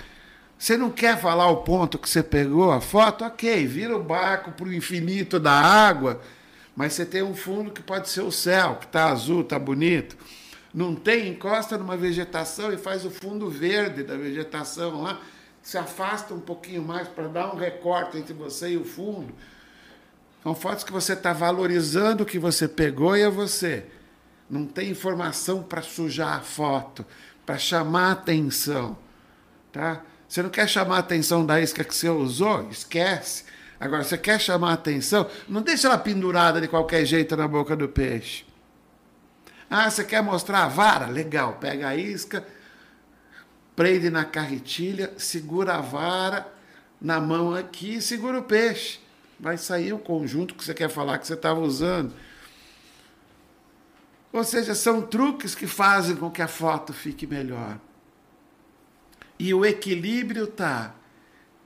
[0.58, 3.26] Você não quer falar o ponto que você pegou a foto?
[3.26, 6.22] Ok, vira o barco para o infinito da água,
[6.76, 10.16] mas você tem um fundo que pode ser o céu, que está azul, está bonito.
[10.74, 15.20] Não tem, encosta numa vegetação e faz o fundo verde da vegetação lá,
[15.62, 19.34] se afasta um pouquinho mais para dar um recorte entre você e o fundo.
[20.44, 23.86] São fotos que você está valorizando o que você pegou e é você.
[24.50, 27.06] Não tem informação para sujar a foto,
[27.46, 28.98] para chamar a atenção.
[29.72, 30.02] Tá?
[30.28, 32.70] Você não quer chamar a atenção da isca que você usou?
[32.70, 33.44] Esquece.
[33.80, 35.30] Agora, você quer chamar a atenção?
[35.50, 38.46] Não deixa ela pendurada de qualquer jeito na boca do peixe.
[39.70, 41.08] Ah, você quer mostrar a vara?
[41.08, 42.46] Legal, pega a isca,
[43.76, 46.48] prende na carretilha, segura a vara
[47.02, 49.01] na mão aqui e segura o peixe.
[49.42, 52.14] Vai sair o conjunto que você quer falar que você estava usando.
[54.32, 57.80] Ou seja, são truques que fazem com que a foto fique melhor.
[59.40, 60.94] E o equilíbrio está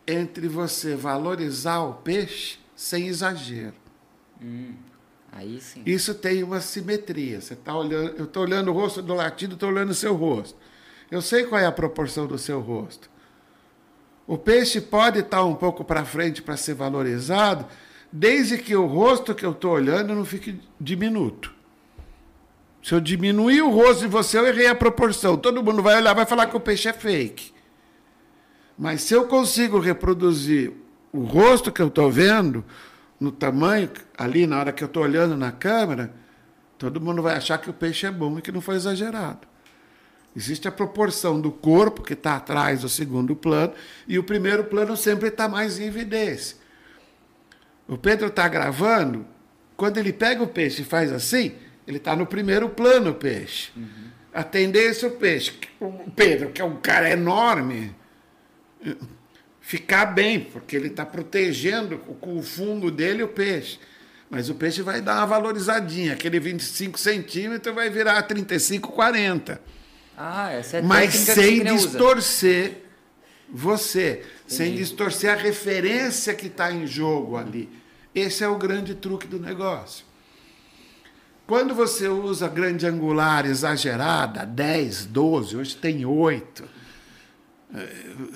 [0.07, 3.75] entre você valorizar o peixe sem exagero.
[4.41, 4.73] Hum,
[5.29, 5.83] aí sim.
[5.85, 7.41] Isso tem uma simetria.
[7.41, 10.57] Você tá olhando, eu estou olhando o rosto do latido, estou olhando o seu rosto.
[11.11, 13.09] Eu sei qual é a proporção do seu rosto.
[14.27, 17.65] O peixe pode estar um pouco para frente para ser valorizado,
[18.11, 21.53] desde que o rosto que eu estou olhando não fique diminuto.
[22.81, 25.37] Se eu diminuir o rosto de você, eu errei a proporção.
[25.37, 27.51] Todo mundo vai olhar, vai falar que o peixe é fake.
[28.77, 30.71] Mas se eu consigo reproduzir
[31.11, 32.63] o rosto que eu estou vendo,
[33.19, 36.13] no tamanho, ali na hora que eu estou olhando na câmera,
[36.77, 39.47] todo mundo vai achar que o peixe é bom e que não foi exagerado.
[40.35, 43.73] Existe a proporção do corpo, que está atrás do segundo plano,
[44.05, 46.57] e o primeiro plano sempre está mais em evidência.
[47.87, 49.25] O Pedro está gravando,
[49.77, 51.55] quando ele pega o peixe e faz assim,
[51.87, 53.71] ele está no primeiro plano, o peixe.
[53.77, 54.11] Uhum.
[54.33, 57.95] A tendência, o peixe, o Pedro, que é um cara enorme,
[59.61, 63.79] ficar bem, porque ele está protegendo com o fundo dele o peixe.
[64.29, 69.61] Mas o peixe vai dar uma valorizadinha, aquele 25 centímetros vai virar 35, 40.
[70.17, 72.77] Ah, essa é Mas sem distorcer usa.
[73.49, 74.29] você, Entendi.
[74.47, 77.69] sem distorcer a referência que está em jogo ali.
[78.13, 80.05] Esse é o grande truque do negócio.
[81.45, 86.63] Quando você usa grande angular exagerada, 10, 12, hoje tem 8,
[87.75, 87.87] eh,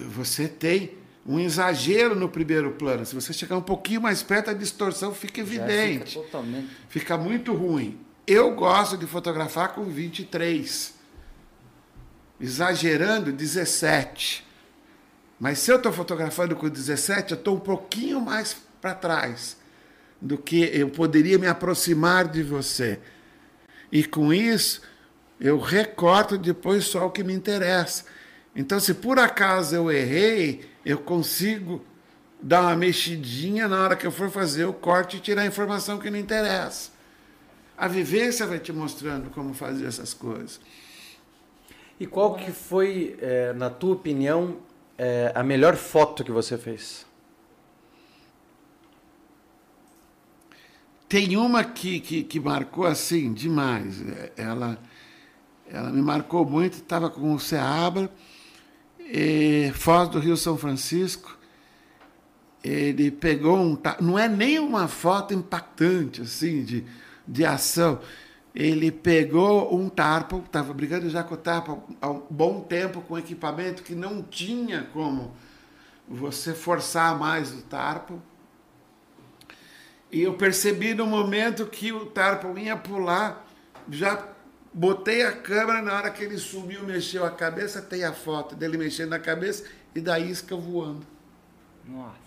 [0.10, 0.92] você tem
[1.26, 3.06] um exagero no primeiro plano.
[3.06, 6.20] Se você chegar um pouquinho mais perto, a distorção fica evidente.
[6.20, 7.98] Fica, fica muito ruim.
[8.28, 10.99] Eu gosto de fotografar com 23.
[12.40, 14.46] Exagerando, 17.
[15.40, 19.58] Mas se eu estou fotografando com 17, eu estou um pouquinho mais para trás
[20.22, 23.00] do que eu poderia me aproximar de você.
[23.92, 24.82] E com isso,
[25.40, 28.06] eu recorto depois só o que me interessa.
[28.56, 31.86] Então, se por acaso eu errei, eu consigo
[32.42, 35.98] dar uma mexidinha na hora que eu for fazer o corte e tirar a informação
[35.98, 36.92] que não interessa.
[37.78, 40.60] A vivência vai te mostrando como fazer essas coisas.
[42.00, 44.58] E qual que foi, é, na tua opinião,
[44.98, 47.06] é, a melhor foto que você fez?
[51.10, 54.02] Tem uma que, que, que marcou assim demais.
[54.38, 54.78] Ela,
[55.68, 56.76] ela me marcou muito.
[56.76, 58.10] Estava com o Seabra,
[59.00, 61.38] e, Foz do Rio São Francisco.
[62.64, 63.78] Ele pegou um.
[64.00, 66.86] Não é nem uma foto impactante, assim, de,
[67.28, 68.00] de ação.
[68.54, 73.18] Ele pegou um tarpo, estava brigando já com o tarpo há um bom tempo com
[73.18, 75.34] equipamento que não tinha como
[76.08, 78.20] você forçar mais o tarpo
[80.12, 83.46] e eu percebi no momento que o Tarpon ia pular,
[83.90, 84.28] já
[84.74, 88.78] botei a câmera, na hora que ele subiu, mexeu a cabeça, tem a foto dele
[88.78, 91.06] mexendo a cabeça e da isca voando.
[91.86, 92.18] Nossa.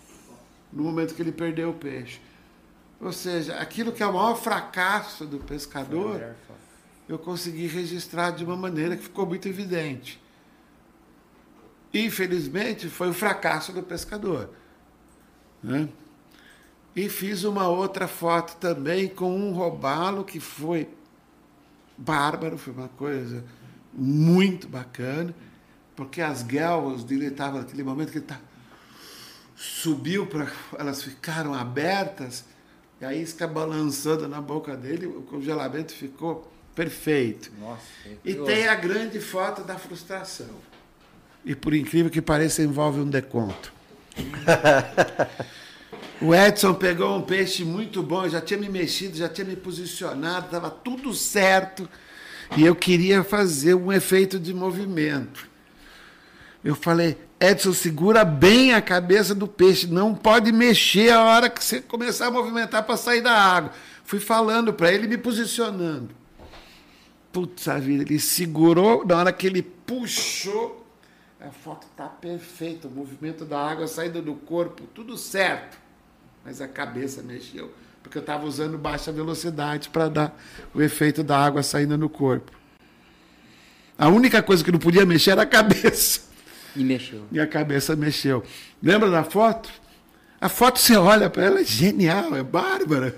[0.72, 2.20] No momento que ele perdeu o peixe.
[3.02, 6.36] Ou seja, aquilo que é o maior fracasso do pescador,
[7.08, 10.22] eu consegui registrar de uma maneira que ficou muito evidente.
[11.92, 14.50] Infelizmente, foi o fracasso do pescador.
[15.60, 15.88] Né?
[16.94, 20.88] E fiz uma outra foto também com um robalo que foi
[21.98, 23.44] bárbaro, foi uma coisa
[23.92, 25.34] muito bacana,
[25.96, 28.40] porque as guelras dele estavam naquele momento que ele tá,
[29.56, 30.46] subiu para
[30.78, 32.51] elas ficaram abertas
[33.02, 37.50] e a isca balançando na boca dele, o congelamento ficou perfeito.
[37.58, 37.82] Nossa,
[38.24, 40.54] e tem a grande foto da frustração.
[41.44, 43.72] E por incrível que pareça, envolve um deconto.
[46.20, 50.46] O Edson pegou um peixe muito bom, já tinha me mexido, já tinha me posicionado,
[50.46, 51.88] estava tudo certo.
[52.56, 55.48] E eu queria fazer um efeito de movimento.
[56.62, 61.62] Eu falei, Edson, segura bem a cabeça do peixe, não pode mexer a hora que
[61.62, 63.72] você começar a movimentar para sair da água.
[64.04, 66.10] Fui falando para ele, me posicionando.
[67.32, 70.86] Putz, a vida, ele segurou, na hora que ele puxou,
[71.40, 75.76] a foto está perfeita, o movimento da água saindo do corpo, tudo certo.
[76.44, 77.72] Mas a cabeça mexeu,
[78.04, 80.40] porque eu estava usando baixa velocidade para dar
[80.72, 82.52] o efeito da água saindo no corpo.
[83.98, 86.31] A única coisa que não podia mexer era a cabeça.
[86.74, 87.24] E mexeu.
[87.30, 88.42] E a cabeça mexeu.
[88.82, 89.70] Lembra da foto?
[90.40, 93.16] A foto você olha para ela, é genial, é bárbara.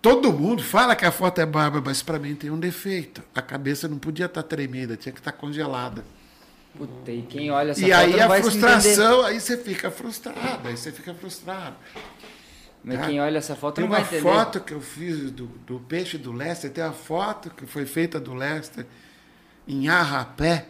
[0.00, 3.22] Todo mundo fala que a foto é bárbara, mas para mim tem um defeito.
[3.34, 6.04] A cabeça não podia estar tremenda, tinha que estar congelada.
[6.76, 10.76] Puta, e quem olha essa e foto aí a frustração, aí você fica frustrado, aí
[10.76, 11.76] você fica frustrado.
[12.84, 13.06] Mas tá?
[13.06, 14.22] quem olha essa foto Tem não vai uma entender.
[14.22, 18.20] foto que eu fiz do, do peixe do Lester, tem uma foto que foi feita
[18.20, 18.86] do Lester
[19.66, 20.66] em Arrapé.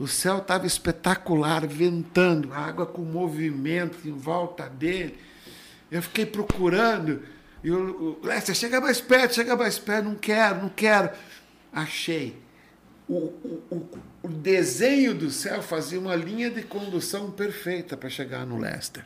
[0.00, 5.18] O céu estava espetacular, ventando, água com movimento em volta dele.
[5.90, 7.22] Eu fiquei procurando.
[7.62, 7.70] E
[8.26, 10.06] Lester, chega mais perto, chega mais perto.
[10.06, 11.10] Não quero, não quero.
[11.70, 12.34] Achei.
[13.06, 13.88] O, o, o,
[14.22, 19.04] o desenho do céu fazia uma linha de condução perfeita para chegar no Lester.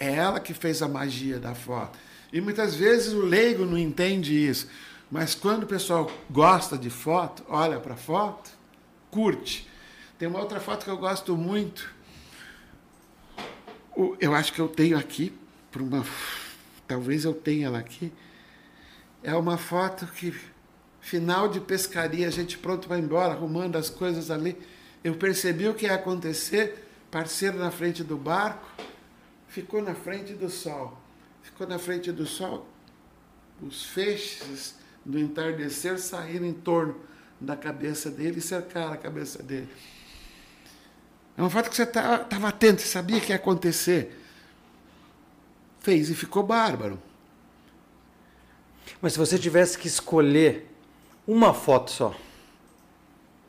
[0.00, 1.98] É ela que fez a magia da foto.
[2.32, 4.70] E muitas vezes o leigo não entende isso.
[5.10, 8.50] Mas quando o pessoal gosta de foto, olha para foto,
[9.10, 9.68] curte.
[10.18, 11.94] Tem uma outra foto que eu gosto muito.
[14.20, 15.36] Eu acho que eu tenho aqui,
[15.72, 16.04] por uma,
[16.86, 18.12] talvez eu tenha ela aqui.
[19.22, 20.38] É uma foto que,
[21.00, 24.56] final de pescaria, a gente pronto para ir embora, arrumando as coisas ali.
[25.02, 28.68] Eu percebi o que ia acontecer, parceiro na frente do barco,
[29.48, 30.96] ficou na frente do sol.
[31.42, 32.68] Ficou na frente do sol,
[33.62, 34.77] os feixes
[35.08, 36.94] do entardecer saíram em torno
[37.40, 39.66] da cabeça dele e cercaram a cabeça dele.
[41.34, 44.20] É uma foto que você estava atento, você sabia que ia acontecer.
[45.80, 47.00] Fez e ficou bárbaro.
[49.00, 50.70] Mas se você tivesse que escolher
[51.26, 52.14] uma foto só,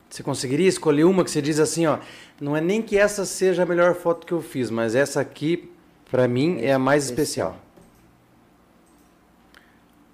[0.09, 1.99] você conseguiria escolher uma que você diz assim, ó,
[2.39, 5.69] não é nem que essa seja a melhor foto que eu fiz, mas essa aqui,
[6.09, 7.59] para mim, é a mais especial.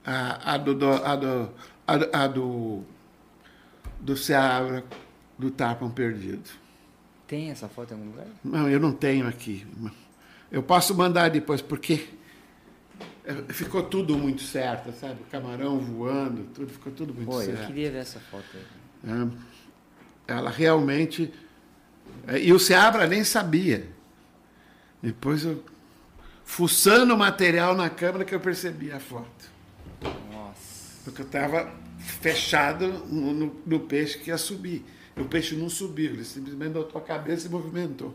[0.06, 1.50] A, a do, a do,
[1.88, 2.84] a, a do,
[4.00, 4.84] do Seabra,
[5.38, 6.50] do Tarpão Perdido.
[7.28, 8.28] Tem essa foto em algum lugar?
[8.44, 9.66] Não, eu não tenho aqui.
[10.52, 12.08] Eu posso mandar depois, porque
[13.50, 15.22] ficou tudo muito certo, sabe?
[15.22, 17.68] O camarão voando, tudo ficou tudo muito Pô, eu certo.
[17.68, 19.12] queria ver essa foto aí.
[19.12, 21.34] É, ela realmente.
[22.28, 23.88] é, E o Seabra nem sabia.
[25.02, 25.64] Depois eu.
[26.44, 29.55] Fuçando o material na câmera que eu percebi a foto.
[31.06, 34.84] Porque eu estava fechado no, no- no peixe que ia subir.
[35.16, 38.14] E o peixe não subiu, ele simplesmente botou a cabeça e movimentou.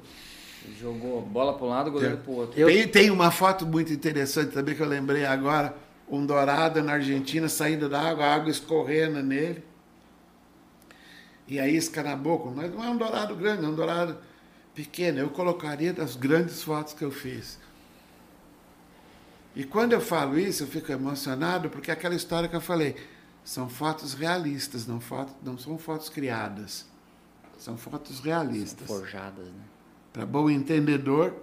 [0.78, 2.18] Jogou bola para um lado, goleiro É.
[2.18, 2.60] para o outro.
[2.60, 5.74] Eu- Tem, tem uma foto muito interessante também que eu lembrei agora.
[6.06, 9.62] Um dourado na Argentina saindo da água, a água escorrendo nele.
[11.48, 12.50] E a isca na boca.
[12.50, 14.18] Mas não é um dourado grande, é um dourado
[14.74, 15.18] pequeno.
[15.20, 17.58] Eu colocaria das grandes fotos que eu fiz.
[19.54, 22.96] E quando eu falo isso, eu fico emocionado, porque é aquela história que eu falei.
[23.44, 26.86] São fotos realistas, não, foto, não são fotos criadas.
[27.58, 28.86] São fotos realistas.
[28.86, 29.62] Forjadas, né?
[30.12, 31.34] Para bom entendedor,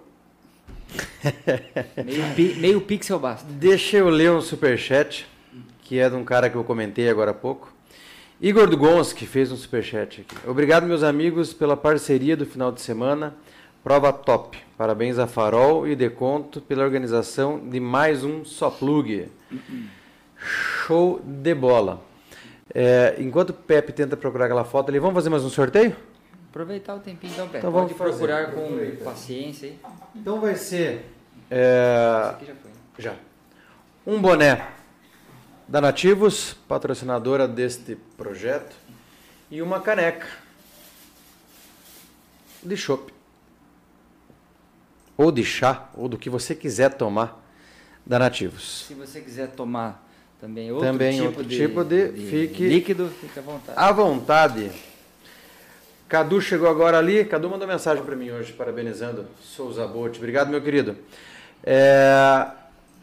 [2.04, 3.46] Meio, pi- meio pixel basta.
[3.50, 5.26] Deixa eu ler um superchat,
[5.82, 7.72] que é de um cara que eu comentei agora há pouco.
[8.40, 10.48] Igor Dugonski fez um superchat aqui.
[10.48, 13.34] Obrigado, meus amigos, pela parceria do final de semana.
[13.88, 14.58] Prova top.
[14.76, 19.28] Parabéns a Farol e Deconto pela organização de mais um Só Plug.
[20.36, 21.98] Show de bola.
[22.74, 25.96] É, enquanto o Pepe tenta procurar aquela foto ali, vamos fazer mais um sorteio?
[26.50, 27.58] Aproveitar o tempinho então, Pé.
[27.60, 28.26] Então Pode vamos fazer.
[28.26, 29.78] procurar com paciência aí.
[30.14, 31.06] Então vai ser.
[31.50, 32.70] é, Aqui já foi.
[32.98, 33.14] Já.
[34.06, 34.68] Um boné
[35.66, 38.76] da Nativos, patrocinadora deste projeto,
[39.50, 40.26] e uma caneca
[42.62, 43.16] de chopp.
[45.18, 47.44] Ou de chá, ou do que você quiser tomar
[48.06, 48.86] da Nativos.
[48.86, 50.06] Se você quiser tomar
[50.40, 53.78] também outro Também tipo, outro de, tipo de- fique- Ah, líquido, fica à vontade.
[53.78, 54.70] À vontade.
[56.08, 57.24] Cadu chegou agora ali.
[57.24, 60.18] Cadu mandou mensagem para mim hoje, parabenizando Souza Bote.
[60.18, 60.96] Obrigado, meu querido.
[61.64, 62.46] É,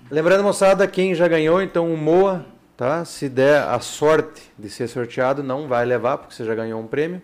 [0.09, 2.45] Lembrando, moçada, quem já ganhou, então o Moa,
[2.77, 3.03] tá?
[3.05, 6.85] Se der a sorte de ser sorteado, não vai levar, porque você já ganhou um
[6.87, 7.21] prêmio.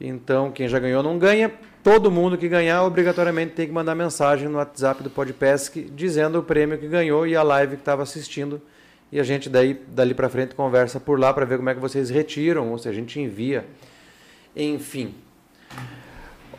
[0.00, 1.52] Então, quem já ganhou não ganha.
[1.88, 6.42] Todo mundo que ganhar, obrigatoriamente tem que mandar mensagem no WhatsApp do Podpesc dizendo o
[6.42, 8.60] prêmio que ganhou e a live que estava assistindo
[9.10, 11.80] E a gente daí dali para frente conversa por lá para ver como é que
[11.80, 13.64] vocês retiram ou se a gente envia.
[14.54, 15.14] Enfim.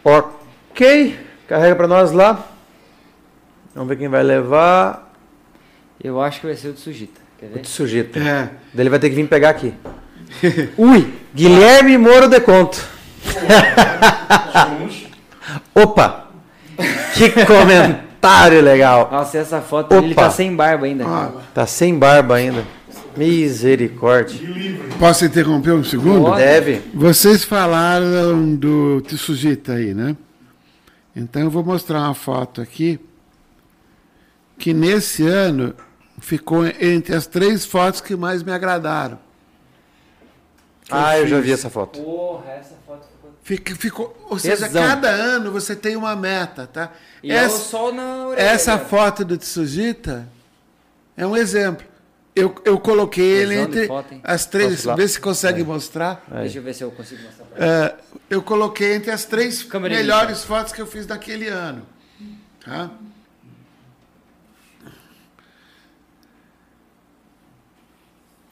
[0.04, 1.16] OK.
[1.48, 2.48] Carrega para nós lá.
[3.76, 5.14] Vamos ver quem vai levar.
[6.04, 7.22] Eu acho que vai ser o de Sujita.
[7.38, 8.18] Quer O de Sujita.
[8.18, 8.50] É.
[8.74, 9.76] Daí ele vai ter que vir pegar aqui.
[10.76, 12.84] Ui, Guilherme Moro de Conto.
[15.84, 16.28] Opa!
[17.14, 19.10] Que comentário legal.
[19.12, 20.24] Nossa, essa foto ele Opa.
[20.24, 21.04] tá sem barba ainda.
[21.04, 21.34] cara.
[21.54, 22.64] Tá sem barba ainda.
[23.18, 24.40] Misericórdia.
[24.98, 26.24] Posso interromper um segundo?
[26.26, 26.38] Pode.
[26.42, 26.82] Deve.
[26.94, 30.16] Vocês falaram do Tsujita aí, né?
[31.16, 33.00] Então eu vou mostrar uma foto aqui
[34.58, 35.74] que nesse ano
[36.20, 39.18] ficou entre as três fotos que mais me agradaram.
[40.86, 42.00] Que Ah, eu já vi essa foto.
[42.00, 42.79] Porra, essa.
[43.50, 46.92] Fica- ficou, ou seja, cada ano você tem uma meta, tá?
[47.24, 48.46] E é o Essa, sol na orelha.
[48.46, 48.86] essa né?
[48.86, 50.30] foto do Tsujita
[51.18, 51.84] é um exemplo.
[52.36, 54.86] Eu, eu coloquei ele entre foto, as três.
[54.96, 56.24] Vê se consegue mostrar.
[56.28, 57.96] Deixa eu ver se eu consigo mostrar pra É,
[58.30, 61.82] eu coloquei entre as três Câmera melhores fotos que eu fiz daquele ano.
[62.64, 62.92] Tá?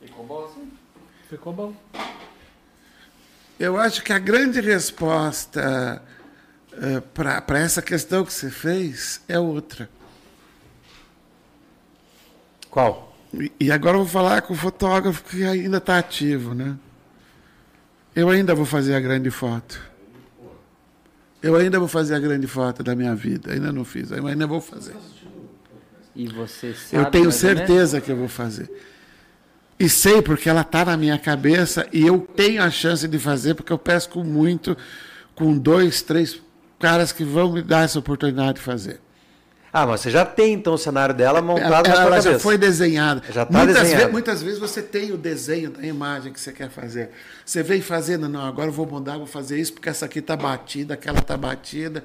[0.02, 0.72] Ficou bom assim?
[1.30, 1.74] Ficou bom.
[3.60, 6.02] Eu acho que a grande resposta
[7.14, 9.90] para essa questão que você fez é outra.
[12.70, 13.16] Qual?
[13.34, 16.76] E- E agora eu vou falar com o fotógrafo que ainda está ativo, né?
[18.16, 19.80] Eu ainda vou fazer a grande foto.
[21.42, 23.54] Eu ainda vou fazer a grande foto da minha vida.
[23.54, 24.96] Ainda não fiz, ainda vou fazer.
[26.16, 27.04] E você sabe.
[27.04, 28.70] Eu tenho certeza que eu vou fazer.
[29.80, 33.54] E sei porque ela está na minha cabeça e eu tenho a chance de fazer
[33.54, 34.76] porque eu pesco muito
[35.36, 36.41] com dois, três
[36.80, 38.99] caras que vão me dar essa oportunidade de fazer.
[39.72, 42.32] Ah, mas você já tem então o cenário dela montado ela na sua ela cabeça.
[42.34, 43.22] já foi desenhada.
[43.30, 44.06] Já tá muitas, desenhado.
[44.08, 47.12] ve- muitas vezes você tem o desenho da imagem que você quer fazer.
[47.45, 50.36] Você vem fazendo, não, agora eu vou mudar, vou fazer isso porque essa aqui está
[50.36, 52.04] batida, aquela está batida.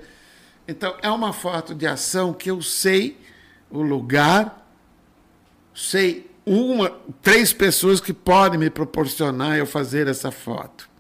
[0.69, 3.17] Então, é uma foto de ação que eu sei
[3.71, 4.69] o lugar,
[5.75, 6.91] sei uma,
[7.21, 10.91] três pessoas que podem me proporcionar eu fazer essa foto.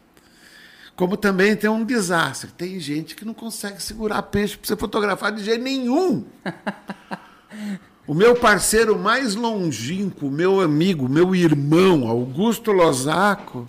[0.94, 2.50] Como também tem um desastre.
[2.50, 6.24] Tem gente que não consegue segurar peixe para você fotografar de jeito nenhum.
[8.04, 13.64] O meu parceiro mais longínquo, meu amigo, meu irmão, Augusto Losaco,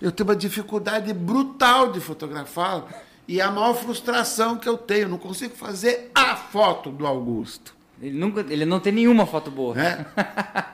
[0.00, 2.88] eu tenho uma dificuldade brutal de fotografá-lo.
[3.28, 5.08] E é a maior frustração que eu tenho.
[5.08, 7.74] Não consigo fazer a foto do Augusto.
[8.00, 9.74] Ele, nunca, ele não tem nenhuma foto boa.
[9.74, 10.06] né?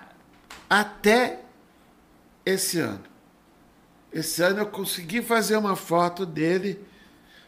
[0.70, 1.40] Até
[2.46, 3.02] esse ano.
[4.12, 6.78] Esse ano eu consegui fazer uma foto dele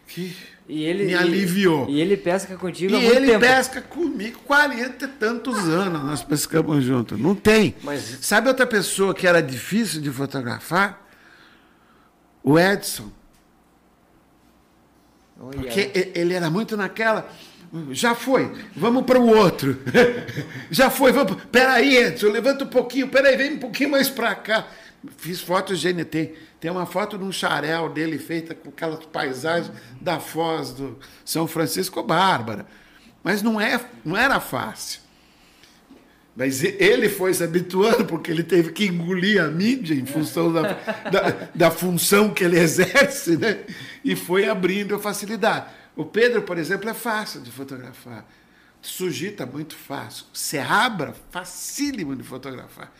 [0.08, 0.36] que
[0.68, 1.88] E ele, me e- aliviou.
[1.88, 3.40] E, ele pesca contigo E há muito ele tempo.
[3.40, 7.18] pesca comigo 40 e tantos anos, nós pescamos juntos.
[7.18, 7.74] Não tem.
[7.82, 11.00] Mas- Sabe outra pessoa que era difícil de fotografar?
[12.42, 13.10] O Edson.
[15.38, 17.28] Porque e- ele era muito naquela.
[17.90, 19.78] Já foi, vamos para o outro.
[20.70, 21.42] Já foi, vamos.
[21.50, 24.66] Peraí, Edson, levanta um pouquinho, peraí, vem um pouquinho mais para cá.
[25.16, 26.34] Fiz fotos GNT.
[26.60, 32.02] Tem uma foto num xarel dele feita com aquelas paisagens da Foz do São Francisco
[32.02, 32.66] Bárbara.
[33.24, 35.00] Mas não, é, não era fácil.
[36.36, 40.62] Mas ele foi se habituando, porque ele teve que engolir a mídia em função da,
[41.10, 43.58] da, da função que ele exerce, né?
[44.04, 45.66] E foi abrindo a facilidade.
[45.96, 48.24] O Pedro, por exemplo, é fácil de fotografar.
[48.80, 50.24] Sujita, muito fácil.
[50.32, 52.92] Seabra, facílimo de fotografar.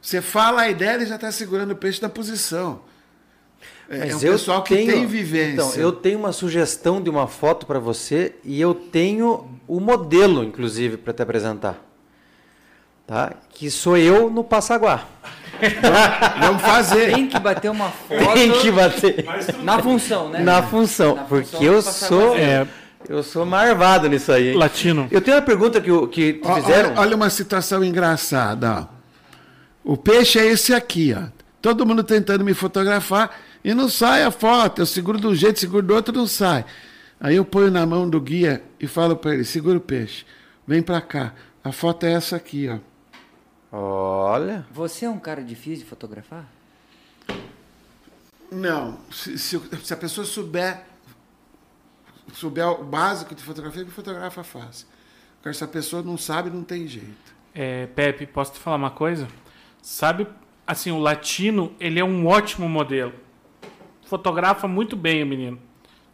[0.00, 2.82] Você fala a ideia, ele já está segurando o peixe na posição.
[3.88, 5.52] É, é um Mas eu pessoal que tenho- tem vivência.
[5.54, 10.42] Então, eu tenho uma sugestão de uma foto para você e eu tenho o modelo,
[10.44, 11.80] inclusive, para te apresentar.
[13.06, 13.34] Tá?
[13.50, 15.06] Que sou eu no Passaguá.
[16.40, 17.12] Vamos fazer.
[17.14, 19.24] Tem que bater uma foto Tem que bater
[19.62, 20.40] na função, né?
[20.40, 22.66] na função, Na porque função eu sou É,
[23.08, 24.54] eu sou marvado nisso aí.
[24.54, 25.06] latino.
[25.10, 26.90] Eu tenho uma pergunta que, que Ó, fizeram.
[26.90, 28.88] Olha, olha uma situação engraçada.
[28.88, 29.02] ó.
[29.84, 31.24] O peixe é esse aqui, ó.
[31.60, 33.30] Todo mundo tentando me fotografar
[33.64, 34.80] e não sai a foto.
[34.82, 36.64] Eu seguro de um jeito, seguro do outro, não sai.
[37.20, 40.24] Aí eu ponho na mão do guia e falo para ele: segura o peixe,
[40.66, 41.32] vem para cá.
[41.64, 42.78] A foto é essa aqui, ó.
[43.72, 46.44] Olha, Você é um cara difícil de fotografar?
[48.50, 50.82] Não, se, se- se a pessoa souber,
[52.34, 54.86] souber o básico de fotografia, que fotografa fácil.
[55.40, 57.32] Agora, se a pessoa não sabe, não tem jeito.
[57.54, 59.26] É, Pepe, posso te falar uma coisa?
[59.80, 60.26] Sabe,
[60.66, 63.14] assim, o latino, ele é um ótimo modelo.
[64.04, 65.58] Fotografa muito bem o menino.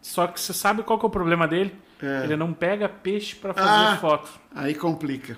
[0.00, 1.74] Só que você sabe qual que é o problema dele?
[2.00, 2.22] É.
[2.22, 3.96] Ele não pega peixe para fazer Ah.
[4.00, 4.30] foto.
[4.54, 5.36] Aí complica.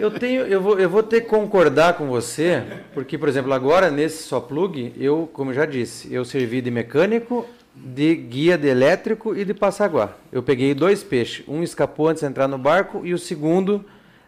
[0.00, 2.62] Eu tenho, eu vou, eu vou ter que concordar com você,
[2.94, 6.70] porque, por exemplo, agora nesse só plug, eu, como eu já disse, eu servi de
[6.70, 10.10] mecânico, de guia de elétrico e de passaguá.
[10.30, 13.84] Eu peguei dois peixes, um escapou antes de entrar no barco e o segundo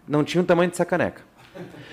[0.06, 1.22] não tinha o tamanho de sacaneca.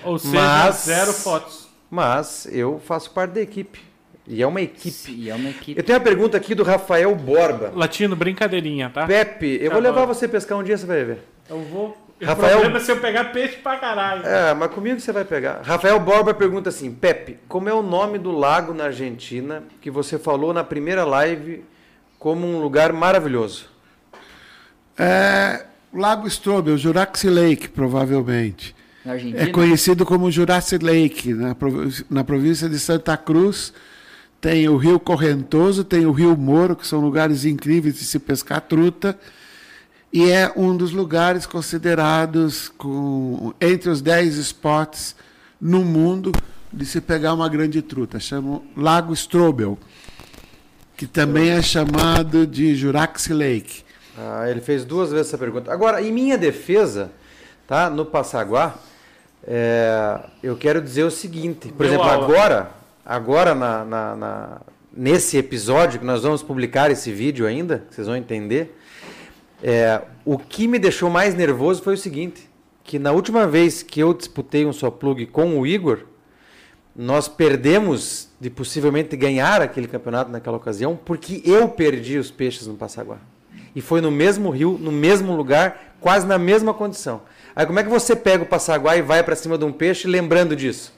[0.04, 1.68] Ou seja, Mas- zero fotos.
[1.90, 3.78] Mas eu faço parte da equipe.
[4.26, 5.12] E é uma equipe.
[5.12, 5.78] E é uma equipe.
[5.78, 7.70] Eu tenho uma pergunta aqui do Rafael Borba.
[7.74, 9.06] Latino, brincadeirinha, tá?
[9.06, 10.14] Pepe, eu Tá vou levar bom.
[10.14, 11.18] você pescar um dia, você vai ver.
[11.50, 11.96] Eu vou.
[12.26, 14.24] Rafael- O problema é se eu pegar peixe pra caralho.
[14.26, 15.60] É, mas comigo você vai pegar.
[15.62, 20.18] Rafael Borba pergunta assim: Pepe, como é o nome do lago na Argentina que você
[20.18, 21.64] falou na primeira live
[22.18, 23.66] como um lugar maravilhoso?
[24.98, 28.74] É, Lago Strobel, Jurassic Lake, provavelmente.
[29.04, 29.42] Na Argentina.
[29.42, 33.72] É conhecido como Jurassic Lake, na, província- na província de Santa Cruz.
[34.40, 38.60] Tem o Rio Correntoso, tem o Rio Moro, que são lugares incríveis de se pescar
[38.60, 39.16] truta.
[40.12, 45.16] E é um dos lugares considerados com, entre os 10 spots
[45.60, 46.32] no mundo
[46.72, 48.20] de se pegar uma grande truta.
[48.20, 49.78] Chama Lago Strobel,
[50.96, 53.82] que também é chamado de Jurassic Lake.
[54.18, 55.72] Ah, ele fez duas vezes essa pergunta.
[55.72, 57.10] Agora, em minha defesa,
[57.66, 57.88] tá?
[57.88, 58.74] No Passaguá,
[59.46, 61.68] é, eu quero dizer o seguinte.
[61.68, 62.24] Por Deu exemplo, aula.
[62.26, 62.70] agora,
[63.04, 64.60] agora na, na- na-
[64.94, 68.78] nesse episódio que nós vamos publicar esse vídeo ainda, que vocês vão entender,
[69.62, 72.50] é, o que me deixou mais nervoso foi o seguinte,
[72.82, 76.00] que na última vez que eu disputei um só plug com o Igor,
[76.94, 82.74] nós perdemos de possivelmente ganhar aquele campeonato naquela ocasião, porque eu perdi os peixes no
[82.74, 83.18] Passaguá.
[83.74, 87.22] E foi no mesmo rio, no mesmo lugar, quase na mesma condição.
[87.54, 90.06] Aí como é que você pega o Passaguá e vai para cima de um peixe
[90.06, 90.92] lembrando disso?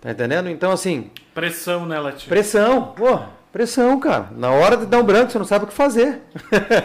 [0.00, 0.48] Tá entendendo?
[0.48, 2.28] Então assim, Pressão, né, Latino?
[2.28, 3.20] pressão, pô,
[3.58, 4.30] pressão, cara.
[4.36, 6.20] Na hora de dar um branco, você não sabe o que fazer.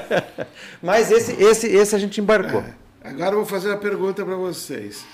[0.82, 2.64] Mas esse, esse, esse a gente embarcou.
[3.04, 5.06] Agora eu vou fazer uma pergunta para vocês.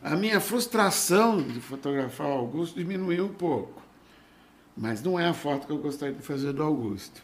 [0.00, 3.82] A minha frustração de fotografar o Augusto diminuiu um pouco.
[4.76, 7.20] Mas não é a foto que eu gostaria de fazer do Augusto.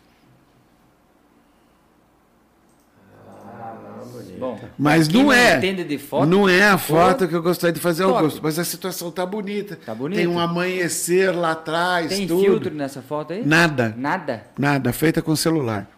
[4.39, 5.57] Bom, Mas não é.
[5.59, 8.21] entende de foto, Não é a foto que eu gostaria de fazer ao Top.
[8.21, 8.41] Augusto.
[8.43, 9.77] Mas a situação tá bonita.
[9.77, 10.21] Tá bonita.
[10.21, 12.43] Tem um amanhecer lá atrás, tem tudo.
[12.43, 13.45] filtro nessa foto aí?
[13.45, 13.95] Nada.
[13.97, 14.45] Nada.
[14.59, 14.93] Nada.
[14.93, 15.89] Feita com celular.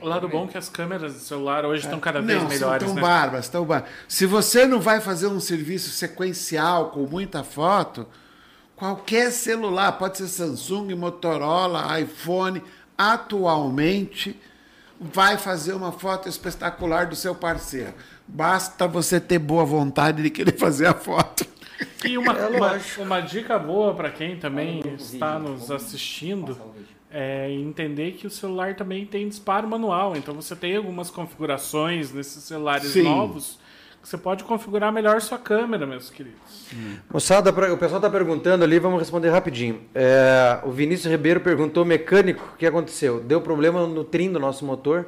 [0.00, 2.82] O lado bom é que as câmeras do celular hoje estão cada vez não, melhores,
[2.82, 3.02] são tão né?
[3.02, 3.94] bárbaras, tão bárbaras.
[4.08, 8.06] Se você não vai fazer um serviço sequencial com muita foto,
[8.76, 12.62] qualquer celular, pode ser Samsung, Motorola, iPhone,
[13.00, 14.38] atualmente
[15.00, 17.94] vai fazer uma foto espetacular do seu parceiro.
[18.28, 21.46] Basta você ter boa vontade de querer fazer a foto.
[22.04, 26.58] E uma, É uma, uma dica boa para quem também está vídeo, nos assistindo
[27.10, 30.14] é entender que o celular também tem disparo manual.
[30.14, 33.02] Então você tem algumas configurações nesses celulares Sim.
[33.02, 33.58] novos
[34.02, 36.38] você pode configurar melhor sua câmera, meus queridos.
[37.12, 39.80] Moçada, pra- o pessoal está perguntando ali, vamos responder rapidinho.
[39.94, 43.20] É, o Vinícius Ribeiro perguntou, mecânico, o que aconteceu?
[43.20, 45.06] Deu problema no trim do nosso motor,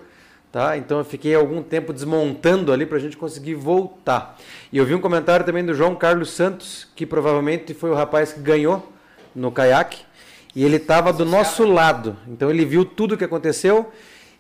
[0.51, 0.77] tá?
[0.77, 4.36] Então eu fiquei algum tempo desmontando ali para a gente conseguir voltar.
[4.70, 8.32] E eu vi um comentário também do João Carlos Santos, que provavelmente foi o rapaz
[8.32, 8.93] que ganhou
[9.35, 10.01] no caiaque,
[10.55, 12.14] e ele estava do nosso lado.
[12.28, 13.90] Então ele viu tudo o que aconteceu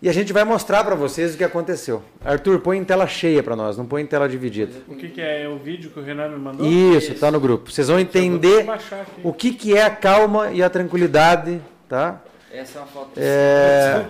[0.02, 2.02] e a gente vai mostrar para vocês o que aconteceu.
[2.24, 4.72] Arthur, põe em tela cheia para nós, não põe em tela dividida.
[4.88, 6.66] O que, que é o vídeo que o Renan me mandou?
[6.66, 7.70] Isso, tá no grupo.
[7.70, 8.66] Vocês vão entender
[9.22, 12.20] o que, que é a calma e a tranquilidade, tá?
[12.52, 13.12] Essa é uma foto.
[13.16, 14.04] É...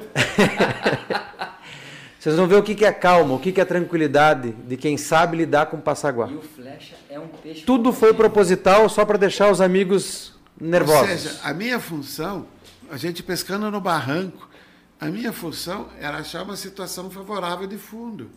[2.18, 4.52] Vocês vão ver o que, que é a calma, o que, que é a tranquilidade
[4.52, 6.28] de quem sabe lidar com o passaguá.
[6.30, 7.66] E o flecha é um peixe.
[7.66, 11.02] Tudo foi proposital só para deixar os amigos nervosos.
[11.02, 12.46] Ou seja, a minha função,
[12.90, 14.48] a gente pescando no barranco,
[15.02, 18.30] a minha função era achar uma situação favorável de fundo.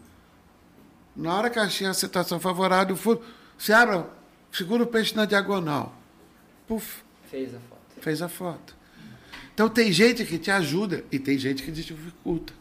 [1.16, 3.22] Na hora que eu achei a situação favorável de fundo,
[3.58, 4.04] você abre,
[4.52, 5.94] segura o peixe na diagonal.
[6.68, 8.02] Puf, Fez a foto.
[8.02, 8.76] fez a foto.
[9.54, 12.52] Então tem gente que te ajuda e tem gente que te dificulta.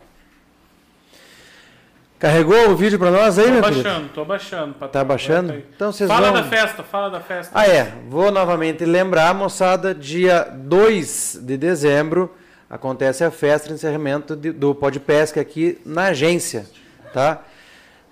[2.19, 3.83] Carregou o vídeo para nós aí, Tô meu querido?
[3.83, 4.73] baixando, tô baixando.
[4.75, 4.91] patrão.
[4.91, 5.55] Tá baixando?
[5.75, 7.53] Então vocês Fala vão- da festa, fala da festa.
[7.59, 7.93] Ah, é.
[8.09, 12.35] Vou novamente lembrar, moçada, dia 2 de dezembro
[12.75, 16.67] acontece a festa de encerramento de- do Pó de Pesca aqui na agência,
[17.13, 17.45] tá?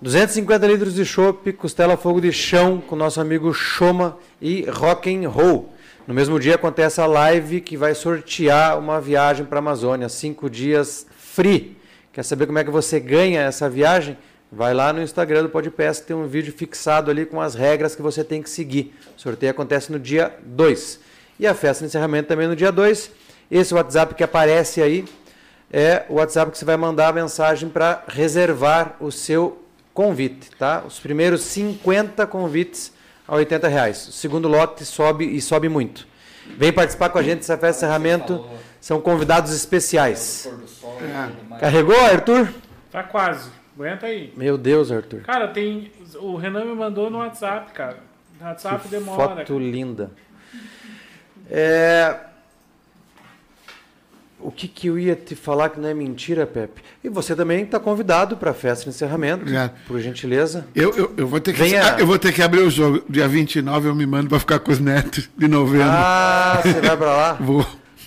[0.01, 5.27] 250 litros de chopp, costela fogo de chão com nosso amigo Choma e rock and
[5.27, 5.73] roll.
[6.07, 10.49] No mesmo dia acontece a live que vai sortear uma viagem para a Amazônia, cinco
[10.49, 11.75] dias free.
[12.13, 14.17] Quer saber como é que você ganha essa viagem?
[14.49, 18.01] Vai lá no Instagram do Podpesca, tem um vídeo fixado ali com as regras que
[18.01, 18.93] você tem que seguir.
[19.17, 21.01] O sorteio acontece no dia 2.
[21.37, 23.11] E a festa de encerramento também no dia 2.
[23.55, 25.05] Esse WhatsApp que aparece aí
[25.71, 29.63] é o WhatsApp que você vai mandar a mensagem para reservar o seu
[29.93, 30.81] convite, tá?
[30.87, 32.91] Os primeiros 50 convites
[33.27, 34.07] a 80 reais.
[34.07, 36.07] O segundo lote sobe e sobe muito.
[36.57, 38.43] Vem participar com a gente dessa festa de encerramento.
[38.81, 40.49] São convidados especiais.
[41.59, 42.51] Carregou, Arthur?
[42.91, 43.51] Tá quase.
[43.75, 44.33] Aguenta aí.
[44.35, 45.21] Meu Deus, Arthur.
[45.21, 45.91] Cara, tem.
[46.15, 47.99] O Renan me mandou no WhatsApp, cara.
[48.41, 49.35] No WhatsApp Que demora.
[49.35, 50.09] foto linda.
[51.49, 52.15] É...
[54.43, 56.81] O que, que eu ia te falar que não é mentira, Pepe?
[57.03, 59.71] E você também está convidado para a festa de encerramento, Obrigado.
[59.87, 60.65] por gentileza.
[60.75, 61.95] Eu, eu, eu, vou ter que, Venha.
[61.97, 63.01] eu vou ter que abrir o jogo.
[63.09, 65.87] Dia 29 eu me mando para ficar com os netos de novembro.
[65.89, 67.33] Ah, você vai para lá?
[67.39, 67.65] Vou.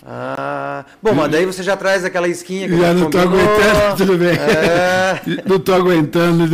[0.09, 3.25] Ah, bom, mas daí você já traz aquela esquinha que Já não combinou.
[3.41, 4.29] aguentando, tudo bem.
[4.37, 5.21] É.
[5.49, 6.45] Não tô aguentando.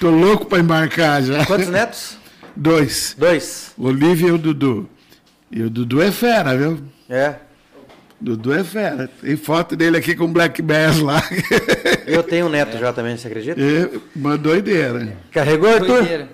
[0.00, 1.46] Tô louco para embarcar já.
[1.46, 2.16] Quantos netos?
[2.56, 3.14] Dois.
[3.16, 3.72] Dois.
[3.78, 4.88] O Olivia e o Dudu.
[5.50, 6.80] E o Dudu é fera, viu?
[7.08, 7.36] É.
[8.24, 9.08] Dudu é fera.
[9.20, 11.22] Tem foto dele aqui com o Black Bass lá.
[12.06, 13.60] Eu tenho um neto já também, você acredita?
[13.60, 15.16] É uma doideira.
[15.30, 15.86] Carregou, Arthur?
[15.98, 16.28] Doideira.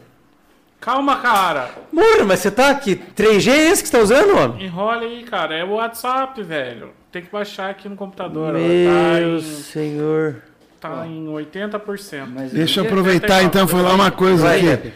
[0.81, 1.71] Calma, cara.
[1.93, 2.97] Mano, mas você tá aqui.
[3.17, 4.65] 3G é esse que você tá usando, homem?
[4.67, 5.55] Enrola aí, cara.
[5.57, 6.91] É o WhatsApp, velho.
[7.13, 8.53] Tem que baixar aqui no computador.
[8.53, 10.37] Tá Meu em, senhor.
[10.81, 12.27] tá em 80%.
[12.33, 14.67] Mas Deixa eu aproveitar então e falar uma coisa Vai, aqui.
[14.69, 14.93] Pepe.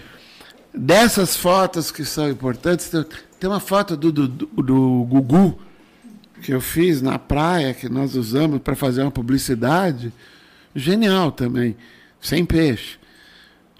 [0.72, 3.04] Dessas fotos que são importantes, tem-
[3.38, 5.58] tem uma foto do, do, do- do Gugu
[6.44, 10.12] que eu fiz na praia, que nós usamos para fazer uma publicidade.
[10.76, 11.74] Genial também,
[12.20, 12.98] sem peixe.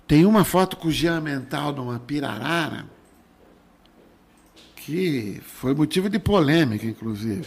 [0.09, 2.87] Tem uma foto com o Jean Mental numa pirarara,
[4.77, 7.45] que foi motivo de polêmica, inclusive.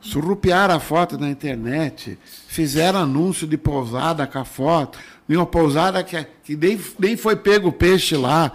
[0.00, 2.16] Surrupiaram a foto na internet,
[2.46, 4.96] fizeram anúncio de pousada com a foto,
[5.28, 8.52] em uma pousada que, que nem, nem foi pego peixe lá.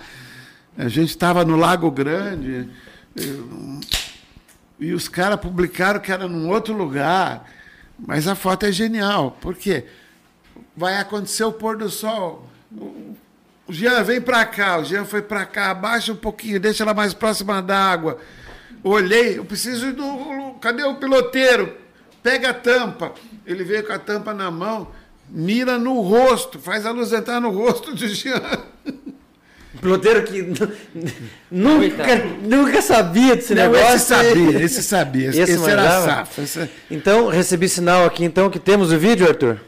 [0.77, 2.69] A gente estava no Lago Grande
[3.17, 4.05] eh,
[4.80, 7.49] e os caras publicaram que era num outro lugar.
[7.97, 9.85] Mas a foto é genial, porque
[10.76, 12.47] vai acontecer o pôr do sol.
[13.68, 16.93] O Jean vem para cá, o Jean foi para cá, abaixa um pouquinho, deixa ela
[16.93, 18.19] mais próxima da água.
[18.84, 20.56] Olhei, eu preciso do.
[20.61, 21.76] Cadê o piloteiro?
[22.22, 23.14] Pega a tampa.
[23.45, 24.91] Ele veio com a tampa na mão,
[25.30, 28.41] mira no rosto, faz a luz entrar no rosto do Jean.
[29.81, 30.41] Piloteiro que
[31.52, 32.23] nunca, Coitado.
[32.43, 33.95] nunca sabia desse Não, negócio.
[33.95, 35.30] esse sabia, esse sabia.
[35.30, 36.41] Esse, Esse era safo.
[36.41, 39.60] esse- Então, recebi sinal aqui então que temos o vídeo, Arthur?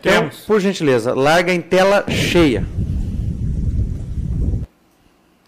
[0.00, 0.36] Então, Temos.
[0.46, 2.64] por gentileza, larga em tela cheia.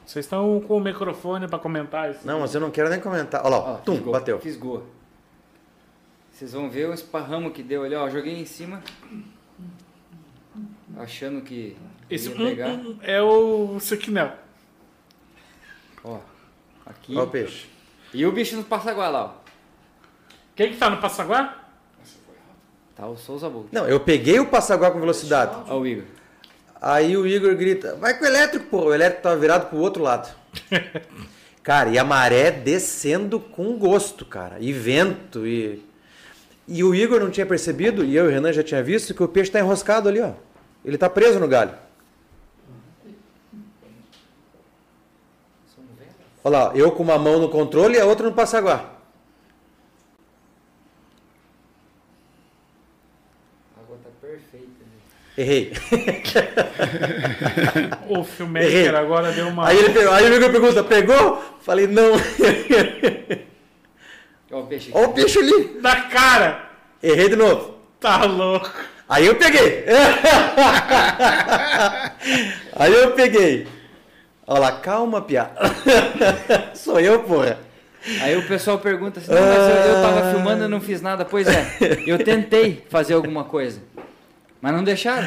[0.06, 2.20] Vocês estão com o microfone pra comentar isso?
[2.24, 3.40] Não, mas eu não quero nem comentar.
[3.44, 4.38] Olha lá, Ó, tum, fisgou, bateu.
[4.40, 4.86] Fisgou.
[6.30, 8.08] Vocês vão ver o esparramo que deu ali, ó.
[8.10, 8.82] Joguei em cima.
[10.98, 11.74] Achando que
[12.14, 12.68] Esse um, pegar.
[12.68, 14.32] um, é o Sequinel.
[16.04, 16.18] Ó.
[16.84, 17.14] Aqui.
[17.16, 17.66] Olha o peixe.
[18.12, 19.42] E o bicho no passaguá lá, ó.
[20.54, 21.62] Quem que tá no Passaguá?
[22.94, 23.68] Tá o Souza Bolt.
[23.72, 25.56] Não, eu peguei o passaguá com velocidade.
[25.66, 26.04] Ó o Igor.
[26.80, 28.84] Aí o Igor grita, vai com o elétrico, pô.
[28.86, 30.34] O elétrico tava virado pro outro lado.
[31.62, 34.56] cara, e a maré descendo com gosto, cara.
[34.60, 35.82] E vento, e...
[36.68, 39.22] E o Igor não tinha percebido, e eu e o Renan já tinha visto, que
[39.22, 40.32] o peixe tá enroscado ali, ó.
[40.84, 41.72] Ele tá preso no galho.
[46.44, 48.90] Olha lá, eu com uma mão no controle e a outra no passaguá.
[53.76, 54.66] A água tá perfeita.
[54.66, 54.98] né?
[55.38, 55.72] Errei.
[58.08, 58.88] O filmmaker Errei.
[58.88, 59.66] agora deu uma.
[59.68, 61.42] Aí, ele, pegou- aí o Igor pergunta, pegou?
[61.62, 62.12] Falei, não.
[64.50, 64.90] Ó o peixe.
[64.92, 65.78] Olha o peixe ali.
[65.80, 66.68] Da cara!
[67.02, 67.78] Errei de novo.
[67.98, 68.70] Tá louco.
[69.08, 69.84] Aí eu peguei.
[72.76, 73.66] Aí eu peguei.
[74.52, 75.50] Olha lá, calma, piá.
[76.76, 77.58] Sou eu, porra.
[78.20, 81.24] Aí o pessoal pergunta assim, não, mas eu, eu tava filmando e não fiz nada.
[81.24, 83.80] Pois é, eu tentei fazer alguma coisa.
[84.60, 85.26] Mas não deixaram.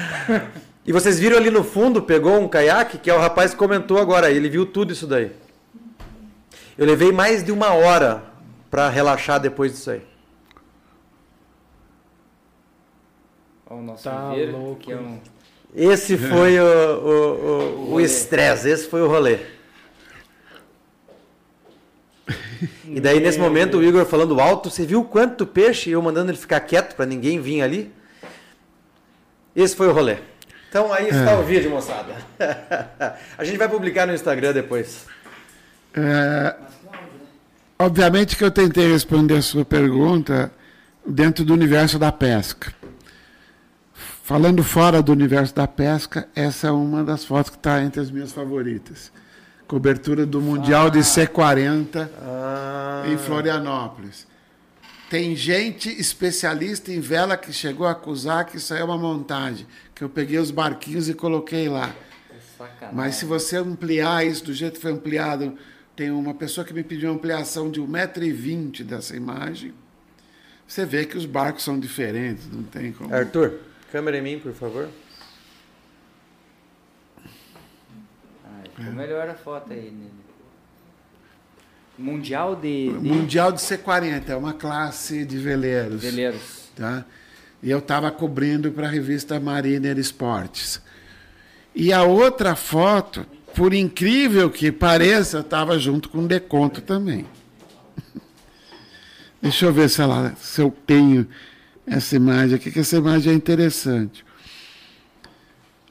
[0.86, 3.98] E vocês viram ali no fundo, pegou um caiaque, que é o rapaz que comentou
[3.98, 4.30] agora.
[4.30, 5.32] Ele viu tudo isso daí.
[6.78, 8.24] Eu levei mais de uma hora
[8.70, 10.04] pra relaxar depois disso aí.
[13.68, 15.20] Ó o nosso Tá viveiro, louco, que é um...
[15.76, 19.40] Esse foi o- o- estresse, esse foi o rolê.
[22.86, 25.90] E daí, nesse momento, o Igor falando alto, você viu quanto peixe?
[25.90, 27.92] Eu mandando ele ficar quieto para ninguém vir ali.
[29.56, 30.18] Esse foi o rolê.
[30.70, 32.16] Então aí está o vídeo, moçada.
[33.38, 35.06] A gente vai publicar no Instagram depois.
[35.94, 36.56] É,
[37.80, 40.52] obviamente que eu tentei responder a sua pergunta
[41.06, 42.74] dentro do universo da pesca.
[44.26, 48.10] Falando fora do universo da pesca, essa é uma das fotos que está entre as
[48.10, 49.12] minhas favoritas.
[49.68, 54.26] Cobertura do Mundial de C40 Ah, em Florianópolis.
[55.12, 59.68] Tem gente especialista em vela que chegou a acusar que isso aí é uma montagem,
[59.94, 61.94] que eu peguei os barquinhos e coloquei lá.
[62.58, 62.96] Sacanagem.
[62.96, 65.56] Mas se você ampliar isso do jeito que foi ampliado,
[65.96, 69.72] tem uma pessoa que me pediu uma ampliação de 1,20m dessa imagem.
[70.68, 73.14] Você vê que os barcos são diferentes, não tem como.
[73.14, 73.60] Arthur,
[73.96, 74.90] câmera em mim, por favor.
[78.76, 79.84] Ficou melhor a foto aí.
[79.84, 80.12] Nele.
[81.98, 86.02] Mundial de, de Mundial de C40, é uma classe de veleiros.
[86.02, 86.70] veleiros.
[86.76, 87.06] tá?
[87.64, 90.82] E eu estava cobrindo para a revista Mariner Esportes.
[91.74, 97.26] E a outra foto, por incrível que pareça, estava junto com o Deconto também.
[99.42, 101.26] Deixa eu ver se, ela, se eu tenho
[101.88, 104.26] essa imagem aqui, que essa imagem é interessante.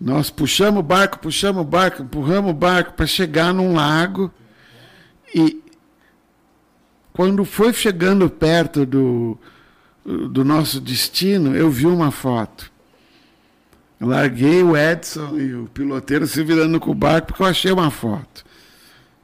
[0.01, 4.33] Nós puxamos o barco, puxamos o barco, empurramos o barco para chegar num lago
[5.35, 5.63] e
[7.13, 9.39] quando foi chegando perto do,
[10.05, 12.73] do nosso destino, eu vi uma foto.
[14.01, 17.91] Larguei o Edson e o piloteiro se virando com o barco porque eu achei uma
[17.91, 18.45] foto.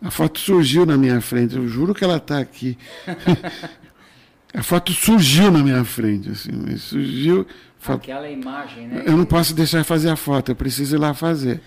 [0.00, 2.78] A foto surgiu na minha frente, eu juro que ela está aqui.
[4.52, 7.46] A foto surgiu na minha frente, assim, surgiu.
[7.86, 9.04] Aquela imagem, né?
[9.06, 11.60] Eu não posso deixar fazer a foto, eu preciso ir lá fazer.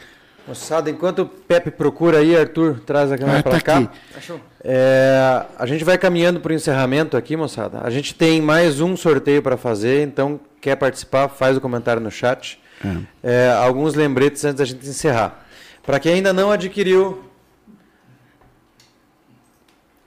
[0.48, 3.92] Moçada, enquanto o Pepe procura aí, Arthur, traz a câmera Ah, para tá cá.
[4.62, 7.80] É, a gente vai caminhando para o encerramento aqui, moçada.
[7.82, 12.12] A gente tem mais um sorteio para fazer, então quer participar, faz o comentário no
[12.12, 12.60] chat.
[13.24, 15.46] É, alguns lembretes antes da gente encerrar.
[15.82, 17.24] Para quem ainda não adquiriu,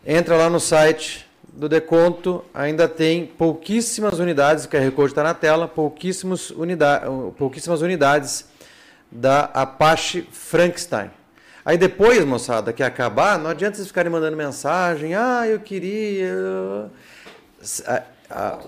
[0.07, 1.26] entra lá no site
[1.57, 7.03] do Deconto, ainda tem pouquíssimas unidades, o QR Code está na tela, pouquíssimos unida
[7.39, 8.45] pouquíssimas unidades
[9.11, 11.11] da Apache Frankenstein.
[11.65, 16.91] Aí depois, moçada, que acabar, não adianta vocês ficarem mandando mensagem, ah, eu queria.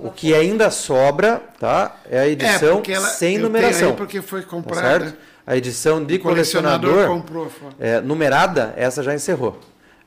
[0.01, 1.97] O que ainda sobra, tá?
[2.10, 3.94] É a edição porque ela- sem numeração.
[3.94, 5.05] porque foi tá comprada.
[5.05, 5.19] certo?
[5.47, 9.59] A edição de O colecionador colecionador, comprou é, numerada, essa já encerrou.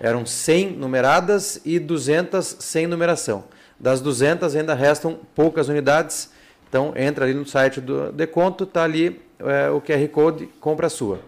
[0.01, 3.43] Eram 100 numeradas e 200 sem numeração.
[3.79, 6.31] Das 200 ainda restam poucas unidades.
[6.67, 10.89] Então entra ali no site do Deconto, tá ali é, o QR Code, compra a
[10.89, 11.19] sua.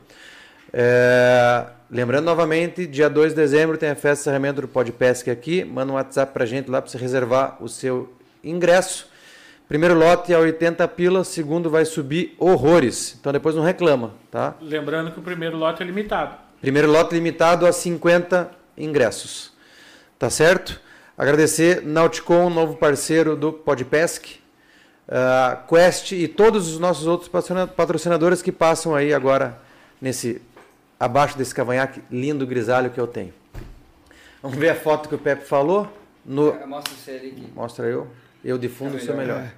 [0.72, 5.64] É, lembrando novamente, dia 2 de dezembro tem a festa de encerramento do Podpesc aqui.
[5.64, 8.12] Manda um WhatsApp pra gente lá para você reservar o seu
[8.44, 9.08] ingresso.
[9.68, 13.16] Primeiro lote é 80 pila, segundo vai subir horrores.
[13.20, 14.56] Então depois não reclama, tá?
[14.60, 16.36] Lembrando que o primeiro lote é limitado.
[16.60, 19.52] Primeiro lote limitado a 50 ingressos.
[20.18, 20.80] Tá certo?
[21.18, 24.40] Agradecer Nauticon, novo parceiro do Podpesc,
[25.08, 29.60] ah, Quest e todos os nossos outros patrocina- patrocinadores que passam aí agora
[30.02, 30.42] nesse
[31.00, 33.34] abaixo desse cavanhaque lindo grisalho que eu tenho.
[34.42, 35.88] Vamos ver a foto que o Pepe falou.
[36.26, 37.52] No, Mostra você ali aqui.
[37.54, 38.08] mostra eu.
[38.44, 39.40] Eu de fundo sou melhor.
[39.42, 39.52] É,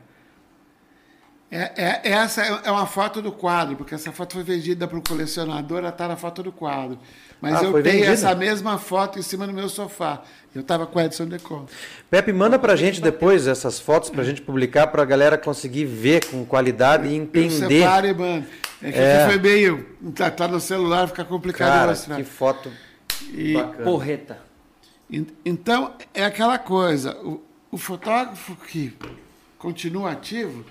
[1.76, 5.02] é- essa é é uma foto do quadro, porque essa foto foi vendida para o
[5.02, 6.98] colecionador, ela está na foto do quadro.
[7.42, 8.08] Mas Ah, eu tenho vendida?
[8.12, 10.24] essa mesma foto em cima do meu sofá.
[10.54, 11.72] Eu estava com o Edson Deconto.
[12.10, 16.46] Pepe, manda pra gente depois essas fotos pra gente publicar pra galera conseguir ver com
[16.46, 17.82] qualidade e Eu entender.
[17.82, 18.46] separe, mano.
[18.82, 19.26] É que É.
[19.28, 19.86] foi meio.
[20.16, 22.16] Tá, tá no celular, fica complicado de Cara, mostrar.
[22.16, 22.72] que foto
[23.34, 23.84] E- bacana.
[23.84, 24.38] Porreta.
[25.12, 28.94] En- Então, é aquela coisa, o, o fotógrafo que
[29.58, 30.66] continua ativo,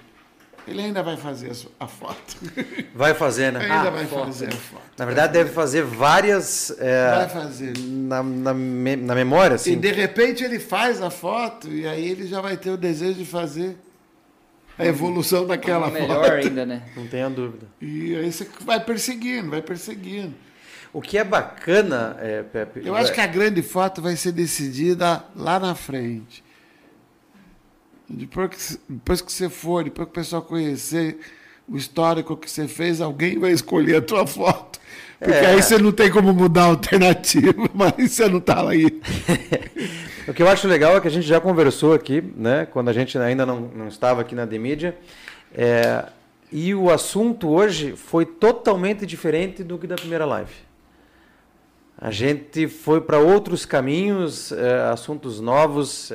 [0.66, 2.36] ele ainda vai fazer a, foto.
[2.94, 3.60] Vai fazer, né?
[3.60, 4.26] ainda Ah, vai foto.
[4.26, 4.82] fazer a foto.
[4.96, 7.72] Na verdade, deve fazer várias é, Vai fazer.
[7.78, 9.78] na, na, me- na memória, E assim.
[9.78, 13.24] de repente ele faz a foto e aí ele já vai ter o desejo de
[13.26, 13.76] fazer
[14.78, 16.32] a evolução daquela Melhor foto.
[16.32, 16.82] ainda, né?
[16.96, 17.66] Não tenha dúvida.
[17.80, 20.34] E aí você vai perseguindo, vai perseguindo.
[20.92, 22.82] O que é bacana, é, Pepe.
[22.86, 26.43] Eu acho que a grande foto vai ser decidida lá na frente.
[28.08, 31.18] Depois que, depois que você for, depois que o pessoal conhecer
[31.66, 34.78] o histórico que você fez, alguém vai escolher a tua foto.
[35.18, 35.46] Porque É.
[35.46, 39.00] aí você não tem como mudar a alternativa, mas você não está aí.
[40.26, 42.64] O que eu acho legal é que a gente já conversou aqui, né?
[42.64, 44.96] Quando a gente ainda não, não estava aqui na The Media.
[45.54, 46.06] é,
[46.50, 50.50] e o assunto hoje foi totalmente diferente do que da primeira live.
[51.98, 56.10] A gente foi para outros caminhos, é, assuntos novos.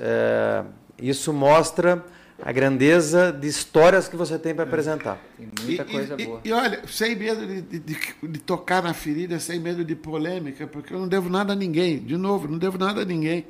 [0.99, 2.05] É, isso mostra
[2.41, 5.19] a grandeza de histórias que você tem para apresentar.
[5.38, 6.41] Tem muita E- coisa e, boa.
[6.45, 7.97] E, olha, sem medo de, de- de-
[8.30, 11.99] de tocar na ferida, sem medo de polêmica, porque eu não devo nada a ninguém.
[11.99, 13.45] De novo, não devo nada a ninguém.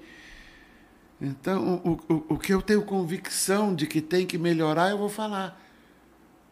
[1.22, 5.10] Então, o, o, o que eu tenho convicção de que tem que melhorar, eu vou
[5.10, 5.62] falar.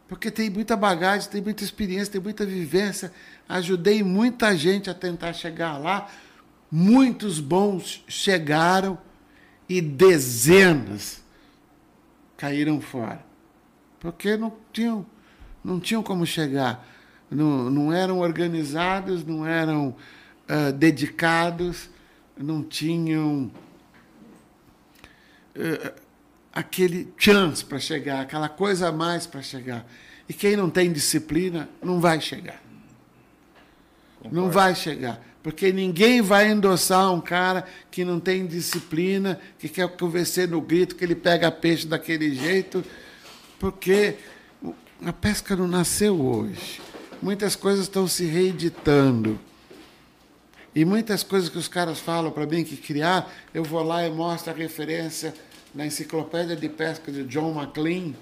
[0.06, 3.12] Porque tem muita bagagem, tem muita experiência, tem muita vivência.
[3.48, 6.08] Ajudei muita gente a tentar chegar lá.
[6.70, 8.98] Muitos bons chegaram
[9.68, 11.22] e dezenas
[12.36, 13.24] caíram fora.
[14.00, 15.04] Porque não tinham,
[15.62, 16.86] não tinham como chegar.
[17.30, 19.94] Não, não eram organizados, não eram
[20.48, 21.90] ah, dedicados,
[22.34, 23.50] não tinham
[25.54, 25.92] eh,
[26.52, 29.84] aquele chance para chegar, aquela coisa a mais para chegar.
[30.26, 32.62] E quem não tem disciplina não vai chegar.
[34.30, 35.20] Não vai chegar.
[35.48, 40.94] Porque ninguém vai endossar um cara que não tem disciplina, que quer convencer no grito,
[40.94, 42.84] que ele pega peixe daquele jeito,
[43.58, 44.16] porque
[45.02, 46.82] a pesca não nasceu hoje.
[47.22, 49.40] Muitas coisas estão se reeditando.
[50.74, 54.10] E muitas coisas que os caras falam para mim que criar, eu vou lá e
[54.10, 55.32] mostro a referência
[55.74, 58.12] na enciclopédia de pesca de John McLean.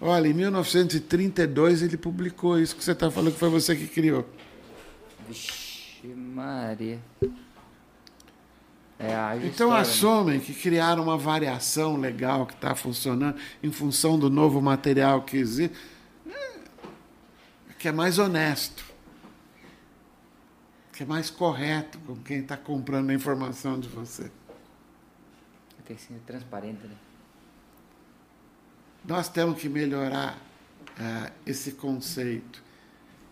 [0.00, 4.24] Olha, em 1932 ele publicou isso que você está falando que foi você que criou.
[5.28, 5.65] Vixe,
[6.36, 7.00] Maria.
[8.98, 14.28] É, a Então assumem que criaram uma variação legal que está funcionando em função do
[14.28, 15.74] novo material que existe,
[17.78, 18.84] que é mais honesto,
[20.92, 24.30] que é mais correto com quem está comprando a informação de você.
[25.86, 26.96] Tem que ser transparente, né?
[29.06, 30.36] Nós temos que melhorar
[30.98, 32.65] ah, esse conceito.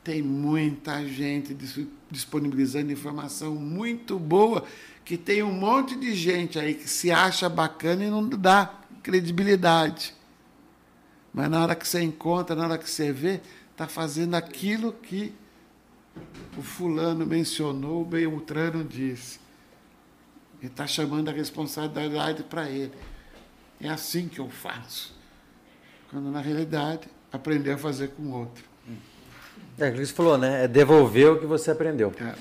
[0.04, 4.64] Tem muita gente dis- disponibilizando informação muito boa,
[5.02, 10.14] que tem um monte de gente aí que se acha bacana e não dá credibilidade.
[11.32, 13.40] Mas na hora que você encontra, na hora que você vê,
[13.72, 15.32] está fazendo aquilo que
[16.56, 19.40] o fulano mencionou, o Beltrano disse.
[20.62, 22.92] E está chamando a responsabilidade para ele.
[23.80, 25.14] É assim que eu faço.
[26.10, 28.73] Quando na realidade aprender a fazer com o outro.
[29.78, 30.64] É aquilo que você falou, né?
[30.64, 32.12] É devolver o que você aprendeu.
[32.20, 32.32] É.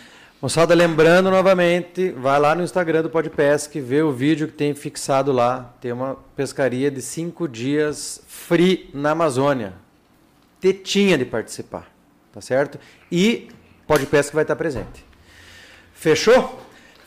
[0.41, 5.31] Moçada, lembrando novamente, vai lá no Instagram do Podpesc, vê o vídeo que tem fixado
[5.31, 5.73] lá.
[5.79, 9.73] Tem uma pescaria de cinco dias free na Amazônia.
[10.59, 11.89] Tetinha de participar,
[12.33, 12.77] tá certo?
[13.09, 13.49] E
[13.87, 15.05] Podpesc vai estar presente.
[15.93, 16.59] Fechou?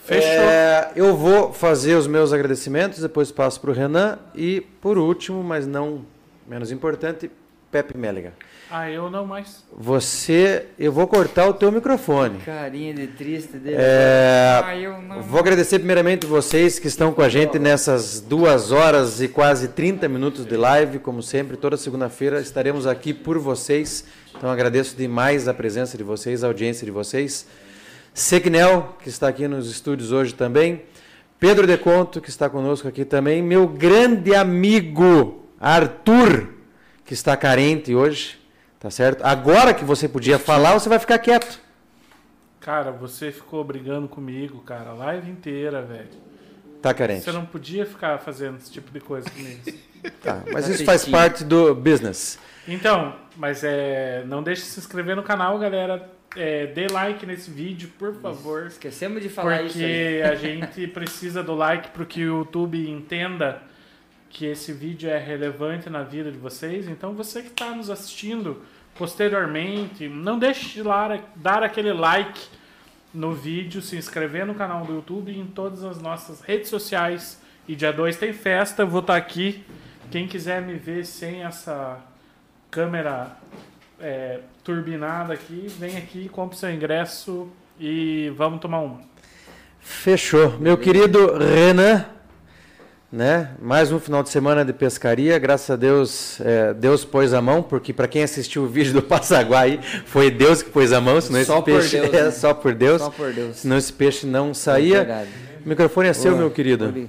[0.02, 0.30] Fechou.
[0.30, 4.18] É, eu vou fazer os meus agradecimentos, depois passo para o Renan.
[4.34, 6.06] E, por último, mas não
[6.46, 7.30] menos importante,
[7.70, 8.32] Pepe Méliga.
[8.68, 9.64] Ah, eu não mais.
[9.72, 12.38] Você, eu vou cortar o teu microfone.
[12.40, 13.76] Carinha de triste dele.
[13.78, 15.22] É, Ah, eu não.
[15.22, 20.08] Vou agradecer primeiramente vocês que estão com a gente nessas duas horas e quase 30
[20.08, 20.98] minutos de live.
[20.98, 24.04] Como sempre, toda segunda-feira estaremos aqui por vocês.
[24.36, 27.46] Então agradeço demais a presença de vocês, a audiência de vocês.
[28.12, 30.82] Sequinel, que está aqui nos estúdios hoje também.
[31.38, 33.42] Pedro Deconto, que está conosco aqui também.
[33.42, 36.48] Meu grande amigo Arthur,
[37.04, 38.44] que está carente hoje.
[38.86, 39.24] Tá certo?
[39.24, 41.58] Agora que você podia falar, você vai ficar quieto.
[42.60, 46.08] Cara, você ficou brigando comigo, cara, a live inteira, velho.
[46.80, 47.24] Tá carente.
[47.24, 49.60] Você não podia ficar fazendo esse tipo de coisa comigo.
[50.22, 51.16] Tá, mas Tá isso faz tristinho.
[51.16, 52.38] parte do business.
[52.68, 54.22] Então, mas é.
[54.28, 56.08] Não deixe de se inscrever no canal, galera.
[56.36, 58.66] É, dê like nesse vídeo, por favor.
[58.68, 60.20] Esquecemos de falar isso aí.
[60.20, 63.60] Porque a gente precisa do like para que o YouTube entenda
[64.30, 66.86] que esse vídeo é relevante na vida de vocês.
[66.86, 68.62] Então, você que está nos assistindo
[68.98, 70.88] posteriormente, não deixe de
[71.36, 72.40] dar aquele like
[73.12, 77.40] no vídeo, se inscrever no canal do YouTube e em todas as nossas redes sociais.
[77.66, 79.64] E dia 2 tem festa, vou estar aqui.
[80.10, 81.98] Quem quiser me ver sem essa
[82.70, 83.36] câmera
[84.00, 87.48] é, turbinada aqui, vem aqui, compre seu ingresso
[87.80, 89.00] e vamos tomar uma.
[89.80, 90.58] Fechou.
[90.58, 92.04] Meu querido Renan,
[93.16, 93.54] né?
[93.62, 95.38] Mais um final de semana de pescaria.
[95.38, 99.00] Graças a Deus, é, Deus pôs a mão, porque para quem assistiu o vídeo do
[99.02, 102.30] Passaguá aí, foi Deus que pôs a mão, senão Só esse peixe Deus, é né?
[102.30, 103.56] só por Deus, Só por Deus.
[103.56, 104.98] senão esse peixe não É saía.
[104.98, 105.30] verdade.
[105.64, 106.42] o microfone é seu, Boa.
[106.42, 107.08] meu querido.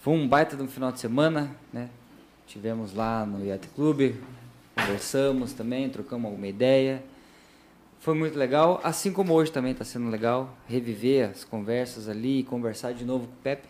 [0.00, 1.90] Foi um baita de um final de semana, né?
[2.46, 4.14] Tivemos lá no Yacht Club,
[4.74, 7.02] conversamos também, trocamos alguma ideia.
[8.00, 12.42] Foi muito legal, assim como hoje também está sendo legal, reviver as conversas ali e
[12.42, 13.68] conversar de novo com o Pepe,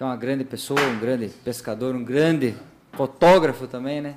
[0.00, 2.54] que é uma grande pessoa, um grande pescador, um grande
[2.94, 4.16] fotógrafo também, né?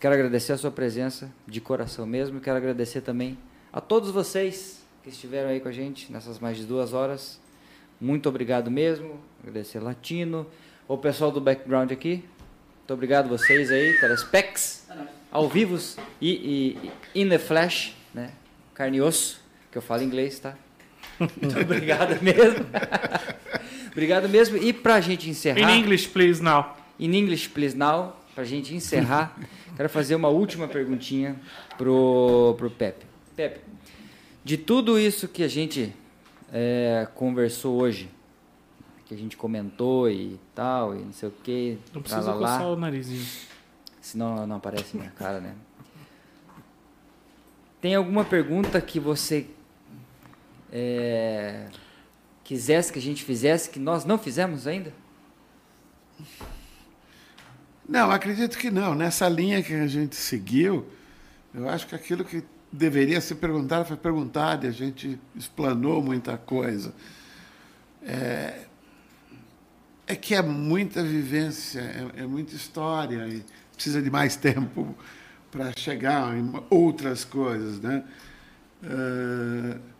[0.00, 2.40] Quero agradecer a sua presença de coração mesmo.
[2.40, 3.36] Quero agradecer também
[3.70, 7.38] a todos vocês que estiveram aí com a gente nessas mais de duas horas.
[8.00, 9.20] Muito obrigado mesmo.
[9.40, 10.46] Agradecer Latino,
[10.88, 12.24] o pessoal do background aqui.
[12.78, 14.88] Muito obrigado vocês aí, telespecs,
[15.30, 16.78] ao vivos e,
[17.14, 18.32] e, in the flash, né?
[18.72, 20.56] Carne e osso, que eu falo inglês, tá?
[21.20, 22.64] Muito obrigado mesmo.
[23.96, 24.58] obrigado mesmo.
[24.58, 25.58] E pra gente encerrar.
[25.58, 26.76] In English, please, now.
[27.00, 29.34] In English, please now, para a gente encerrar,
[29.74, 31.40] quero fazer uma última perguntinha
[31.78, 33.06] pro, pro Pepe.
[33.34, 33.60] Pepe,
[34.44, 35.94] de tudo isso que a gente
[36.52, 38.08] é, conversou hoje,
[39.06, 41.78] que a gente comentou e tal, e não sei o que.
[41.94, 43.26] Não precisa coçar o narizinho.
[44.00, 45.54] Senão não aparece minha cara, né?
[47.80, 49.46] Tem alguma pergunta que você
[50.72, 51.68] é,
[52.46, 54.94] quisesse que a gente fizesse que nós não fizemos ainda?
[57.88, 58.94] Não, acredito que não.
[58.94, 60.86] Nessa linha que a gente seguiu,
[61.52, 66.38] eu acho que aquilo que deveria ser perguntado foi perguntado e a gente explanou muita
[66.38, 66.94] coisa.
[68.04, 68.60] É,
[70.06, 73.44] é que é muita vivência, é, é muita história e
[73.74, 74.96] precisa de mais tempo
[75.50, 78.04] para chegar em outras coisas, né?
[78.84, 79.95] Uh,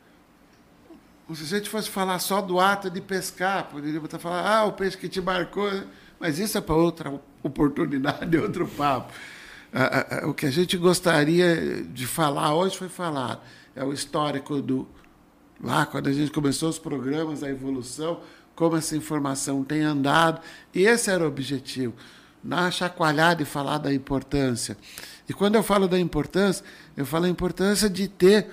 [1.34, 4.72] se a gente fosse falar só do ato de pescar, poderia estar falando, ah, o
[4.72, 5.70] peixe que te marcou,
[6.20, 9.12] mas isso é para outra oportunidade, outro papo.
[10.24, 13.44] O que a gente gostaria de falar hoje foi falar,
[13.74, 14.86] é o histórico do
[15.62, 18.20] lá quando a gente começou os programas, a evolução,
[18.54, 20.40] como essa informação tem andado,
[20.74, 21.94] e esse era o objetivo
[22.42, 24.76] na chacoalhada e falar da importância.
[25.28, 26.64] E quando eu falo da importância,
[26.96, 28.48] eu falo a importância de ter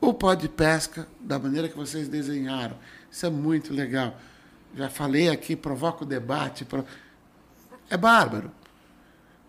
[0.00, 2.76] o pó de pesca da maneira que vocês desenharam.
[3.10, 4.16] Isso é muito legal.
[4.74, 6.66] Já falei aqui, provoca o debate.
[7.88, 8.50] É bárbaro.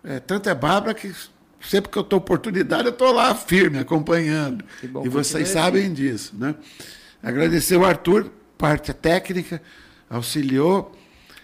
[0.04, 1.14] É, tanto é bárbaro que
[1.60, 4.64] sempre que eu estou oportunidade, eu estou lá firme, acompanhando.
[4.82, 5.94] e vocês sabem assim.
[5.94, 6.34] disso.
[6.36, 6.54] Né?
[7.22, 9.62] Agradecer o Arthur, parte técnica,
[10.10, 10.92] auxiliou.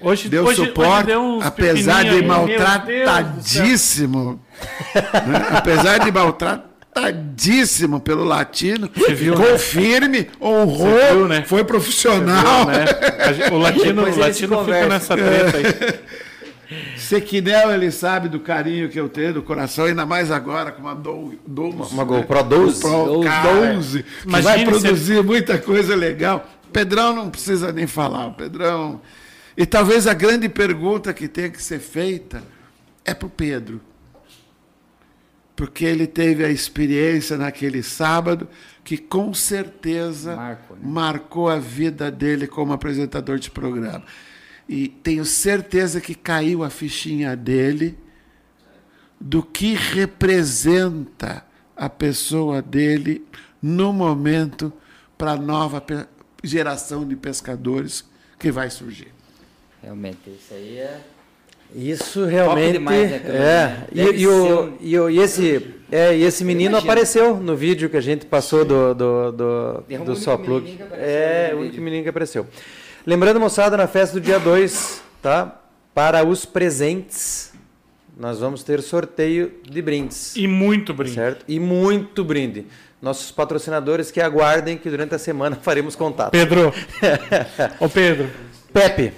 [0.01, 4.41] Hoje, deu hoje, suporte, hoje apesar de maltratadíssimo,
[5.27, 5.49] né?
[5.51, 6.11] apesar de
[6.95, 10.27] maltratadíssimo pelo latino, viu, confirme, né?
[10.41, 11.45] honrou, viu, né?
[11.47, 12.67] foi profissional.
[12.67, 12.87] Viu, né?
[13.53, 16.19] O latino, o latino fica nessa treta aí.
[16.99, 20.95] Sequinel, ele sabe do carinho que eu tenho do coração, ainda mais agora com uma,
[20.95, 22.85] do, 12, uma GoPro 12.
[22.85, 22.91] Né?
[22.91, 25.23] GoPro 12, que vai produzir se...
[25.23, 26.47] muita coisa legal.
[26.71, 28.31] Pedrão não precisa nem falar.
[28.33, 29.01] Pedrão
[29.57, 32.43] e talvez a grande pergunta que tenha que ser feita
[33.05, 33.81] é para o Pedro.
[35.59, 38.47] Porque ele teve a experiência naquele sábado
[38.85, 40.81] que com certeza Marco, né?
[40.85, 44.05] marcou a vida dele como apresentador de programa.
[44.69, 47.99] E tenho certeza que caiu a fichinha dele
[49.21, 51.45] do que representa
[51.77, 53.27] a pessoa dele
[53.61, 54.73] no momento
[55.19, 55.85] para a nova
[56.45, 58.09] geração de pescadores
[58.39, 59.13] que vai surgir.
[59.83, 61.01] Realmente, isso aí é.
[61.75, 63.77] Isso realmente demais, né, é.
[63.93, 67.97] E, e, o, e, o, e, esse é, e esse menino apareceu no vídeo que
[67.97, 68.69] a gente passou Sim.
[68.69, 70.79] do do do, é do Só Plug.
[70.93, 72.47] É, o único menino que apareceu.
[73.07, 75.61] Lembrando, moçada, na festa do dia 2, tá?
[75.95, 77.53] Para os presentes,
[78.19, 80.37] nós vamos ter sorteio de brindes.
[80.37, 81.15] E muito brinde.
[81.15, 81.45] Certo?
[81.49, 82.67] E muito brinde.
[83.01, 86.33] Nossos patrocinadores que aguardem que durante a semana faremos contato.
[86.33, 86.73] Pedro.
[87.79, 88.29] Ô Pedro.
[88.73, 89.13] Pepe.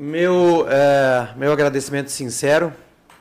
[0.00, 2.72] Meu, é, meu agradecimento sincero,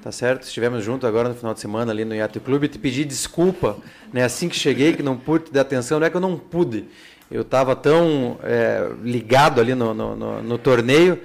[0.04, 0.44] tá certo?
[0.44, 2.68] Estivemos juntos agora no final de semana ali no Yacht Clube.
[2.68, 3.80] Te pedi desculpa,
[4.14, 4.24] né?
[4.24, 6.00] Assim que cheguei, que não pude te dar atenção.
[6.00, 6.86] Não é que eu não pude.
[7.32, 11.20] Eu estava tão é, ligado ali no, no, no, no, torneio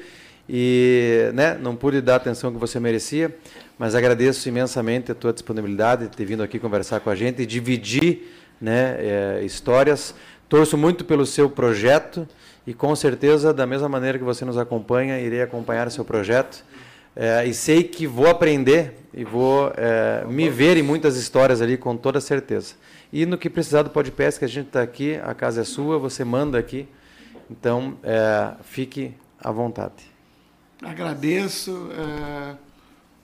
[0.48, 3.36] e né, não pude dar a atenção que você merecia.
[3.78, 7.46] Mas agradeço imensamente a tua disponibilidade de ter vindo aqui conversar com a gente e
[7.46, 8.26] dividir
[8.58, 10.14] né, é, histórias.
[10.48, 12.26] Torço muito pelo seu projeto
[12.66, 16.64] e com certeza, da mesma maneira que você nos acompanha, irei acompanhar seu projeto.
[17.14, 21.76] É, e sei que vou aprender e vou é, me ver em muitas histórias ali,
[21.76, 22.74] com toda certeza.
[23.12, 25.98] E no que precisar do podcast, que a gente está aqui, a casa é sua,
[25.98, 26.88] você manda aqui.
[27.50, 30.04] Então, é, fique à vontade.
[30.80, 31.90] Agradeço.
[31.92, 32.56] É,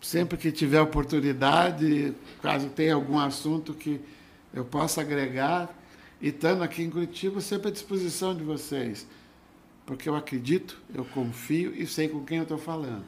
[0.02, 2.12] sempre que tiver oportunidade,
[2.43, 4.01] caso tenha algum assunto que
[4.52, 5.69] eu possa agregar,
[6.20, 9.06] e estando aqui em Curitiba, sempre à disposição de vocês
[9.89, 13.02] porque eu acredito, eu confio e sei com quem eu estou falando.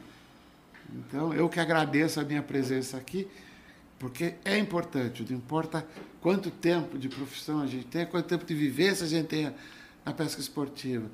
[0.91, 3.27] Então, eu que agradeço a minha presença aqui,
[3.99, 5.85] porque é importante, não importa
[6.19, 9.53] quanto tempo de profissão a gente tem, quanto tempo de vivência a gente tem
[10.03, 11.05] na pesca esportiva.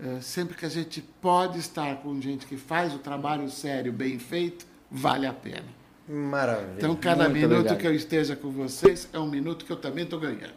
[0.00, 4.18] É, sempre que a gente pode estar com gente que faz o trabalho sério, bem
[4.18, 5.68] feito, vale a pena.
[6.08, 6.74] Maravilha.
[6.78, 7.78] Então, cada Muito minuto obrigado.
[7.78, 10.54] que eu esteja com vocês é um minuto que eu também estou ganhando.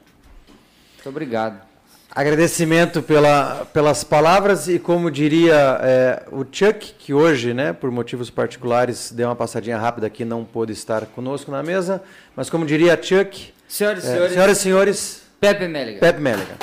[0.95, 1.68] Muito obrigado.
[2.11, 8.31] Agradecimento pela, pelas palavras e como diria é, o Chuck, que hoje, né, por motivos
[8.31, 12.01] particulares, deu uma passadinha rápida aqui, não pôde estar conosco na mesa,
[12.35, 15.99] mas como diria Chuck, senhoras e é, senhores, senhoras e senhores, Pepe Méliga.
[15.99, 16.55] Pepe Méliga.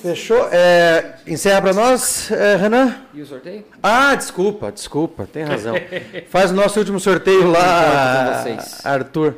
[0.00, 0.48] Fechou?
[0.50, 2.94] É, encerra para nós, é, Renan?
[3.12, 3.64] E o sorteio?
[3.82, 5.74] Ah, desculpa, desculpa, tem razão.
[6.28, 8.44] Faz o nosso último sorteio lá,
[8.82, 9.34] Arthur.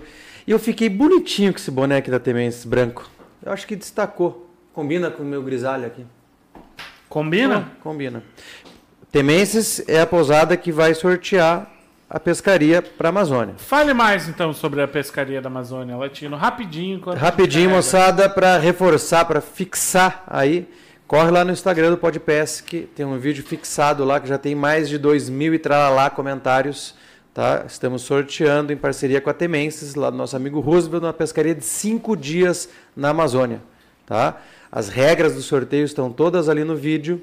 [0.47, 3.11] E eu fiquei bonitinho com esse boneco da Temens branco.
[3.43, 4.49] Eu acho que destacou.
[4.73, 6.07] Combina com o meu grisalho aqui.
[7.09, 7.73] Combina?
[7.83, 8.23] Combina.
[9.11, 11.71] Temenses é a pousada que vai sortear
[12.09, 13.55] a pescaria para a Amazônia.
[13.57, 16.99] Fale mais então sobre a pescaria da Amazônia Latino, rapidinho.
[16.99, 20.69] enquanto a gente Rapidinho, moçada, para reforçar, para fixar aí,
[21.07, 24.89] corre lá no Instagram do Podpesc, tem um vídeo fixado lá que já tem mais
[24.89, 26.95] de 2 mil e tralalá comentários,
[27.37, 27.65] tá?
[27.67, 31.67] Estamos sorteando em parceria com a Temenses, lá do nosso amigo Roosevelt, uma pescaria de
[31.67, 33.61] 5 dias na Amazônia,
[34.07, 34.41] tá?
[34.73, 37.23] As regras do sorteio estão todas ali no vídeo.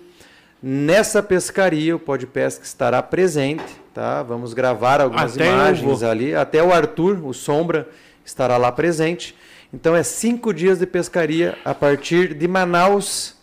[0.61, 4.21] Nessa pescaria, o Podpesc estará presente, tá?
[4.21, 6.35] Vamos gravar algumas Até imagens ali.
[6.35, 7.89] Até o Arthur, o Sombra,
[8.23, 9.35] estará lá presente.
[9.73, 13.35] Então, é cinco dias de pescaria a partir de Manaus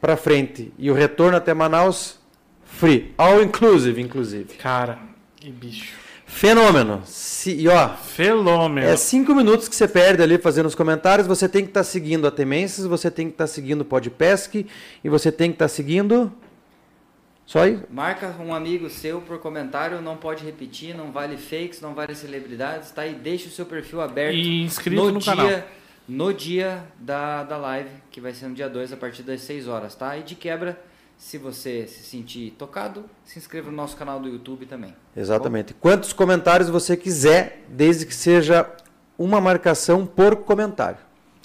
[0.00, 0.72] para frente.
[0.78, 2.18] E o retorno até Manaus,
[2.64, 3.12] free.
[3.18, 4.54] All inclusive, inclusive.
[4.54, 5.15] Cara,
[5.46, 5.94] que bicho.
[6.26, 7.02] Fenômeno.
[7.04, 8.84] Se, e ó, Felômeno.
[8.84, 11.26] é cinco minutos que você perde ali fazendo os comentários.
[11.28, 14.66] Você tem que estar seguindo a Temenses, você tem que estar seguindo o Podpesc
[15.04, 16.32] e você tem que estar seguindo.
[17.44, 17.78] Só aí?
[17.88, 22.90] Marca um amigo seu por comentário, não pode repetir, não vale fakes, não vale celebridades,
[22.90, 23.06] tá?
[23.06, 25.62] E deixa o seu perfil aberto E inscrito no dia, canal.
[26.08, 29.68] No dia da, da live, que vai ser no dia 2, a partir das 6
[29.68, 30.18] horas, tá?
[30.18, 30.76] E de quebra,
[31.18, 34.94] se você se sentir tocado, se inscreva no nosso canal do YouTube também.
[35.16, 35.74] Exatamente.
[35.74, 38.68] Quantos comentários você quiser, desde que seja
[39.18, 40.98] uma marcação por comentário.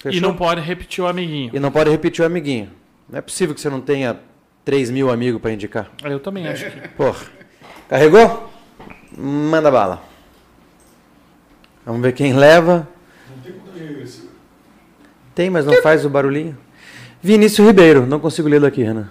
[0.04, 1.50] E não pode repetir o amiguinho.
[1.54, 2.70] E não pode repetir o amiguinho.
[3.08, 4.18] Não é possível que você não tenha
[4.64, 5.90] 3 mil amigos para indicar.
[6.02, 6.88] Eu também acho que.
[6.88, 7.24] Porra.
[7.88, 8.50] Carregou?
[9.16, 10.02] Manda bala.
[11.84, 12.88] Vamos ver quem leva.
[13.30, 14.28] Não tem como ler esse.
[15.34, 16.56] Tem, mas não faz o barulhinho.
[17.22, 18.06] Vinícius Ribeiro.
[18.06, 19.08] Não consigo ler daqui, Renan.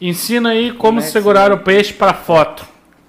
[0.00, 2.64] Ensina aí como Como é segurar se- o peixe para foto.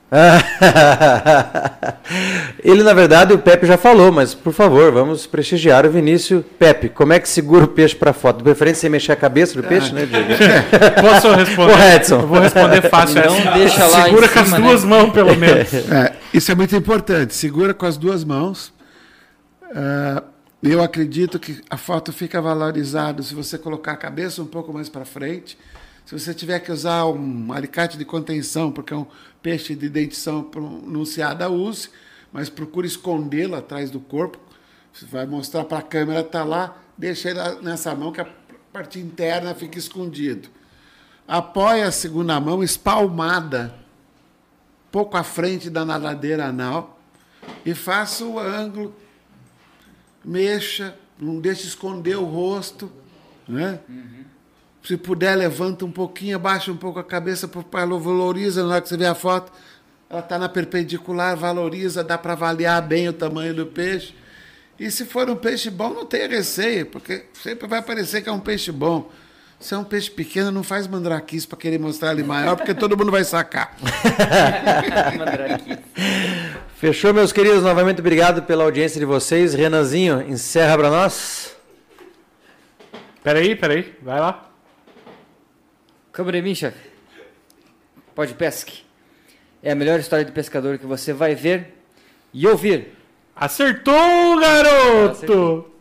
[2.64, 6.44] Ele, na verdade, o Pepe já falou, mas por favor, vamos prestigiar o Vinícius.
[6.58, 8.38] Pepe, como é que segura o peixe para foto?
[8.38, 10.30] De preferência sem mexer a cabeça do peixe, né, Diego?
[11.02, 11.74] Posso responder?
[11.74, 12.20] Ô, Edson.
[12.22, 13.16] Eu vou responder fácil.
[13.16, 13.52] Não essa.
[13.52, 14.90] deixa lá Segura com as duas né?
[14.90, 15.68] mãos, pelo menos.
[15.92, 17.34] É, isso é muito importante.
[17.34, 18.74] Segura com as duas mãos.
[19.76, 20.24] Ah,
[20.64, 24.90] eu acredito que a foto fica valorizada se você colocar a cabeça um pouco mais
[24.90, 25.58] para frente.
[26.08, 29.06] Se você tiver que usar um alicate de contenção, porque é um
[29.42, 31.90] peixe de dentição pronunciada, use,
[32.32, 34.40] mas procure escondê-lo atrás do corpo.
[34.94, 38.28] Você vai mostrar para a câmera, está lá, deixa ele nessa mão que a
[38.72, 40.48] parte interna fica escondido.
[41.28, 43.76] Apoia a segunda mão espalmada
[44.90, 47.02] pouco à frente da nadadeira anal
[47.66, 48.96] e faça o ângulo,
[50.24, 52.90] mexa, não deixe esconder o rosto,
[53.46, 53.82] né?
[54.88, 58.88] Se puder, levanta um pouquinho, abaixa um pouco a cabeça, para valoriza na hora que
[58.88, 59.52] você vê a foto.
[60.10, 64.16] Ela está na perpendicular, valoriza, dá para avaliar bem o tamanho do peixe.
[64.80, 68.32] E se for um peixe bom, não tenha receio, porque sempre vai parecer que é
[68.32, 69.12] um peixe bom.
[69.60, 72.96] Se é um peixe pequeno, não faz mandraquice para querer mostrar ele maior, porque todo
[72.96, 73.76] mundo vai sacar.
[76.80, 77.62] Fechou, meus queridos.
[77.62, 79.54] Novamente, obrigado pela audiência de vocês.
[79.54, 81.58] Renanzinho, encerra para nós.
[83.22, 83.94] Peraí, peraí.
[84.02, 84.47] Vai lá.
[86.56, 86.89] Chefe.
[88.15, 88.84] Pode pesque.
[89.61, 91.76] É a melhor história de pescador que você vai ver
[92.34, 92.94] e ouvir.
[93.35, 95.11] Acertou, garoto!
[95.11, 95.77] Acertei.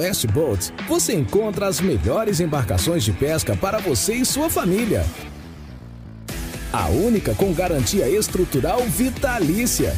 [0.00, 5.04] Quest Boats, você encontra as melhores embarcações de pesca para você e sua família.
[6.72, 9.94] A única com garantia estrutural vitalícia.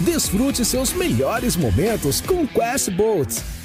[0.00, 3.57] Desfrute seus melhores momentos com Quest Boats.